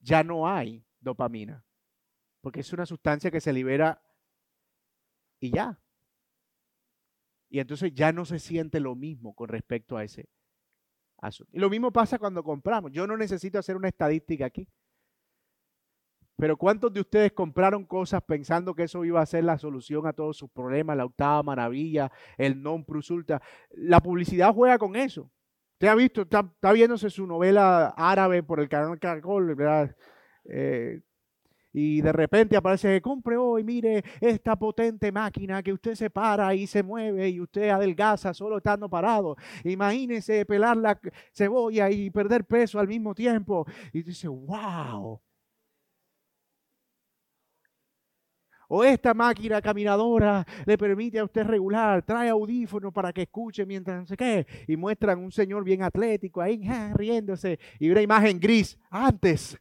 ya 0.05 0.23
no 0.23 0.47
hay 0.47 0.85
dopamina, 0.99 1.65
porque 2.41 2.59
es 2.59 2.71
una 2.73 2.85
sustancia 2.85 3.31
que 3.31 3.41
se 3.41 3.51
libera 3.51 4.01
y 5.39 5.51
ya. 5.51 5.79
Y 7.55 7.59
entonces 7.61 7.93
ya 7.93 8.11
no 8.11 8.25
se 8.25 8.37
siente 8.37 8.81
lo 8.81 8.95
mismo 8.95 9.33
con 9.33 9.47
respecto 9.47 9.95
a 9.95 10.03
ese 10.03 10.27
asunto. 11.21 11.49
Y 11.55 11.59
lo 11.59 11.69
mismo 11.69 11.89
pasa 11.89 12.19
cuando 12.19 12.43
compramos. 12.43 12.91
Yo 12.91 13.07
no 13.07 13.15
necesito 13.15 13.57
hacer 13.57 13.77
una 13.77 13.87
estadística 13.87 14.45
aquí. 14.45 14.67
Pero 16.35 16.57
¿cuántos 16.57 16.91
de 16.91 16.99
ustedes 16.99 17.31
compraron 17.31 17.85
cosas 17.85 18.21
pensando 18.23 18.75
que 18.75 18.83
eso 18.83 19.05
iba 19.05 19.21
a 19.21 19.25
ser 19.25 19.45
la 19.45 19.57
solución 19.57 20.05
a 20.05 20.11
todos 20.11 20.35
sus 20.35 20.49
problemas? 20.49 20.97
La 20.97 21.05
octava 21.05 21.41
maravilla, 21.43 22.11
el 22.37 22.61
non 22.61 22.83
plus 22.83 23.09
ultra. 23.09 23.41
La 23.69 24.01
publicidad 24.01 24.53
juega 24.53 24.77
con 24.77 24.97
eso. 24.97 25.31
Usted 25.75 25.87
ha 25.87 25.95
visto, 25.95 26.23
está, 26.23 26.73
viéndose 26.73 27.09
su 27.09 27.25
novela 27.25 27.93
árabe 27.95 28.43
por 28.43 28.59
el 28.59 28.67
canal 28.67 28.99
Caracol, 28.99 29.55
¿verdad? 29.55 29.95
Eh, 30.43 30.99
y 31.77 32.01
de 32.01 32.13
repente 32.13 32.55
aparece, 32.55 33.01
compre 33.01 33.35
hoy, 33.35 33.61
mire, 33.61 34.01
esta 34.21 34.55
potente 34.55 35.11
máquina 35.11 35.61
que 35.61 35.73
usted 35.73 35.93
se 35.93 36.09
para 36.09 36.55
y 36.55 36.67
se 36.67 36.81
mueve 36.81 37.27
y 37.27 37.41
usted 37.41 37.67
adelgaza 37.67 38.33
solo 38.33 38.57
estando 38.57 38.89
parado. 38.89 39.35
Imagínese 39.65 40.45
pelar 40.45 40.77
la 40.77 40.97
cebolla 41.33 41.91
y 41.91 42.09
perder 42.11 42.45
peso 42.45 42.79
al 42.79 42.87
mismo 42.87 43.13
tiempo. 43.13 43.65
Y 43.91 44.03
dice, 44.03 44.29
wow. 44.29 45.19
O 48.69 48.81
esta 48.85 49.13
máquina 49.13 49.61
caminadora 49.61 50.45
le 50.65 50.77
permite 50.77 51.19
a 51.19 51.25
usted 51.25 51.43
regular, 51.43 52.03
trae 52.03 52.29
audífonos 52.29 52.93
para 52.93 53.11
que 53.11 53.23
escuche 53.23 53.65
mientras 53.65 53.99
no 53.99 54.07
sé 54.07 54.15
qué. 54.15 54.47
Y 54.69 54.77
muestran 54.77 55.19
un 55.19 55.31
señor 55.31 55.65
bien 55.65 55.83
atlético 55.83 56.41
ahí 56.41 56.61
riéndose 56.93 57.59
y 57.79 57.89
una 57.89 58.01
imagen 58.01 58.39
gris 58.39 58.79
antes. 58.89 59.59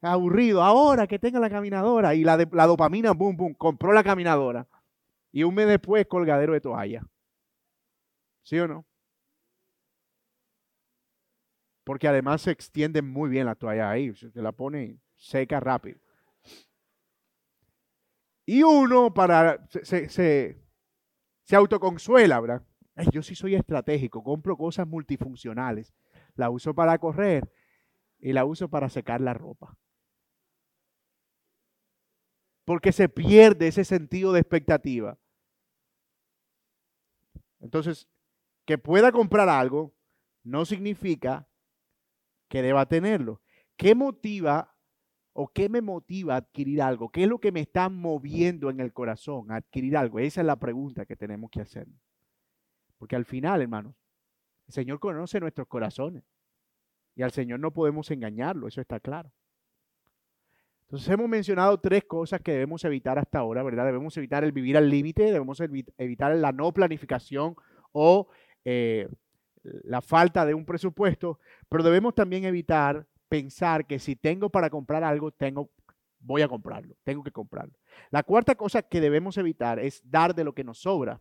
Aburrido, 0.00 0.62
ahora 0.62 1.06
que 1.06 1.18
tenga 1.18 1.40
la 1.40 1.50
caminadora 1.50 2.14
y 2.14 2.22
la, 2.22 2.36
de, 2.36 2.48
la 2.52 2.66
dopamina, 2.66 3.12
boom, 3.12 3.36
boom, 3.36 3.54
compró 3.54 3.92
la 3.92 4.04
caminadora. 4.04 4.66
Y 5.32 5.42
un 5.42 5.54
mes 5.54 5.66
después, 5.66 6.06
colgadero 6.06 6.52
de 6.52 6.60
toalla. 6.60 7.02
¿Sí 8.42 8.58
o 8.58 8.68
no? 8.68 8.86
Porque 11.84 12.06
además 12.06 12.42
se 12.42 12.50
extiende 12.50 13.02
muy 13.02 13.28
bien 13.28 13.46
la 13.46 13.54
toalla 13.54 13.90
ahí, 13.90 14.14
se 14.14 14.30
la 14.40 14.52
pone 14.52 15.00
seca 15.16 15.58
rápido. 15.58 15.98
Y 18.48 18.62
uno 18.62 19.12
para 19.12 19.68
se, 19.68 20.08
se, 20.08 21.56
autoconsuela, 21.56 22.40
¿verdad? 22.40 22.62
yo 23.12 23.22
sí 23.22 23.34
soy 23.34 23.54
estratégico, 23.54 24.24
compro 24.24 24.56
cosas 24.56 24.88
multifuncionales. 24.88 25.92
La 26.34 26.48
uso 26.48 26.74
para 26.74 26.96
correr 26.98 27.52
y 28.18 28.32
la 28.32 28.46
uso 28.46 28.68
para 28.70 28.88
secar 28.88 29.20
la 29.20 29.34
ropa. 29.34 29.76
Porque 32.68 32.92
se 32.92 33.08
pierde 33.08 33.68
ese 33.68 33.82
sentido 33.82 34.34
de 34.34 34.40
expectativa. 34.40 35.18
Entonces, 37.60 38.06
que 38.66 38.76
pueda 38.76 39.10
comprar 39.10 39.48
algo 39.48 39.94
no 40.42 40.66
significa 40.66 41.48
que 42.46 42.60
deba 42.60 42.84
tenerlo. 42.84 43.40
¿Qué 43.78 43.94
motiva 43.94 44.76
¿O 45.32 45.46
qué 45.46 45.68
me 45.68 45.80
motiva 45.80 46.34
a 46.34 46.38
adquirir 46.38 46.82
algo? 46.82 47.10
¿Qué 47.10 47.22
es 47.22 47.28
lo 47.28 47.38
que 47.38 47.52
me 47.52 47.60
está 47.60 47.88
moviendo 47.88 48.70
en 48.70 48.80
el 48.80 48.92
corazón 48.92 49.52
a 49.52 49.56
adquirir 49.56 49.96
algo? 49.96 50.18
Esa 50.18 50.40
es 50.40 50.46
la 50.46 50.58
pregunta 50.58 51.06
que 51.06 51.14
tenemos 51.16 51.48
que 51.48 51.60
hacer. 51.60 51.86
Porque 52.98 53.14
al 53.14 53.24
final, 53.24 53.62
hermanos, 53.62 53.94
el 54.66 54.74
Señor 54.74 54.98
conoce 54.98 55.38
nuestros 55.38 55.68
corazones. 55.68 56.24
Y 57.14 57.22
al 57.22 57.30
Señor 57.30 57.60
no 57.60 57.72
podemos 57.72 58.10
engañarlo, 58.10 58.66
eso 58.66 58.80
está 58.80 58.98
claro. 59.00 59.32
Entonces 60.88 61.10
hemos 61.10 61.28
mencionado 61.28 61.78
tres 61.78 62.04
cosas 62.04 62.40
que 62.40 62.52
debemos 62.52 62.82
evitar 62.82 63.18
hasta 63.18 63.40
ahora, 63.40 63.62
¿verdad? 63.62 63.84
Debemos 63.84 64.16
evitar 64.16 64.42
el 64.42 64.52
vivir 64.52 64.74
al 64.74 64.88
límite, 64.88 65.24
debemos 65.24 65.60
evitar 65.60 66.34
la 66.34 66.50
no 66.50 66.72
planificación 66.72 67.56
o 67.92 68.28
eh, 68.64 69.06
la 69.62 70.00
falta 70.00 70.46
de 70.46 70.54
un 70.54 70.64
presupuesto, 70.64 71.40
pero 71.68 71.82
debemos 71.82 72.14
también 72.14 72.46
evitar 72.46 73.06
pensar 73.28 73.86
que 73.86 73.98
si 73.98 74.16
tengo 74.16 74.48
para 74.48 74.70
comprar 74.70 75.04
algo, 75.04 75.30
tengo, 75.30 75.70
voy 76.20 76.40
a 76.40 76.48
comprarlo, 76.48 76.96
tengo 77.04 77.22
que 77.22 77.32
comprarlo. 77.32 77.74
La 78.10 78.22
cuarta 78.22 78.54
cosa 78.54 78.80
que 78.80 79.02
debemos 79.02 79.36
evitar 79.36 79.78
es 79.78 80.00
dar 80.10 80.34
de 80.34 80.44
lo 80.44 80.54
que 80.54 80.64
nos 80.64 80.78
sobra. 80.78 81.20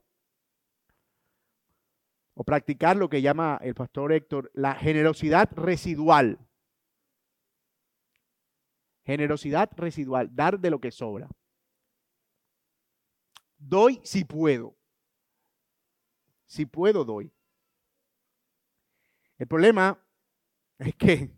O 2.35 2.45
practicar 2.45 2.95
lo 2.95 3.09
que 3.09 3.21
llama 3.21 3.59
el 3.61 3.73
pastor 3.73 4.13
Héctor 4.13 4.49
la 4.53 4.75
generosidad 4.75 5.49
residual. 5.53 6.39
Generosidad 9.07 9.71
residual, 9.77 10.35
dar 10.35 10.59
de 10.59 10.69
lo 10.69 10.81
que 10.81 10.91
sobra. 10.91 11.29
Doy 13.57 14.01
si 14.03 14.25
puedo. 14.25 14.75
Si 16.45 16.65
puedo, 16.65 17.05
doy. 17.05 17.31
El 19.37 19.47
problema 19.47 19.97
es 20.77 20.93
que, 20.95 21.33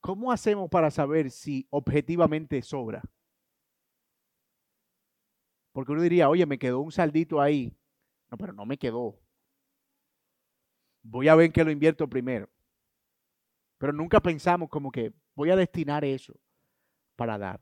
¿cómo 0.00 0.32
hacemos 0.32 0.68
para 0.68 0.90
saber 0.90 1.30
si 1.30 1.68
objetivamente 1.70 2.60
sobra? 2.60 3.02
Porque 5.70 5.92
uno 5.92 6.02
diría, 6.02 6.28
oye, 6.28 6.44
me 6.44 6.58
quedó 6.58 6.80
un 6.80 6.90
saldito 6.90 7.40
ahí. 7.40 7.78
No, 8.32 8.36
pero 8.36 8.52
no 8.52 8.66
me 8.66 8.76
quedó. 8.76 9.16
Voy 11.02 11.28
a 11.28 11.36
ver 11.36 11.52
que 11.52 11.62
lo 11.62 11.70
invierto 11.70 12.08
primero. 12.08 12.50
Pero 13.78 13.92
nunca 13.92 14.18
pensamos 14.18 14.68
como 14.68 14.90
que 14.90 15.14
voy 15.36 15.50
a 15.50 15.56
destinar 15.56 16.04
eso 16.04 16.34
para 17.14 17.38
dar. 17.38 17.60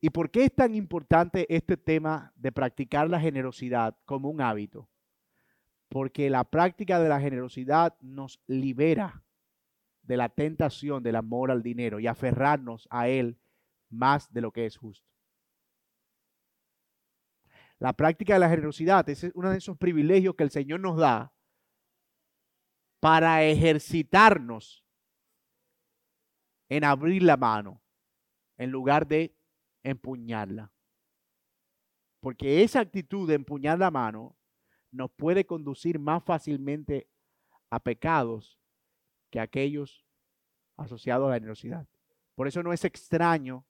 ¿Y 0.00 0.10
por 0.10 0.30
qué 0.30 0.44
es 0.44 0.54
tan 0.54 0.74
importante 0.74 1.46
este 1.48 1.76
tema 1.76 2.32
de 2.36 2.52
practicar 2.52 3.08
la 3.08 3.18
generosidad 3.18 3.96
como 4.04 4.28
un 4.28 4.42
hábito? 4.42 4.88
Porque 5.88 6.28
la 6.28 6.44
práctica 6.44 7.00
de 7.00 7.08
la 7.08 7.20
generosidad 7.20 7.96
nos 8.00 8.38
libera 8.46 9.24
de 10.02 10.18
la 10.18 10.28
tentación 10.28 11.02
del 11.02 11.16
amor 11.16 11.50
al 11.50 11.62
dinero 11.62 11.98
y 11.98 12.06
aferrarnos 12.06 12.86
a 12.90 13.08
él 13.08 13.38
más 13.88 14.30
de 14.30 14.42
lo 14.42 14.52
que 14.52 14.66
es 14.66 14.76
justo. 14.76 15.08
La 17.78 17.94
práctica 17.94 18.34
de 18.34 18.40
la 18.40 18.50
generosidad 18.50 19.08
es 19.08 19.24
uno 19.34 19.50
de 19.50 19.58
esos 19.58 19.78
privilegios 19.78 20.34
que 20.34 20.44
el 20.44 20.50
Señor 20.50 20.80
nos 20.80 20.98
da 20.98 21.32
para 23.00 23.42
ejercitarnos 23.44 24.83
en 26.68 26.84
abrir 26.84 27.22
la 27.22 27.36
mano 27.36 27.82
en 28.56 28.70
lugar 28.70 29.06
de 29.06 29.34
empuñarla. 29.82 30.72
Porque 32.20 32.62
esa 32.62 32.80
actitud 32.80 33.28
de 33.28 33.34
empuñar 33.34 33.78
la 33.78 33.90
mano 33.90 34.36
nos 34.90 35.10
puede 35.10 35.44
conducir 35.44 35.98
más 35.98 36.22
fácilmente 36.24 37.08
a 37.68 37.80
pecados 37.80 38.58
que 39.30 39.40
aquellos 39.40 40.06
asociados 40.76 41.26
a 41.26 41.30
la 41.30 41.34
generosidad. 41.34 41.86
Por 42.34 42.48
eso 42.48 42.62
no 42.62 42.72
es 42.72 42.84
extraño 42.84 43.66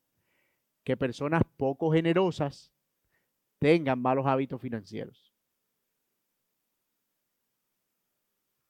que 0.84 0.97
personas 0.97 1.42
poco 1.57 1.92
generosas 1.92 2.72
tengan 3.59 4.01
malos 4.01 4.26
hábitos 4.26 4.61
financieros. 4.61 5.34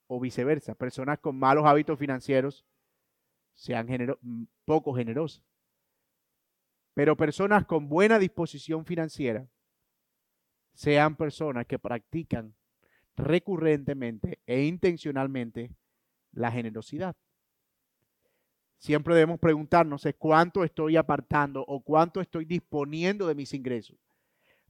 O 0.06 0.20
viceversa, 0.20 0.74
personas 0.74 1.18
con 1.18 1.36
malos 1.36 1.64
hábitos 1.66 1.98
financieros 1.98 2.64
sean 3.54 3.86
mm, 4.20 4.44
poco 4.64 4.94
generosas. 4.94 5.42
Pero 6.94 7.16
personas 7.16 7.64
con 7.64 7.88
buena 7.88 8.18
disposición 8.18 8.84
financiera 8.84 9.48
sean 10.74 11.16
personas 11.16 11.66
que 11.66 11.78
practican 11.78 12.54
recurrentemente 13.16 14.40
e 14.46 14.64
intencionalmente 14.64 15.70
la 16.32 16.50
generosidad. 16.50 17.16
Siempre 18.78 19.14
debemos 19.14 19.40
preguntarnos 19.40 20.06
cuánto 20.18 20.62
estoy 20.62 20.96
apartando 20.96 21.64
o 21.66 21.80
cuánto 21.80 22.20
estoy 22.20 22.44
disponiendo 22.44 23.26
de 23.26 23.34
mis 23.34 23.54
ingresos 23.54 23.96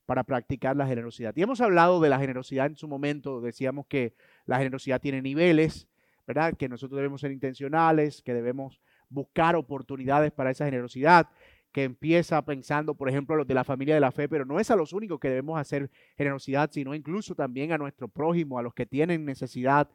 para 0.06 0.22
practicar 0.22 0.76
la 0.76 0.86
generosidad. 0.86 1.34
Y 1.36 1.42
hemos 1.42 1.60
hablado 1.60 2.00
de 2.00 2.10
la 2.10 2.18
generosidad 2.18 2.66
en 2.66 2.76
su 2.76 2.86
momento, 2.86 3.40
decíamos 3.40 3.86
que 3.86 4.14
la 4.44 4.58
generosidad 4.58 5.00
tiene 5.00 5.22
niveles, 5.22 5.88
¿verdad? 6.26 6.54
Que 6.56 6.68
nosotros 6.68 6.96
debemos 6.96 7.20
ser 7.20 7.32
intencionales, 7.32 8.22
que 8.22 8.34
debemos 8.34 8.80
buscar 9.08 9.56
oportunidades 9.56 10.32
para 10.32 10.50
esa 10.50 10.64
generosidad, 10.64 11.28
que 11.72 11.84
empieza 11.84 12.44
pensando, 12.44 12.94
por 12.94 13.08
ejemplo, 13.08 13.34
a 13.34 13.38
los 13.38 13.46
de 13.46 13.54
la 13.54 13.64
familia 13.64 13.94
de 13.94 14.00
la 14.00 14.12
fe, 14.12 14.28
pero 14.28 14.44
no 14.44 14.60
es 14.60 14.70
a 14.70 14.76
los 14.76 14.92
únicos 14.92 15.18
que 15.18 15.28
debemos 15.28 15.58
hacer 15.58 15.90
generosidad, 16.16 16.70
sino 16.72 16.94
incluso 16.94 17.34
también 17.34 17.72
a 17.72 17.78
nuestro 17.78 18.08
prójimo, 18.08 18.58
a 18.58 18.62
los 18.62 18.74
que 18.74 18.86
tienen 18.86 19.24
necesidad. 19.24 19.88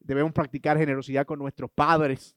Debemos 0.00 0.32
practicar 0.32 0.78
generosidad 0.78 1.26
con 1.26 1.38
nuestros 1.38 1.70
padres, 1.70 2.36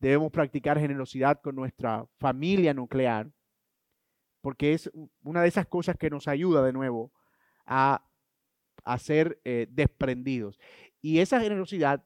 debemos 0.00 0.32
practicar 0.32 0.78
generosidad 0.78 1.40
con 1.40 1.54
nuestra 1.54 2.06
familia 2.18 2.74
nuclear 2.74 3.30
porque 4.42 4.74
es 4.74 4.90
una 5.22 5.40
de 5.40 5.48
esas 5.48 5.66
cosas 5.66 5.96
que 5.96 6.10
nos 6.10 6.28
ayuda 6.28 6.62
de 6.62 6.72
nuevo 6.72 7.12
a, 7.64 8.04
ser 8.98 9.40
eh, 9.44 9.68
desprendidos. 9.70 10.58
Y 11.02 11.18
esa 11.18 11.40
generosidad 11.40 12.04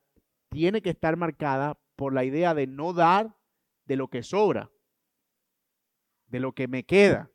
tiene 0.48 0.82
que 0.82 0.90
estar 0.90 1.16
marcada 1.16 1.78
por 1.94 2.12
la 2.12 2.24
idea 2.24 2.54
de 2.54 2.66
no 2.66 2.92
dar 2.92 3.36
de 3.84 3.96
lo 3.96 4.08
que 4.08 4.22
sobra, 4.22 4.70
de 6.26 6.40
lo 6.40 6.52
que 6.52 6.66
me 6.66 6.84
queda, 6.84 7.30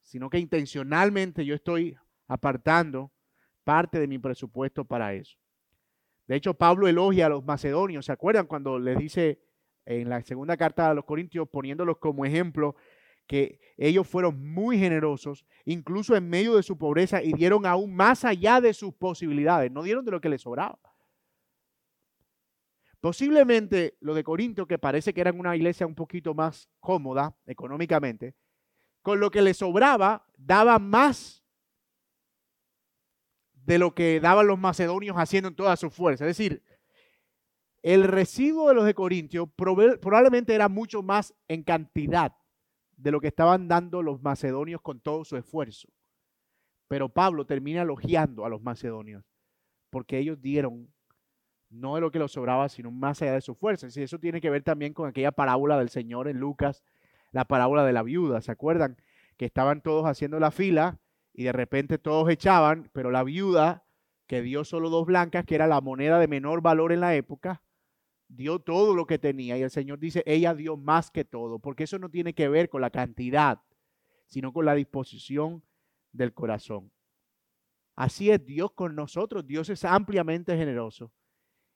sino 0.00 0.30
que 0.30 0.38
intencionalmente 0.38 1.44
yo 1.44 1.54
estoy 1.54 1.96
apartando 2.26 3.12
parte 3.64 4.00
de 4.00 4.08
mi 4.08 4.18
presupuesto 4.18 4.84
para 4.84 5.14
eso. 5.14 5.38
De 6.26 6.36
hecho, 6.36 6.54
Pablo 6.54 6.88
elogia 6.88 7.26
a 7.26 7.28
los 7.28 7.44
macedonios, 7.44 8.06
¿se 8.06 8.12
acuerdan 8.12 8.46
cuando 8.46 8.78
les 8.78 8.98
dice 8.98 9.40
en 9.84 10.08
la 10.08 10.22
segunda 10.22 10.56
carta 10.56 10.90
a 10.90 10.94
los 10.94 11.04
Corintios, 11.04 11.48
poniéndolos 11.48 11.98
como 11.98 12.24
ejemplo, 12.24 12.76
que 13.32 13.58
ellos 13.78 14.06
fueron 14.06 14.52
muy 14.52 14.78
generosos, 14.78 15.46
incluso 15.64 16.14
en 16.14 16.28
medio 16.28 16.54
de 16.54 16.62
su 16.62 16.76
pobreza, 16.76 17.22
y 17.22 17.32
dieron 17.32 17.64
aún 17.64 17.96
más 17.96 18.26
allá 18.26 18.60
de 18.60 18.74
sus 18.74 18.92
posibilidades, 18.92 19.72
no 19.72 19.82
dieron 19.82 20.04
de 20.04 20.10
lo 20.10 20.20
que 20.20 20.28
les 20.28 20.42
sobraba. 20.42 20.78
Posiblemente 23.00 23.96
lo 24.00 24.12
de 24.12 24.22
Corinto, 24.22 24.66
que 24.66 24.76
parece 24.76 25.14
que 25.14 25.22
eran 25.22 25.40
una 25.40 25.56
iglesia 25.56 25.86
un 25.86 25.94
poquito 25.94 26.34
más 26.34 26.68
cómoda 26.78 27.34
económicamente, 27.46 28.34
con 29.00 29.18
lo 29.18 29.30
que 29.30 29.40
les 29.40 29.56
sobraba, 29.56 30.26
daba 30.36 30.78
más 30.78 31.42
de 33.54 33.78
lo 33.78 33.94
que 33.94 34.20
daban 34.20 34.46
los 34.46 34.58
macedonios 34.58 35.16
haciendo 35.16 35.48
en 35.48 35.56
toda 35.56 35.78
su 35.78 35.88
fuerza. 35.88 36.26
Es 36.28 36.36
decir, 36.36 36.62
el 37.80 38.04
residuo 38.04 38.68
de 38.68 38.74
los 38.74 38.84
de 38.84 38.92
Corintio 38.92 39.46
probablemente 39.46 40.54
era 40.54 40.68
mucho 40.68 41.02
más 41.02 41.34
en 41.48 41.62
cantidad 41.62 42.36
de 43.02 43.10
lo 43.10 43.20
que 43.20 43.26
estaban 43.28 43.66
dando 43.66 44.00
los 44.02 44.22
macedonios 44.22 44.80
con 44.80 45.00
todo 45.00 45.24
su 45.24 45.36
esfuerzo. 45.36 45.88
Pero 46.88 47.08
Pablo 47.08 47.46
termina 47.46 47.82
elogiando 47.82 48.44
a 48.44 48.48
los 48.48 48.62
macedonios 48.62 49.24
porque 49.90 50.18
ellos 50.18 50.40
dieron 50.40 50.92
no 51.68 51.96
de 51.96 52.00
lo 52.00 52.10
que 52.10 52.18
les 52.18 52.30
sobraba, 52.30 52.68
sino 52.68 52.90
más 52.90 53.20
allá 53.22 53.32
de 53.32 53.40
su 53.40 53.54
fuerza. 53.54 53.88
Y 53.94 54.02
eso 54.02 54.18
tiene 54.18 54.40
que 54.40 54.50
ver 54.50 54.62
también 54.62 54.92
con 54.92 55.08
aquella 55.08 55.32
parábola 55.32 55.78
del 55.78 55.88
Señor 55.88 56.28
en 56.28 56.38
Lucas, 56.38 56.84
la 57.30 57.44
parábola 57.46 57.84
de 57.84 57.92
la 57.92 58.02
viuda. 58.02 58.40
¿Se 58.40 58.52
acuerdan? 58.52 58.96
Que 59.36 59.46
estaban 59.46 59.80
todos 59.80 60.06
haciendo 60.06 60.38
la 60.38 60.50
fila 60.50 61.00
y 61.32 61.44
de 61.44 61.52
repente 61.52 61.98
todos 61.98 62.28
echaban, 62.30 62.90
pero 62.92 63.10
la 63.10 63.24
viuda, 63.24 63.84
que 64.26 64.42
dio 64.42 64.64
solo 64.64 64.90
dos 64.90 65.06
blancas, 65.06 65.44
que 65.44 65.54
era 65.54 65.66
la 65.66 65.80
moneda 65.80 66.18
de 66.18 66.28
menor 66.28 66.60
valor 66.60 66.92
en 66.92 67.00
la 67.00 67.14
época, 67.14 67.62
dio 68.34 68.58
todo 68.58 68.94
lo 68.94 69.06
que 69.06 69.18
tenía 69.18 69.58
y 69.58 69.62
el 69.62 69.70
Señor 69.70 69.98
dice, 69.98 70.22
ella 70.26 70.54
dio 70.54 70.76
más 70.76 71.10
que 71.10 71.24
todo, 71.24 71.58
porque 71.58 71.84
eso 71.84 71.98
no 71.98 72.08
tiene 72.08 72.34
que 72.34 72.48
ver 72.48 72.68
con 72.68 72.80
la 72.80 72.90
cantidad, 72.90 73.60
sino 74.26 74.52
con 74.52 74.64
la 74.64 74.74
disposición 74.74 75.62
del 76.12 76.32
corazón. 76.32 76.90
Así 77.94 78.30
es 78.30 78.44
Dios 78.44 78.72
con 78.72 78.94
nosotros, 78.94 79.46
Dios 79.46 79.68
es 79.68 79.84
ampliamente 79.84 80.56
generoso 80.56 81.12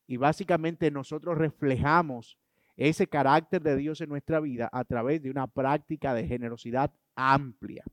y 0.07 0.17
básicamente 0.17 0.91
nosotros 0.91 1.37
reflejamos 1.37 2.39
ese 2.77 3.07
carácter 3.07 3.63
de 3.63 3.77
Dios 3.77 4.01
en 4.01 4.09
nuestra 4.09 4.41
vida 4.41 4.69
a 4.73 4.85
través 4.85 5.23
de 5.23 5.31
una 5.31 5.47
práctica 5.47 6.15
de 6.15 6.27
generosidad 6.27 6.93
amplia. 7.15 7.85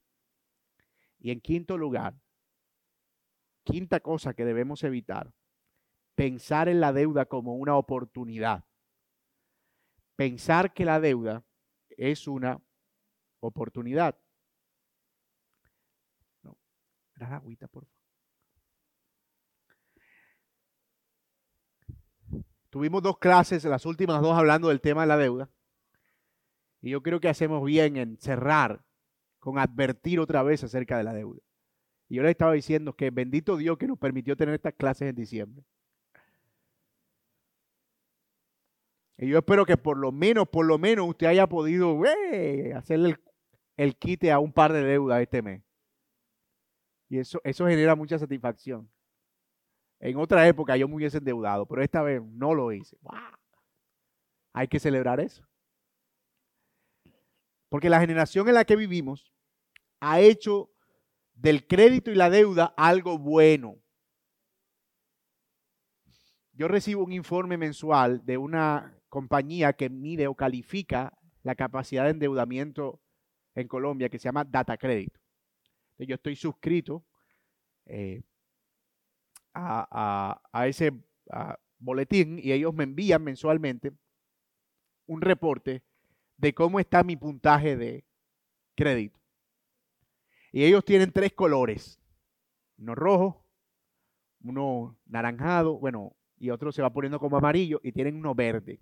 Y 1.19 1.31
en 1.31 1.41
quinto 1.41 1.77
lugar, 1.77 2.15
quinta 3.63 3.99
cosa 3.99 4.33
que 4.33 4.45
debemos 4.45 4.83
evitar, 4.83 5.33
pensar 6.15 6.69
en 6.69 6.79
la 6.79 6.93
deuda 6.93 7.25
como 7.25 7.55
una 7.55 7.75
oportunidad. 7.75 8.65
Pensar 10.15 10.73
que 10.73 10.85
la 10.85 10.99
deuda 10.99 11.43
es 11.89 12.27
una 12.27 12.61
oportunidad. 13.39 14.17
No, 16.43 16.57
la 17.15 17.35
agüita, 17.35 17.67
por 17.67 17.85
favor. 17.85 17.93
Tuvimos 22.69 23.03
dos 23.03 23.19
clases, 23.19 23.63
las 23.65 23.85
últimas 23.85 24.19
dos 24.21 24.35
hablando 24.35 24.69
del 24.69 24.81
tema 24.81 25.01
de 25.01 25.07
la 25.07 25.17
deuda. 25.17 25.49
Y 26.81 26.89
yo 26.89 27.03
creo 27.03 27.19
que 27.19 27.29
hacemos 27.29 27.63
bien 27.63 27.97
en 27.97 28.17
cerrar 28.17 28.83
con 29.39 29.59
advertir 29.59 30.19
otra 30.19 30.41
vez 30.41 30.63
acerca 30.63 30.97
de 30.97 31.03
la 31.03 31.13
deuda. 31.13 31.39
Y 32.09 32.15
yo 32.15 32.23
le 32.23 32.31
estaba 32.31 32.53
diciendo 32.53 32.95
que 32.95 33.11
bendito 33.11 33.57
Dios 33.57 33.77
que 33.77 33.87
nos 33.87 33.99
permitió 33.99 34.35
tener 34.35 34.55
estas 34.55 34.73
clases 34.73 35.09
en 35.09 35.15
diciembre. 35.15 35.63
Y 39.17 39.27
yo 39.27 39.37
espero 39.37 39.65
que 39.65 39.77
por 39.77 39.97
lo 39.97 40.11
menos, 40.11 40.47
por 40.47 40.65
lo 40.65 40.77
menos 40.77 41.07
usted 41.07 41.27
haya 41.27 41.47
podido 41.47 41.99
hacerle 42.75 43.17
el, 43.77 43.95
quite 43.95 44.31
a 44.31 44.39
un 44.39 44.51
par 44.51 44.73
de 44.73 44.83
deudas 44.83 45.21
este 45.21 45.41
mes. 45.41 45.61
Y 47.09 47.19
eso, 47.19 47.39
eso 47.43 47.67
genera 47.67 47.95
mucha 47.95 48.17
satisfacción. 48.17 48.89
En 49.99 50.17
otra 50.17 50.47
época 50.47 50.75
yo 50.75 50.87
me 50.87 50.95
hubiese 50.95 51.19
endeudado, 51.19 51.65
pero 51.65 51.81
esta 51.81 52.01
vez 52.01 52.21
no 52.23 52.53
lo 52.53 52.71
hice. 52.71 52.97
Hay 54.51 54.67
que 54.67 54.79
celebrar 54.79 55.19
eso. 55.19 55.47
Porque 57.69 57.89
la 57.89 57.99
generación 57.99 58.47
en 58.47 58.55
la 58.55 58.65
que 58.65 58.75
vivimos 58.75 59.33
ha 59.99 60.19
hecho 60.19 60.71
del 61.33 61.65
crédito 61.67 62.11
y 62.11 62.15
la 62.15 62.29
deuda 62.29 62.73
algo 62.77 63.17
bueno. 63.17 63.83
yo 66.53 66.67
recibo 66.67 67.03
un 67.03 67.11
informe 67.11 67.57
mensual 67.57 68.23
de 68.25 68.37
una 68.37 68.95
compañía 69.13 69.73
que 69.73 69.91
mide 69.91 70.25
o 70.25 70.33
califica 70.33 71.15
la 71.43 71.53
capacidad 71.53 72.05
de 72.05 72.09
endeudamiento 72.09 72.99
en 73.53 73.67
Colombia 73.67 74.09
que 74.09 74.17
se 74.17 74.23
llama 74.23 74.43
Data 74.43 74.75
Credit. 74.75 75.15
Yo 75.99 76.15
estoy 76.15 76.35
suscrito 76.35 77.05
eh, 77.85 78.23
a, 79.53 80.41
ese 80.65 80.93
boletín 81.77 82.39
y 82.39 82.53
ellos 82.53 82.73
me 82.73 82.85
envían 82.85 83.23
mensualmente 83.23 83.91
un 85.05 85.21
reporte 85.21 85.83
de 86.37 86.55
cómo 86.55 86.79
está 86.79 87.03
mi 87.03 87.15
puntaje 87.15 87.77
de 87.77 88.03
crédito. 88.75 89.19
Y 90.51 90.63
ellos 90.63 90.83
tienen 90.83 91.11
tres 91.11 91.33
colores, 91.33 92.01
uno 92.79 92.95
rojo, 92.95 93.45
uno 94.41 94.97
naranjado, 95.05 95.77
bueno, 95.77 96.15
y 96.39 96.49
otro 96.49 96.71
se 96.71 96.81
va 96.81 96.91
poniendo 96.91 97.19
como 97.19 97.37
amarillo 97.37 97.79
y 97.83 97.91
tienen 97.91 98.15
uno 98.15 98.33
verde. 98.33 98.81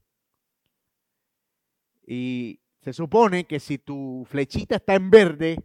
Y 2.13 2.59
se 2.81 2.91
supone 2.91 3.45
que 3.45 3.57
si 3.61 3.77
tu 3.77 4.25
flechita 4.27 4.75
está 4.75 4.95
en 4.95 5.09
verde, 5.09 5.63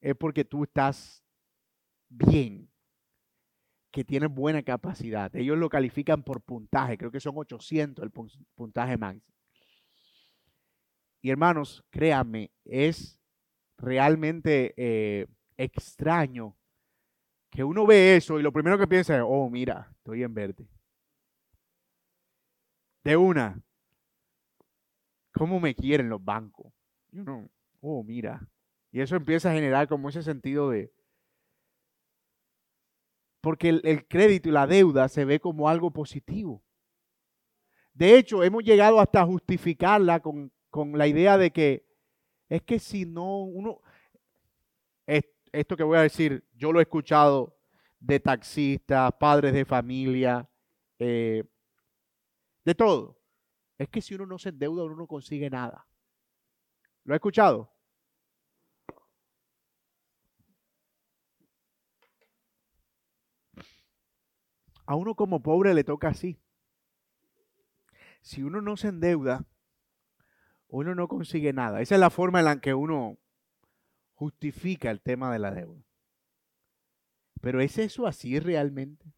es 0.00 0.16
porque 0.16 0.44
tú 0.44 0.64
estás 0.64 1.24
bien, 2.08 2.68
que 3.92 4.02
tienes 4.02 4.30
buena 4.30 4.64
capacidad. 4.64 5.30
Ellos 5.36 5.56
lo 5.56 5.68
califican 5.68 6.24
por 6.24 6.40
puntaje, 6.40 6.98
creo 6.98 7.12
que 7.12 7.20
son 7.20 7.34
800 7.36 8.04
el 8.04 8.10
puntaje 8.56 8.96
máximo. 8.96 9.32
Y 11.22 11.30
hermanos, 11.30 11.84
créanme, 11.90 12.50
es 12.64 13.20
realmente 13.76 14.74
eh, 14.76 15.28
extraño 15.56 16.58
que 17.48 17.62
uno 17.62 17.86
ve 17.86 18.16
eso 18.16 18.40
y 18.40 18.42
lo 18.42 18.52
primero 18.52 18.76
que 18.76 18.88
piensa 18.88 19.16
es, 19.16 19.22
oh, 19.24 19.48
mira, 19.48 19.88
estoy 19.98 20.24
en 20.24 20.34
verde. 20.34 20.68
De 23.04 23.16
una, 23.16 23.62
¿cómo 25.38 25.60
me 25.60 25.74
quieren 25.74 26.08
los 26.08 26.22
bancos? 26.22 26.72
Y 27.12 27.20
uno, 27.20 27.48
oh, 27.80 28.02
mira. 28.02 28.46
Y 28.90 29.00
eso 29.00 29.16
empieza 29.16 29.50
a 29.50 29.54
generar 29.54 29.88
como 29.88 30.08
ese 30.08 30.22
sentido 30.22 30.70
de... 30.70 30.92
Porque 33.40 33.68
el, 33.68 33.80
el 33.84 34.06
crédito 34.08 34.48
y 34.48 34.52
la 34.52 34.66
deuda 34.66 35.08
se 35.08 35.24
ve 35.24 35.38
como 35.40 35.68
algo 35.68 35.92
positivo. 35.92 36.62
De 37.92 38.18
hecho, 38.18 38.42
hemos 38.42 38.64
llegado 38.64 39.00
hasta 39.00 39.24
justificarla 39.24 40.20
con, 40.20 40.52
con 40.70 40.98
la 40.98 41.06
idea 41.06 41.38
de 41.38 41.52
que 41.52 41.86
es 42.48 42.62
que 42.62 42.78
si 42.78 43.04
no 43.04 43.42
uno, 43.42 43.80
esto 45.52 45.76
que 45.76 45.82
voy 45.82 45.98
a 45.98 46.02
decir, 46.02 46.44
yo 46.54 46.72
lo 46.72 46.80
he 46.80 46.82
escuchado 46.82 47.56
de 48.00 48.20
taxistas, 48.20 49.12
padres 49.18 49.52
de 49.52 49.64
familia, 49.64 50.48
eh, 50.98 51.44
de 52.64 52.74
todo. 52.74 53.17
Es 53.78 53.88
que 53.88 54.02
si 54.02 54.14
uno 54.14 54.26
no 54.26 54.38
se 54.38 54.48
endeuda, 54.48 54.84
uno 54.84 54.96
no 54.96 55.06
consigue 55.06 55.48
nada. 55.48 55.86
¿Lo 57.04 57.14
he 57.14 57.16
escuchado? 57.16 57.72
A 64.84 64.96
uno 64.96 65.14
como 65.14 65.42
pobre 65.42 65.74
le 65.74 65.84
toca 65.84 66.08
así. 66.08 66.40
Si 68.20 68.42
uno 68.42 68.60
no 68.60 68.76
se 68.76 68.88
endeuda, 68.88 69.46
uno 70.68 70.94
no 70.94 71.08
consigue 71.08 71.52
nada. 71.52 71.80
Esa 71.80 71.94
es 71.94 72.00
la 72.00 72.10
forma 72.10 72.40
en 72.40 72.46
la 72.46 72.60
que 72.60 72.74
uno 72.74 73.18
justifica 74.14 74.90
el 74.90 75.00
tema 75.00 75.32
de 75.32 75.38
la 75.38 75.52
deuda. 75.52 75.84
Pero 77.40 77.60
¿es 77.60 77.78
eso 77.78 78.06
así 78.06 78.40
realmente? 78.40 79.14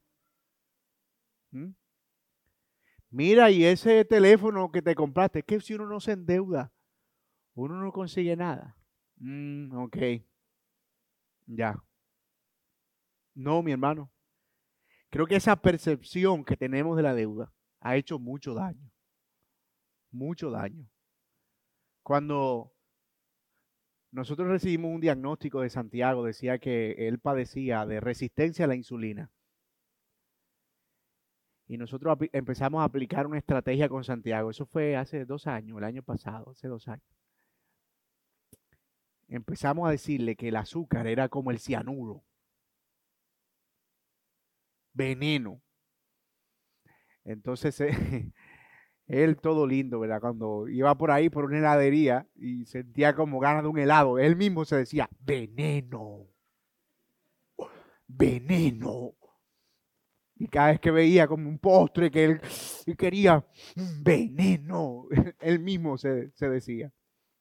¿Mm? 1.51 1.71
Mira, 3.11 3.51
y 3.51 3.65
ese 3.65 4.05
teléfono 4.05 4.71
que 4.71 4.83
te 4.83 4.95
compraste, 4.95 5.41
es 5.41 5.45
que 5.45 5.61
si 5.61 5.75
uno 5.75 5.87
no 5.87 5.99
se 6.01 6.13
endeuda, 6.13 6.73
uno 7.55 7.81
no 7.81 7.93
consigue 7.93 8.37
nada. 8.37 8.77
Mm, 9.17 9.77
ok. 9.77 9.97
Ya. 11.47 11.83
No, 13.35 13.63
mi 13.63 13.73
hermano. 13.73 14.13
Creo 15.11 15.27
que 15.27 15.37
esa 15.37 15.57
percepción 15.57 16.45
que 16.45 16.57
tenemos 16.57 16.97
de 16.97 17.03
la 17.03 17.15
deuda 17.15 17.53
ha 17.81 17.97
hecho 17.97 18.21
mucho 18.21 18.55
daño. 18.55 18.91
Mucho 20.13 20.51
daño. 20.51 20.89
Cuando 22.05 22.73
nosotros 24.13 24.49
recibimos 24.49 24.93
un 24.93 25.01
diagnóstico 25.01 25.63
de 25.63 25.71
Santiago, 25.71 26.25
decía 26.25 26.59
que 26.59 27.09
él 27.09 27.19
padecía 27.19 27.87
de 27.87 28.01
resistencia 28.01 28.65
a 28.67 28.69
la 28.69 28.77
insulina. 28.77 29.31
Y 31.71 31.79
nosotros 31.79 32.19
empezamos 32.33 32.81
a 32.81 32.85
aplicar 32.85 33.29
una 33.29 33.39
estrategia 33.39 33.89
con 33.89 34.03
Santiago. 34.03 34.51
Eso 34.51 34.67
fue 34.67 34.97
hace 34.97 35.25
dos 35.25 35.47
años, 35.47 35.79
el 35.79 35.85
año 35.85 36.03
pasado, 36.03 36.51
hace 36.51 36.67
dos 36.67 36.89
años. 36.89 37.07
Empezamos 39.29 39.87
a 39.87 39.93
decirle 39.93 40.35
que 40.35 40.49
el 40.49 40.57
azúcar 40.57 41.07
era 41.07 41.29
como 41.29 41.53
el 41.53 41.61
cianuro. 41.61 42.25
Veneno. 44.93 45.63
Entonces, 47.23 47.81
Él 49.07 49.37
todo 49.37 49.65
lindo, 49.65 50.01
¿verdad? 50.01 50.21
Cuando 50.21 50.67
iba 50.67 50.93
por 50.99 51.13
ahí 51.13 51.31
por 51.31 51.45
una 51.45 51.59
heladería 51.59 52.27
y 52.35 52.67
sentía 52.67 53.15
como 53.15 53.39
ganas 53.39 53.63
de 53.63 53.69
un 53.69 53.79
helado, 53.79 54.19
él 54.19 54.35
mismo 54.35 54.65
se 54.65 54.75
decía, 54.75 55.09
veneno, 55.21 56.27
veneno. 58.09 59.20
Y 60.41 60.49
cada 60.49 60.69
vez 60.69 60.81
que 60.81 60.91
veía 60.91 61.29
como 61.29 61.51
un 61.51 61.59
postre 61.59 62.11
que 62.11 62.25
él 62.25 62.41
quería, 62.97 63.45
veneno, 64.01 65.07
él 65.39 65.61
mismo 65.61 65.99
se, 65.99 66.33
decía. 66.41 66.91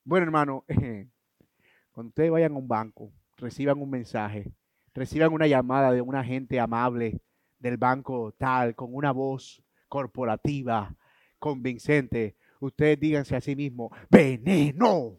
Bueno, 0.03 0.25
hermano, 0.25 0.65
cuando 1.93 2.09
ustedes 2.09 2.29
vayan 2.29 2.51
a 2.51 2.57
un 2.57 2.67
banco, 2.67 3.13
reciban 3.37 3.81
un 3.81 3.89
mensaje, 3.89 4.51
reciban 4.93 5.31
una 5.31 5.47
llamada 5.47 5.93
de 5.93 6.01
un 6.01 6.13
agente 6.13 6.59
amable 6.59 7.21
del 7.57 7.77
banco 7.77 8.33
tal, 8.37 8.75
con 8.75 8.93
una 8.93 9.13
voz 9.13 9.63
corporativa, 9.87 10.93
convincente, 11.39 12.35
ustedes 12.59 12.99
díganse 12.99 13.33
a 13.33 13.39
sí 13.39 13.55
mismo, 13.55 13.95
veneno. 14.09 15.15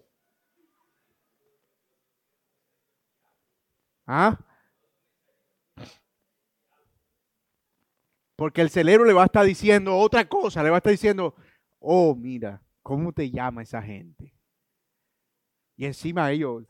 ¿Ah? 4.06 4.38
Porque 8.40 8.62
el 8.62 8.70
cerebro 8.70 9.04
le 9.04 9.12
va 9.12 9.20
a 9.20 9.26
estar 9.26 9.44
diciendo 9.44 9.98
otra 9.98 10.26
cosa, 10.26 10.62
le 10.62 10.70
va 10.70 10.76
a 10.76 10.78
estar 10.78 10.92
diciendo, 10.92 11.34
oh, 11.78 12.14
mira, 12.14 12.62
¿cómo 12.80 13.12
te 13.12 13.30
llama 13.30 13.62
esa 13.62 13.82
gente? 13.82 14.34
Y 15.76 15.84
encima 15.84 16.32
ellos, 16.32 16.64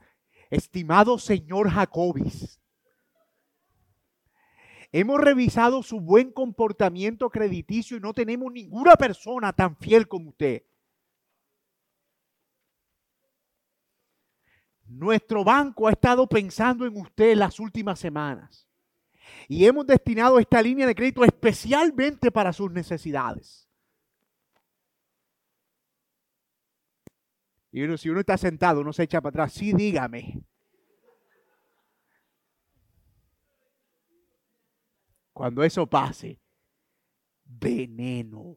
estimado 0.51 1.17
señor 1.17 1.71
Jacobis, 1.71 2.61
Hemos 4.91 5.21
revisado 5.21 5.85
su 5.85 6.01
buen 6.01 6.33
comportamiento 6.33 7.31
crediticio 7.31 7.97
y 7.97 8.01
no 8.01 8.15
tenemos 8.15 8.51
ninguna 8.51 8.97
persona 8.97 9.53
tan 9.53 9.77
fiel 9.77 10.09
como 10.09 10.31
usted. 10.31 10.65
Nuestro 14.87 15.45
banco 15.45 15.87
ha 15.87 15.93
estado 15.93 16.27
pensando 16.27 16.85
en 16.85 16.97
usted 16.97 17.37
las 17.37 17.61
últimas 17.61 18.01
semanas 18.01 18.70
y 19.49 19.65
hemos 19.65 19.87
destinado 19.87 20.39
esta 20.39 20.63
línea 20.63 20.87
de 20.87 20.95
crédito 20.95 21.25
especialmente 21.25 22.31
para 22.31 22.53
sus 22.53 22.71
necesidades. 22.71 23.69
Y 27.73 27.99
si 27.99 28.09
uno 28.09 28.21
está 28.21 28.37
sentado, 28.37 28.81
uno 28.81 28.93
se 28.93 29.05
echa 29.05 29.21
para 29.21 29.31
atrás, 29.31 29.53
sí, 29.53 29.73
dígame. 29.73 30.43
Cuando 35.33 35.63
eso 35.63 35.87
pase, 35.87 36.39
veneno. 37.45 38.57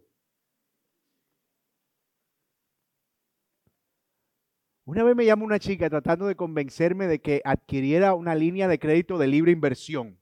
Una 4.86 5.04
vez 5.04 5.16
me 5.16 5.26
llamó 5.26 5.46
una 5.46 5.60
chica 5.60 5.90
tratando 5.90 6.26
de 6.28 6.36
convencerme 6.36 7.08
de 7.08 7.22
que 7.22 7.42
adquiriera 7.46 8.16
una 8.16 8.36
línea 8.36 8.68
de 8.68 8.80
crédito 8.80 9.18
de 9.18 9.28
libre 9.28 9.52
inversión. 9.52 10.20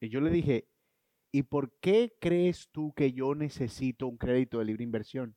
Y 0.00 0.08
yo 0.08 0.20
le 0.20 0.30
dije, 0.30 0.66
¿y 1.30 1.42
por 1.42 1.78
qué 1.78 2.16
crees 2.20 2.70
tú 2.72 2.92
que 2.94 3.12
yo 3.12 3.34
necesito 3.34 4.06
un 4.06 4.16
crédito 4.16 4.58
de 4.58 4.64
libre 4.64 4.82
inversión? 4.82 5.36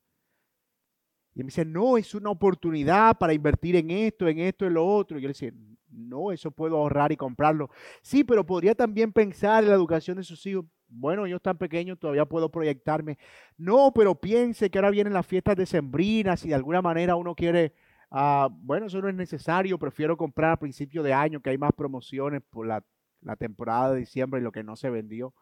Y 1.34 1.40
me 1.40 1.46
dice, 1.46 1.64
no, 1.64 1.98
es 1.98 2.14
una 2.14 2.30
oportunidad 2.30 3.18
para 3.18 3.34
invertir 3.34 3.76
en 3.76 3.90
esto, 3.90 4.26
en 4.28 4.38
esto, 4.38 4.66
en 4.66 4.74
lo 4.74 4.86
otro. 4.86 5.18
Y 5.18 5.22
yo 5.22 5.28
le 5.28 5.34
decía, 5.34 5.52
no, 5.90 6.32
eso 6.32 6.50
puedo 6.50 6.78
ahorrar 6.78 7.12
y 7.12 7.16
comprarlo. 7.16 7.70
Sí, 8.02 8.24
pero 8.24 8.46
podría 8.46 8.74
también 8.74 9.12
pensar 9.12 9.64
en 9.64 9.70
la 9.70 9.74
educación 9.74 10.16
de 10.16 10.22
sus 10.22 10.46
hijos. 10.46 10.64
Bueno, 10.88 11.26
ellos 11.26 11.42
tan 11.42 11.58
pequeños, 11.58 11.98
todavía 11.98 12.24
puedo 12.24 12.50
proyectarme. 12.50 13.18
No, 13.56 13.92
pero 13.92 14.14
piense 14.14 14.70
que 14.70 14.78
ahora 14.78 14.90
vienen 14.90 15.12
las 15.12 15.26
fiestas 15.26 15.56
decembrinas 15.56 16.44
y 16.44 16.48
de 16.48 16.54
alguna 16.54 16.80
manera 16.80 17.16
uno 17.16 17.34
quiere, 17.34 17.74
ah, 18.10 18.48
bueno, 18.50 18.86
eso 18.86 19.02
no 19.02 19.08
es 19.08 19.14
necesario, 19.14 19.78
prefiero 19.78 20.16
comprar 20.16 20.52
a 20.52 20.56
principio 20.58 21.02
de 21.02 21.12
año 21.12 21.40
que 21.40 21.50
hay 21.50 21.58
más 21.58 21.72
promociones 21.72 22.42
por 22.48 22.66
la, 22.66 22.84
la 23.24 23.36
temporada 23.36 23.92
de 23.92 24.00
diciembre 24.00 24.40
y 24.40 24.44
lo 24.44 24.52
que 24.52 24.62
no 24.62 24.76
se 24.76 24.90
vendió. 24.90 25.34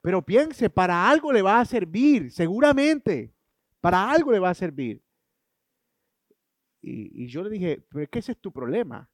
Pero 0.00 0.22
piense, 0.22 0.70
para 0.70 1.08
algo 1.08 1.32
le 1.32 1.42
va 1.42 1.60
a 1.60 1.64
servir, 1.64 2.30
seguramente. 2.30 3.32
Para 3.80 4.10
algo 4.10 4.32
le 4.32 4.38
va 4.38 4.50
a 4.50 4.54
servir. 4.54 5.02
Y, 6.80 7.26
yo 7.26 7.42
le 7.42 7.50
dije, 7.50 7.84
pero 7.88 8.04
es 8.04 8.08
ese 8.12 8.32
es 8.32 8.38
tu 8.38 8.52
problema. 8.52 9.08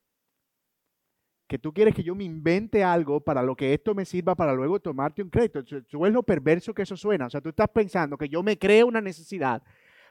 Que 1.47 1.59
tú 1.59 1.73
quieres 1.73 1.95
que 1.95 2.03
yo 2.03 2.15
me 2.15 2.25
invente 2.25 2.85
algo 2.85 3.21
para 3.21 3.43
lo 3.43 3.57
que 3.57 3.73
esto 3.73 3.95
me 3.95 4.05
sirva 4.05 4.35
para 4.35 4.53
luego 4.55 4.81
tomarte 4.81 5.23
un 5.23 5.31
crédito. 5.31 5.65
Tú 5.65 6.07
es 6.07 6.13
lo 6.13 6.23
perverso 6.23 6.75
que 6.75 6.83
eso 6.83 6.97
suena. 6.97 7.27
O 7.27 7.31
sea, 7.31 7.41
tú 7.41 7.49
estás 7.49 7.69
pensando 7.69 8.17
que 8.19 8.29
yo 8.29 8.43
me 8.43 8.59
creo 8.59 8.87
una 8.87 9.01
necesidad 9.01 9.63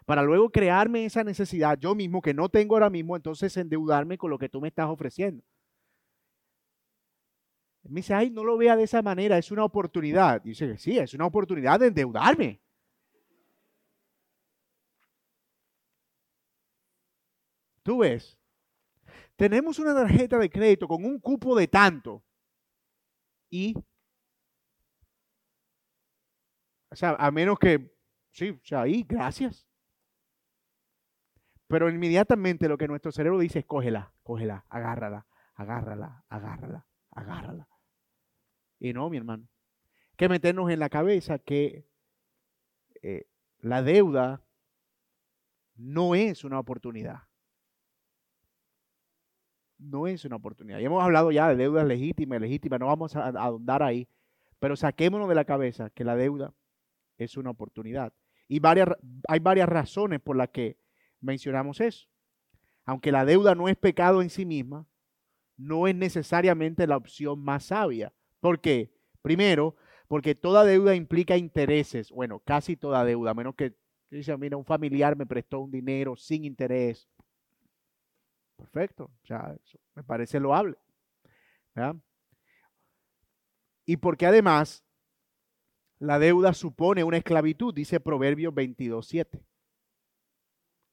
para 0.06 0.24
luego 0.24 0.50
crearme 0.50 1.06
esa 1.06 1.24
necesidad 1.24 1.78
yo 1.80 1.96
mismo 1.96 2.22
que 2.22 2.34
no 2.34 2.50
tengo 2.50 2.76
ahora 2.76 2.90
mismo, 2.90 3.16
entonces 3.16 3.56
endeudarme 3.58 4.18
con 4.18 4.30
lo 4.30 4.38
que 4.38 4.50
tú 4.50 4.60
me 4.60 4.68
estás 4.68 4.88
ofreciendo. 4.88 5.44
Me 7.84 8.00
dice, 8.02 8.14
ay, 8.14 8.30
no 8.30 8.44
lo 8.44 8.58
vea 8.58 8.76
de 8.76 8.84
esa 8.84 9.02
manera, 9.02 9.38
es 9.38 9.52
una 9.52 9.64
oportunidad. 9.66 10.42
Dice, 10.42 10.78
sí, 10.78 10.98
es 10.98 11.14
una 11.14 11.26
oportunidad 11.26 11.80
de 11.80 11.88
endeudarme. 11.88 12.62
Tú 17.84 18.00
ves, 18.00 18.38
tenemos 19.36 19.80
una 19.80 19.96
tarjeta 19.96 20.38
de 20.38 20.50
crédito 20.50 20.88
con 20.88 21.04
un 21.04 21.20
cupo 21.20 21.56
de 21.58 21.68
tanto 21.68 22.24
y, 23.50 23.76
o 26.92 26.96
sea, 26.96 27.16
a 27.18 27.32
menos 27.32 27.58
que, 27.58 27.92
sí, 28.32 28.52
o 28.52 28.60
sea, 28.64 28.82
ahí, 28.82 29.04
gracias. 29.04 29.68
Pero 31.68 31.90
inmediatamente 31.90 32.68
lo 32.68 32.78
que 32.78 32.88
nuestro 32.88 33.12
cerebro 33.12 33.40
dice 33.40 33.60
es 33.60 33.66
cógela, 33.66 34.14
cógela, 34.24 34.66
agárrala, 34.70 35.26
agárrala, 35.56 36.24
agárrala, 36.30 36.86
agárrala. 37.12 37.71
Y 38.82 38.92
no, 38.92 39.10
mi 39.10 39.16
hermano. 39.16 39.48
Que 40.18 40.28
meternos 40.28 40.70
en 40.70 40.80
la 40.80 40.90
cabeza 40.90 41.40
que 41.40 41.88
eh, 43.02 43.28
la 43.60 43.82
deuda 43.82 44.44
no 45.78 46.16
es 46.16 46.44
una 46.44 46.60
oportunidad 46.60 47.22
no 49.82 50.08
es 50.08 50.24
una 50.26 50.36
oportunidad. 50.36 50.80
Y 50.80 50.86
hemos 50.86 51.04
hablado 51.04 51.32
ya 51.32 51.50
de 51.50 51.56
deudas 51.56 51.86
legítimas, 51.86 52.38
ilegítimas, 52.38 52.80
no 52.80 52.88
vamos 52.88 53.16
a 53.16 53.30
ahondar 53.30 53.84
ahí, 53.84 54.08
pero 54.60 54.76
saquémonos 54.76 55.28
de 55.28 55.36
la 55.36 55.46
cabeza 55.46 55.90
que 55.90 56.04
la 56.04 56.16
deuda 56.16 56.54
es 57.18 57.36
una 57.36 57.50
oportunidad. 57.50 58.14
Y 58.48 58.62
hay 59.28 59.40
varias 59.40 59.70
razones 59.70 60.20
por 60.20 60.38
las 60.38 60.50
que 60.50 60.78
mencionamos 61.20 61.82
eso. 61.82 62.08
Aunque 62.86 63.12
la 63.12 63.26
deuda 63.26 63.56
no 63.56 63.68
es 63.68 63.76
pecado 63.76 64.22
en 64.22 64.30
sí 64.30 64.46
misma, 64.46 64.86
no 65.58 65.88
es 65.88 65.96
necesariamente 65.96 66.86
la 66.88 66.98
opción 66.98 67.40
más 67.40 67.66
sabia. 67.66 68.14
¿Por 68.42 68.60
qué? 68.60 68.92
Primero, 69.22 69.76
porque 70.08 70.36
toda 70.36 70.66
deuda 70.66 70.96
implica 70.96 71.38
intereses. 71.38 72.12
Bueno, 72.12 72.40
casi 72.40 72.76
toda 72.76 73.06
deuda, 73.06 73.32
a 73.32 73.34
menos 73.34 73.56
que 73.56 73.74
dice, 74.10 74.36
mira, 74.36 74.58
un 74.58 74.66
familiar 74.66 75.16
me 75.16 75.26
prestó 75.26 75.62
un 75.62 75.72
dinero 75.72 76.18
sin 76.18 76.44
interés. 76.44 77.08
Perfecto. 78.58 79.06
O 79.06 79.26
sea, 79.26 79.56
eso 79.64 79.80
me 79.96 80.04
parece 80.04 80.40
loable. 80.40 80.76
Y 83.86 83.98
porque 83.98 84.26
además 84.26 84.84
la 86.00 86.20
deuda 86.20 86.54
supone 86.54 87.04
una 87.04 87.18
esclavitud, 87.18 87.74
dice 87.74 88.00
Proverbios 88.00 88.54
22.7. 88.54 89.46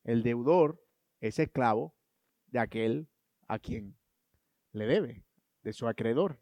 El 0.04 0.22
deudor 0.22 0.82
es 1.20 1.38
esclavo 1.38 1.94
de 2.46 2.60
aquel 2.60 3.08
a 3.46 3.58
quien 3.58 3.96
le 4.72 4.86
debe, 4.86 5.24
de 5.62 5.72
su 5.72 5.88
acreedor. 5.88 6.40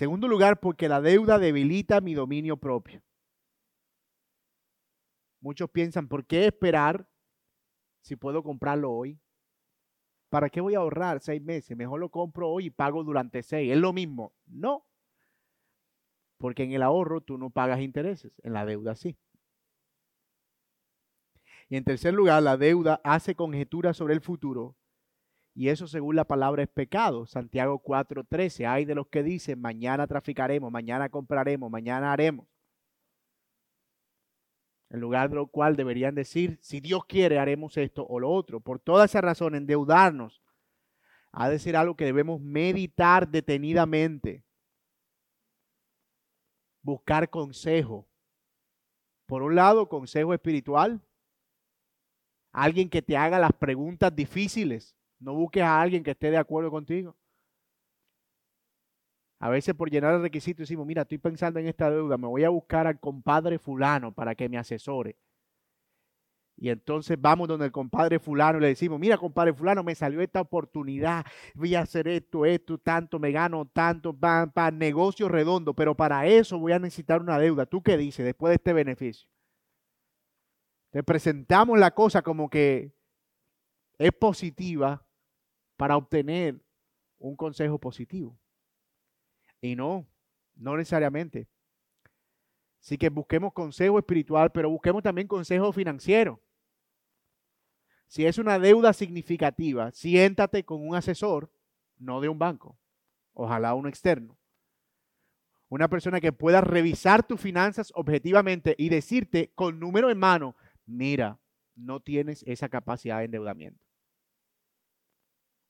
Segundo 0.00 0.28
lugar, 0.28 0.60
porque 0.60 0.88
la 0.88 1.02
deuda 1.02 1.38
debilita 1.38 2.00
mi 2.00 2.14
dominio 2.14 2.56
propio. 2.56 3.02
Muchos 5.42 5.68
piensan, 5.68 6.08
¿por 6.08 6.24
qué 6.24 6.46
esperar 6.46 7.06
si 8.00 8.16
puedo 8.16 8.42
comprarlo 8.42 8.90
hoy? 8.92 9.20
¿Para 10.30 10.48
qué 10.48 10.62
voy 10.62 10.74
a 10.74 10.78
ahorrar 10.78 11.20
seis 11.20 11.42
meses? 11.42 11.76
Mejor 11.76 12.00
lo 12.00 12.08
compro 12.08 12.48
hoy 12.48 12.64
y 12.64 12.70
pago 12.70 13.04
durante 13.04 13.42
seis. 13.42 13.72
Es 13.72 13.76
lo 13.76 13.92
mismo. 13.92 14.32
No. 14.46 14.86
Porque 16.38 16.62
en 16.62 16.72
el 16.72 16.82
ahorro 16.82 17.20
tú 17.20 17.36
no 17.36 17.50
pagas 17.50 17.80
intereses, 17.80 18.32
en 18.42 18.54
la 18.54 18.64
deuda 18.64 18.94
sí. 18.94 19.18
Y 21.68 21.76
en 21.76 21.84
tercer 21.84 22.14
lugar, 22.14 22.42
la 22.42 22.56
deuda 22.56 23.02
hace 23.04 23.34
conjeturas 23.34 23.98
sobre 23.98 24.14
el 24.14 24.22
futuro. 24.22 24.78
Y 25.60 25.68
eso 25.68 25.86
según 25.86 26.16
la 26.16 26.24
palabra 26.24 26.62
es 26.62 26.70
pecado. 26.70 27.26
Santiago 27.26 27.82
4:13. 27.82 28.66
Hay 28.66 28.86
de 28.86 28.94
los 28.94 29.08
que 29.08 29.22
dicen, 29.22 29.60
mañana 29.60 30.06
traficaremos, 30.06 30.72
mañana 30.72 31.10
compraremos, 31.10 31.70
mañana 31.70 32.14
haremos. 32.14 32.48
En 34.88 35.00
lugar 35.00 35.28
de 35.28 35.36
lo 35.36 35.48
cual 35.48 35.76
deberían 35.76 36.14
decir, 36.14 36.58
si 36.62 36.80
Dios 36.80 37.04
quiere, 37.04 37.38
haremos 37.38 37.76
esto 37.76 38.06
o 38.06 38.18
lo 38.18 38.30
otro. 38.30 38.60
Por 38.60 38.80
toda 38.80 39.04
esa 39.04 39.20
razón, 39.20 39.54
endeudarnos 39.54 40.42
ha 41.30 41.50
de 41.50 41.58
ser 41.58 41.76
algo 41.76 41.94
que 41.94 42.06
debemos 42.06 42.40
meditar 42.40 43.28
detenidamente. 43.28 44.42
Buscar 46.80 47.28
consejo. 47.28 48.08
Por 49.26 49.42
un 49.42 49.56
lado, 49.56 49.90
consejo 49.90 50.32
espiritual. 50.32 51.02
Alguien 52.50 52.88
que 52.88 53.02
te 53.02 53.14
haga 53.18 53.38
las 53.38 53.52
preguntas 53.52 54.16
difíciles. 54.16 54.96
No 55.20 55.34
busques 55.34 55.62
a 55.62 55.80
alguien 55.80 56.02
que 56.02 56.12
esté 56.12 56.30
de 56.30 56.38
acuerdo 56.38 56.70
contigo. 56.70 57.14
A 59.38 59.48
veces 59.48 59.74
por 59.74 59.90
llenar 59.90 60.14
el 60.14 60.22
requisito 60.22 60.62
decimos, 60.62 60.86
mira, 60.86 61.02
estoy 61.02 61.18
pensando 61.18 61.58
en 61.60 61.66
esta 61.66 61.90
deuda, 61.90 62.18
me 62.18 62.26
voy 62.26 62.44
a 62.44 62.50
buscar 62.50 62.86
al 62.86 63.00
compadre 63.00 63.58
fulano 63.58 64.12
para 64.12 64.34
que 64.34 64.48
me 64.48 64.58
asesore. 64.58 65.16
Y 66.56 66.68
entonces 66.68 67.16
vamos 67.18 67.48
donde 67.48 67.64
el 67.64 67.72
compadre 67.72 68.18
fulano 68.18 68.58
y 68.58 68.60
le 68.60 68.66
decimos, 68.68 69.00
mira, 69.00 69.16
compadre 69.16 69.54
fulano, 69.54 69.82
me 69.82 69.94
salió 69.94 70.20
esta 70.20 70.42
oportunidad, 70.42 71.24
voy 71.54 71.74
a 71.74 71.80
hacer 71.80 72.06
esto, 72.06 72.44
esto, 72.44 72.76
tanto, 72.76 73.18
me 73.18 73.32
gano 73.32 73.64
tanto, 73.64 74.12
para, 74.12 74.70
negocio 74.70 75.26
redondo, 75.26 75.72
pero 75.72 75.96
para 75.96 76.26
eso 76.26 76.58
voy 76.58 76.72
a 76.72 76.78
necesitar 76.78 77.22
una 77.22 77.38
deuda. 77.38 77.64
¿Tú 77.64 77.82
qué 77.82 77.96
dices 77.96 78.26
después 78.26 78.50
de 78.50 78.56
este 78.56 78.74
beneficio? 78.74 79.26
Te 80.90 81.02
presentamos 81.02 81.78
la 81.78 81.92
cosa 81.92 82.20
como 82.20 82.50
que 82.50 82.92
es 83.96 84.12
positiva 84.12 85.06
para 85.80 85.96
obtener 85.96 86.62
un 87.18 87.34
consejo 87.34 87.78
positivo. 87.78 88.38
Y 89.62 89.74
no, 89.74 90.06
no 90.54 90.76
necesariamente. 90.76 91.48
Así 92.82 92.98
que 92.98 93.08
busquemos 93.08 93.54
consejo 93.54 93.98
espiritual, 93.98 94.52
pero 94.52 94.68
busquemos 94.68 95.02
también 95.02 95.26
consejo 95.26 95.72
financiero. 95.72 96.38
Si 98.08 98.26
es 98.26 98.36
una 98.36 98.58
deuda 98.58 98.92
significativa, 98.92 99.90
siéntate 99.92 100.66
con 100.66 100.86
un 100.86 100.96
asesor, 100.96 101.50
no 101.96 102.20
de 102.20 102.28
un 102.28 102.38
banco, 102.38 102.78
ojalá 103.32 103.72
uno 103.72 103.88
externo. 103.88 104.38
Una 105.70 105.88
persona 105.88 106.20
que 106.20 106.32
pueda 106.32 106.60
revisar 106.60 107.26
tus 107.26 107.40
finanzas 107.40 107.90
objetivamente 107.94 108.74
y 108.76 108.90
decirte 108.90 109.50
con 109.54 109.80
número 109.80 110.10
en 110.10 110.18
mano, 110.18 110.56
mira, 110.84 111.40
no 111.74 112.00
tienes 112.00 112.42
esa 112.42 112.68
capacidad 112.68 113.20
de 113.20 113.24
endeudamiento. 113.24 113.89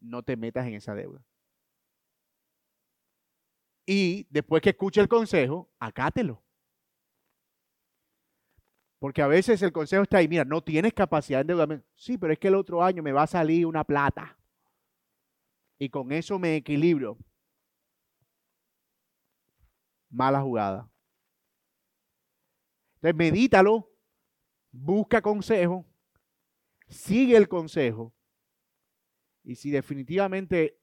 No 0.00 0.22
te 0.22 0.36
metas 0.36 0.66
en 0.66 0.74
esa 0.74 0.94
deuda. 0.94 1.24
Y 3.86 4.26
después 4.30 4.62
que 4.62 4.70
escuche 4.70 5.00
el 5.00 5.08
consejo, 5.08 5.70
acátelo. 5.78 6.42
Porque 9.00 9.22
a 9.22 9.26
veces 9.26 9.62
el 9.62 9.72
consejo 9.72 10.02
está 10.02 10.18
ahí, 10.18 10.28
mira, 10.28 10.44
no 10.44 10.62
tienes 10.62 10.92
capacidad 10.92 11.38
de 11.38 11.42
endeudamiento. 11.42 11.86
Sí, 11.94 12.18
pero 12.18 12.32
es 12.32 12.38
que 12.38 12.48
el 12.48 12.54
otro 12.54 12.84
año 12.84 13.02
me 13.02 13.12
va 13.12 13.22
a 13.22 13.26
salir 13.26 13.66
una 13.66 13.82
plata. 13.82 14.38
Y 15.78 15.88
con 15.88 16.12
eso 16.12 16.38
me 16.38 16.56
equilibrio. 16.56 17.16
Mala 20.10 20.42
jugada. 20.42 20.90
Entonces 22.96 23.16
medítalo, 23.16 23.90
busca 24.70 25.22
consejo, 25.22 25.86
sigue 26.86 27.36
el 27.36 27.48
consejo. 27.48 28.14
Y 29.42 29.56
si 29.56 29.70
definitivamente 29.70 30.78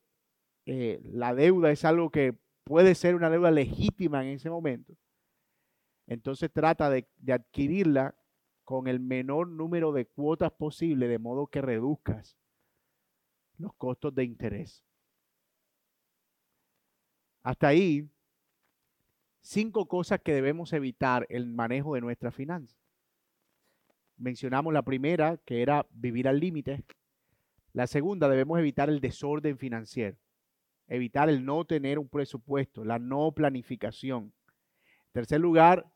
eh, 0.66 1.00
la 1.04 1.34
deuda 1.34 1.72
es 1.72 1.86
algo 1.86 2.10
que 2.10 2.38
puede 2.64 2.96
ser 2.96 3.16
una 3.16 3.30
deuda 3.30 3.52
legítima 3.52 4.24
en 4.24 4.32
ese 4.32 4.50
momento, 4.50 4.98
entonces 6.08 6.52
trata 6.52 6.90
de, 6.90 7.08
adquirirla 7.32 8.16
con 8.64 8.88
el 8.88 9.00
menor 9.00 9.48
número 9.50 9.92
de 9.92 10.06
cuotas 10.06 10.52
posible, 10.52 11.08
de 11.08 11.20
modo 11.20 11.48
que 11.48 11.62
reduzcas 11.62 12.38
los 13.58 13.74
costos 13.76 14.14
de 14.16 14.24
interés. 14.24 14.84
Hasta 17.44 17.68
ahí, 17.70 18.10
cinco 19.42 19.88
cosas 19.88 20.22
que 20.22 20.34
debemos 20.34 20.74
evitar 20.74 21.26
el 21.30 21.48
manejo 21.48 21.96
de 21.96 22.02
nuestras 22.02 22.36
finanzas. 22.36 22.78
Mencionamos 24.18 24.74
la 24.74 24.82
primera, 24.82 25.38
que 25.46 25.62
era 25.62 25.86
vivir 25.92 26.28
al 26.28 26.40
límite. 26.40 26.84
La 27.78 27.86
segunda, 27.86 28.28
debemos 28.28 28.58
evitar 28.58 28.90
el 28.90 29.00
desorden 29.00 29.56
financiero 29.60 30.18
evitar 30.88 31.30
el 31.30 31.46
no 31.46 31.64
tener 31.64 32.00
un 32.00 32.10
presupuesto, 32.10 32.84
la 32.84 32.98
no 32.98 33.32
planificación. 33.32 34.34
En 34.88 35.12
tercer 35.12 35.40
lugar, 35.40 35.94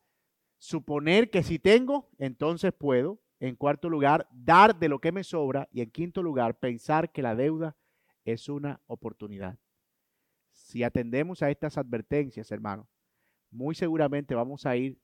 suponer 0.59 1.31
que 1.31 1.41
si 1.41 1.57
tengo, 1.57 2.07
entonces 2.19 2.71
puedo. 2.71 3.19
En 3.39 3.55
cuarto 3.55 3.89
lugar, 3.89 4.27
dar 4.31 4.77
de 4.77 4.89
lo 4.89 4.99
que 4.99 5.11
me 5.11 5.23
sobra. 5.23 5.67
Y 5.71 5.81
en 5.81 5.89
quinto 5.89 6.21
lugar, 6.21 6.59
pensar 6.59 7.11
que 7.11 7.23
la 7.23 7.33
deuda 7.33 7.75
es 8.25 8.47
una 8.47 8.79
oportunidad. 8.85 9.57
Si 10.51 10.83
atendemos 10.83 11.41
a 11.41 11.49
estas 11.49 11.79
advertencias, 11.79 12.51
hermano, 12.51 12.87
muy 13.49 13.73
seguramente 13.73 14.35
vamos 14.35 14.67
a 14.67 14.75
ir 14.75 14.99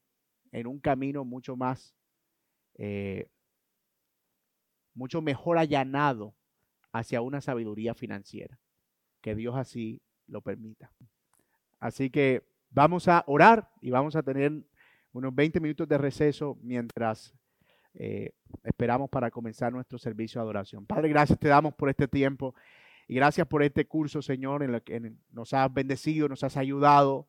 en 0.51 0.67
un 0.67 0.80
camino 0.80 1.25
mucho 1.25 1.55
más, 1.55 1.95
eh, 2.75 3.28
mucho 4.93 5.23
mejor 5.23 5.57
allanado 5.57 6.36
hacia 6.97 7.21
una 7.21 7.41
sabiduría 7.41 7.93
financiera. 7.93 8.59
Que 9.21 9.35
Dios 9.35 9.55
así 9.55 10.01
lo 10.27 10.41
permita. 10.41 10.91
Así 11.79 12.09
que 12.09 12.43
vamos 12.69 13.07
a 13.07 13.23
orar 13.27 13.69
y 13.81 13.91
vamos 13.91 14.15
a 14.15 14.23
tener 14.23 14.51
unos 15.11 15.33
20 15.33 15.59
minutos 15.59 15.87
de 15.87 15.97
receso 15.97 16.57
mientras 16.61 17.33
eh, 17.93 18.31
esperamos 18.63 19.09
para 19.09 19.31
comenzar 19.31 19.71
nuestro 19.71 19.97
servicio 19.97 20.39
de 20.39 20.43
adoración. 20.43 20.85
Padre, 20.85 21.09
gracias 21.09 21.39
te 21.39 21.47
damos 21.47 21.73
por 21.75 21.89
este 21.89 22.07
tiempo 22.07 22.55
y 23.07 23.15
gracias 23.15 23.47
por 23.47 23.63
este 23.63 23.87
curso, 23.87 24.21
Señor, 24.21 24.63
en 24.63 24.73
el 24.73 24.81
que 24.81 25.13
nos 25.31 25.53
has 25.53 25.73
bendecido, 25.73 26.27
nos 26.27 26.43
has 26.43 26.57
ayudado 26.57 27.27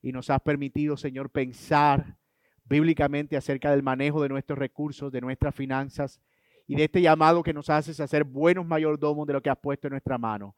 y 0.00 0.12
nos 0.12 0.30
has 0.30 0.40
permitido, 0.40 0.96
Señor, 0.96 1.30
pensar 1.30 2.16
bíblicamente 2.64 3.36
acerca 3.36 3.70
del 3.70 3.82
manejo 3.82 4.22
de 4.22 4.28
nuestros 4.28 4.58
recursos, 4.58 5.10
de 5.10 5.20
nuestras 5.20 5.54
finanzas 5.54 6.20
y 6.68 6.76
de 6.76 6.84
este 6.84 7.00
llamado 7.00 7.42
que 7.42 7.54
nos 7.54 7.70
haces 7.70 7.98
a 7.98 8.06
ser 8.06 8.22
buenos 8.22 8.64
mayordomos 8.64 9.26
de 9.26 9.32
lo 9.32 9.42
que 9.42 9.48
has 9.50 9.58
puesto 9.58 9.88
en 9.88 9.92
nuestra 9.92 10.18
mano. 10.18 10.54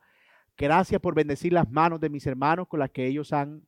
Gracias 0.59 1.01
por 1.01 1.15
bendecir 1.15 1.53
las 1.53 1.71
manos 1.71 2.01
de 2.01 2.11
mis 2.11 2.27
hermanos 2.27 2.67
con 2.69 2.81
las 2.81 2.91
que 2.91 3.07
ellos 3.07 3.33
han 3.33 3.63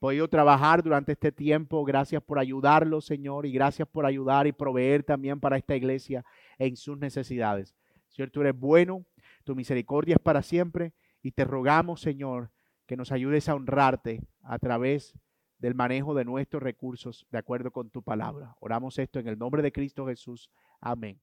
podido 0.00 0.28
trabajar 0.28 0.82
durante 0.82 1.12
este 1.12 1.30
tiempo. 1.30 1.84
Gracias 1.84 2.20
por 2.20 2.40
ayudarlos, 2.40 3.06
Señor, 3.06 3.46
y 3.46 3.52
gracias 3.52 3.88
por 3.88 4.04
ayudar 4.04 4.48
y 4.48 4.52
proveer 4.52 5.04
también 5.04 5.38
para 5.38 5.56
esta 5.56 5.76
iglesia 5.76 6.24
en 6.58 6.76
sus 6.76 6.98
necesidades. 6.98 7.76
Señor, 8.08 8.30
tú 8.30 8.40
eres 8.40 8.58
bueno, 8.58 9.06
tu 9.44 9.54
misericordia 9.54 10.16
es 10.16 10.20
para 10.20 10.42
siempre 10.42 10.92
y 11.22 11.30
te 11.30 11.44
rogamos, 11.44 12.00
Señor, 12.00 12.50
que 12.86 12.96
nos 12.96 13.12
ayudes 13.12 13.48
a 13.48 13.54
honrarte 13.54 14.20
a 14.42 14.58
través 14.58 15.16
del 15.58 15.76
manejo 15.76 16.12
de 16.12 16.24
nuestros 16.24 16.62
recursos 16.62 17.24
de 17.30 17.38
acuerdo 17.38 17.70
con 17.70 17.88
tu 17.88 18.02
palabra. 18.02 18.56
Oramos 18.58 18.98
esto 18.98 19.20
en 19.20 19.28
el 19.28 19.38
nombre 19.38 19.62
de 19.62 19.72
Cristo 19.72 20.06
Jesús. 20.06 20.50
Amén. 20.80 21.20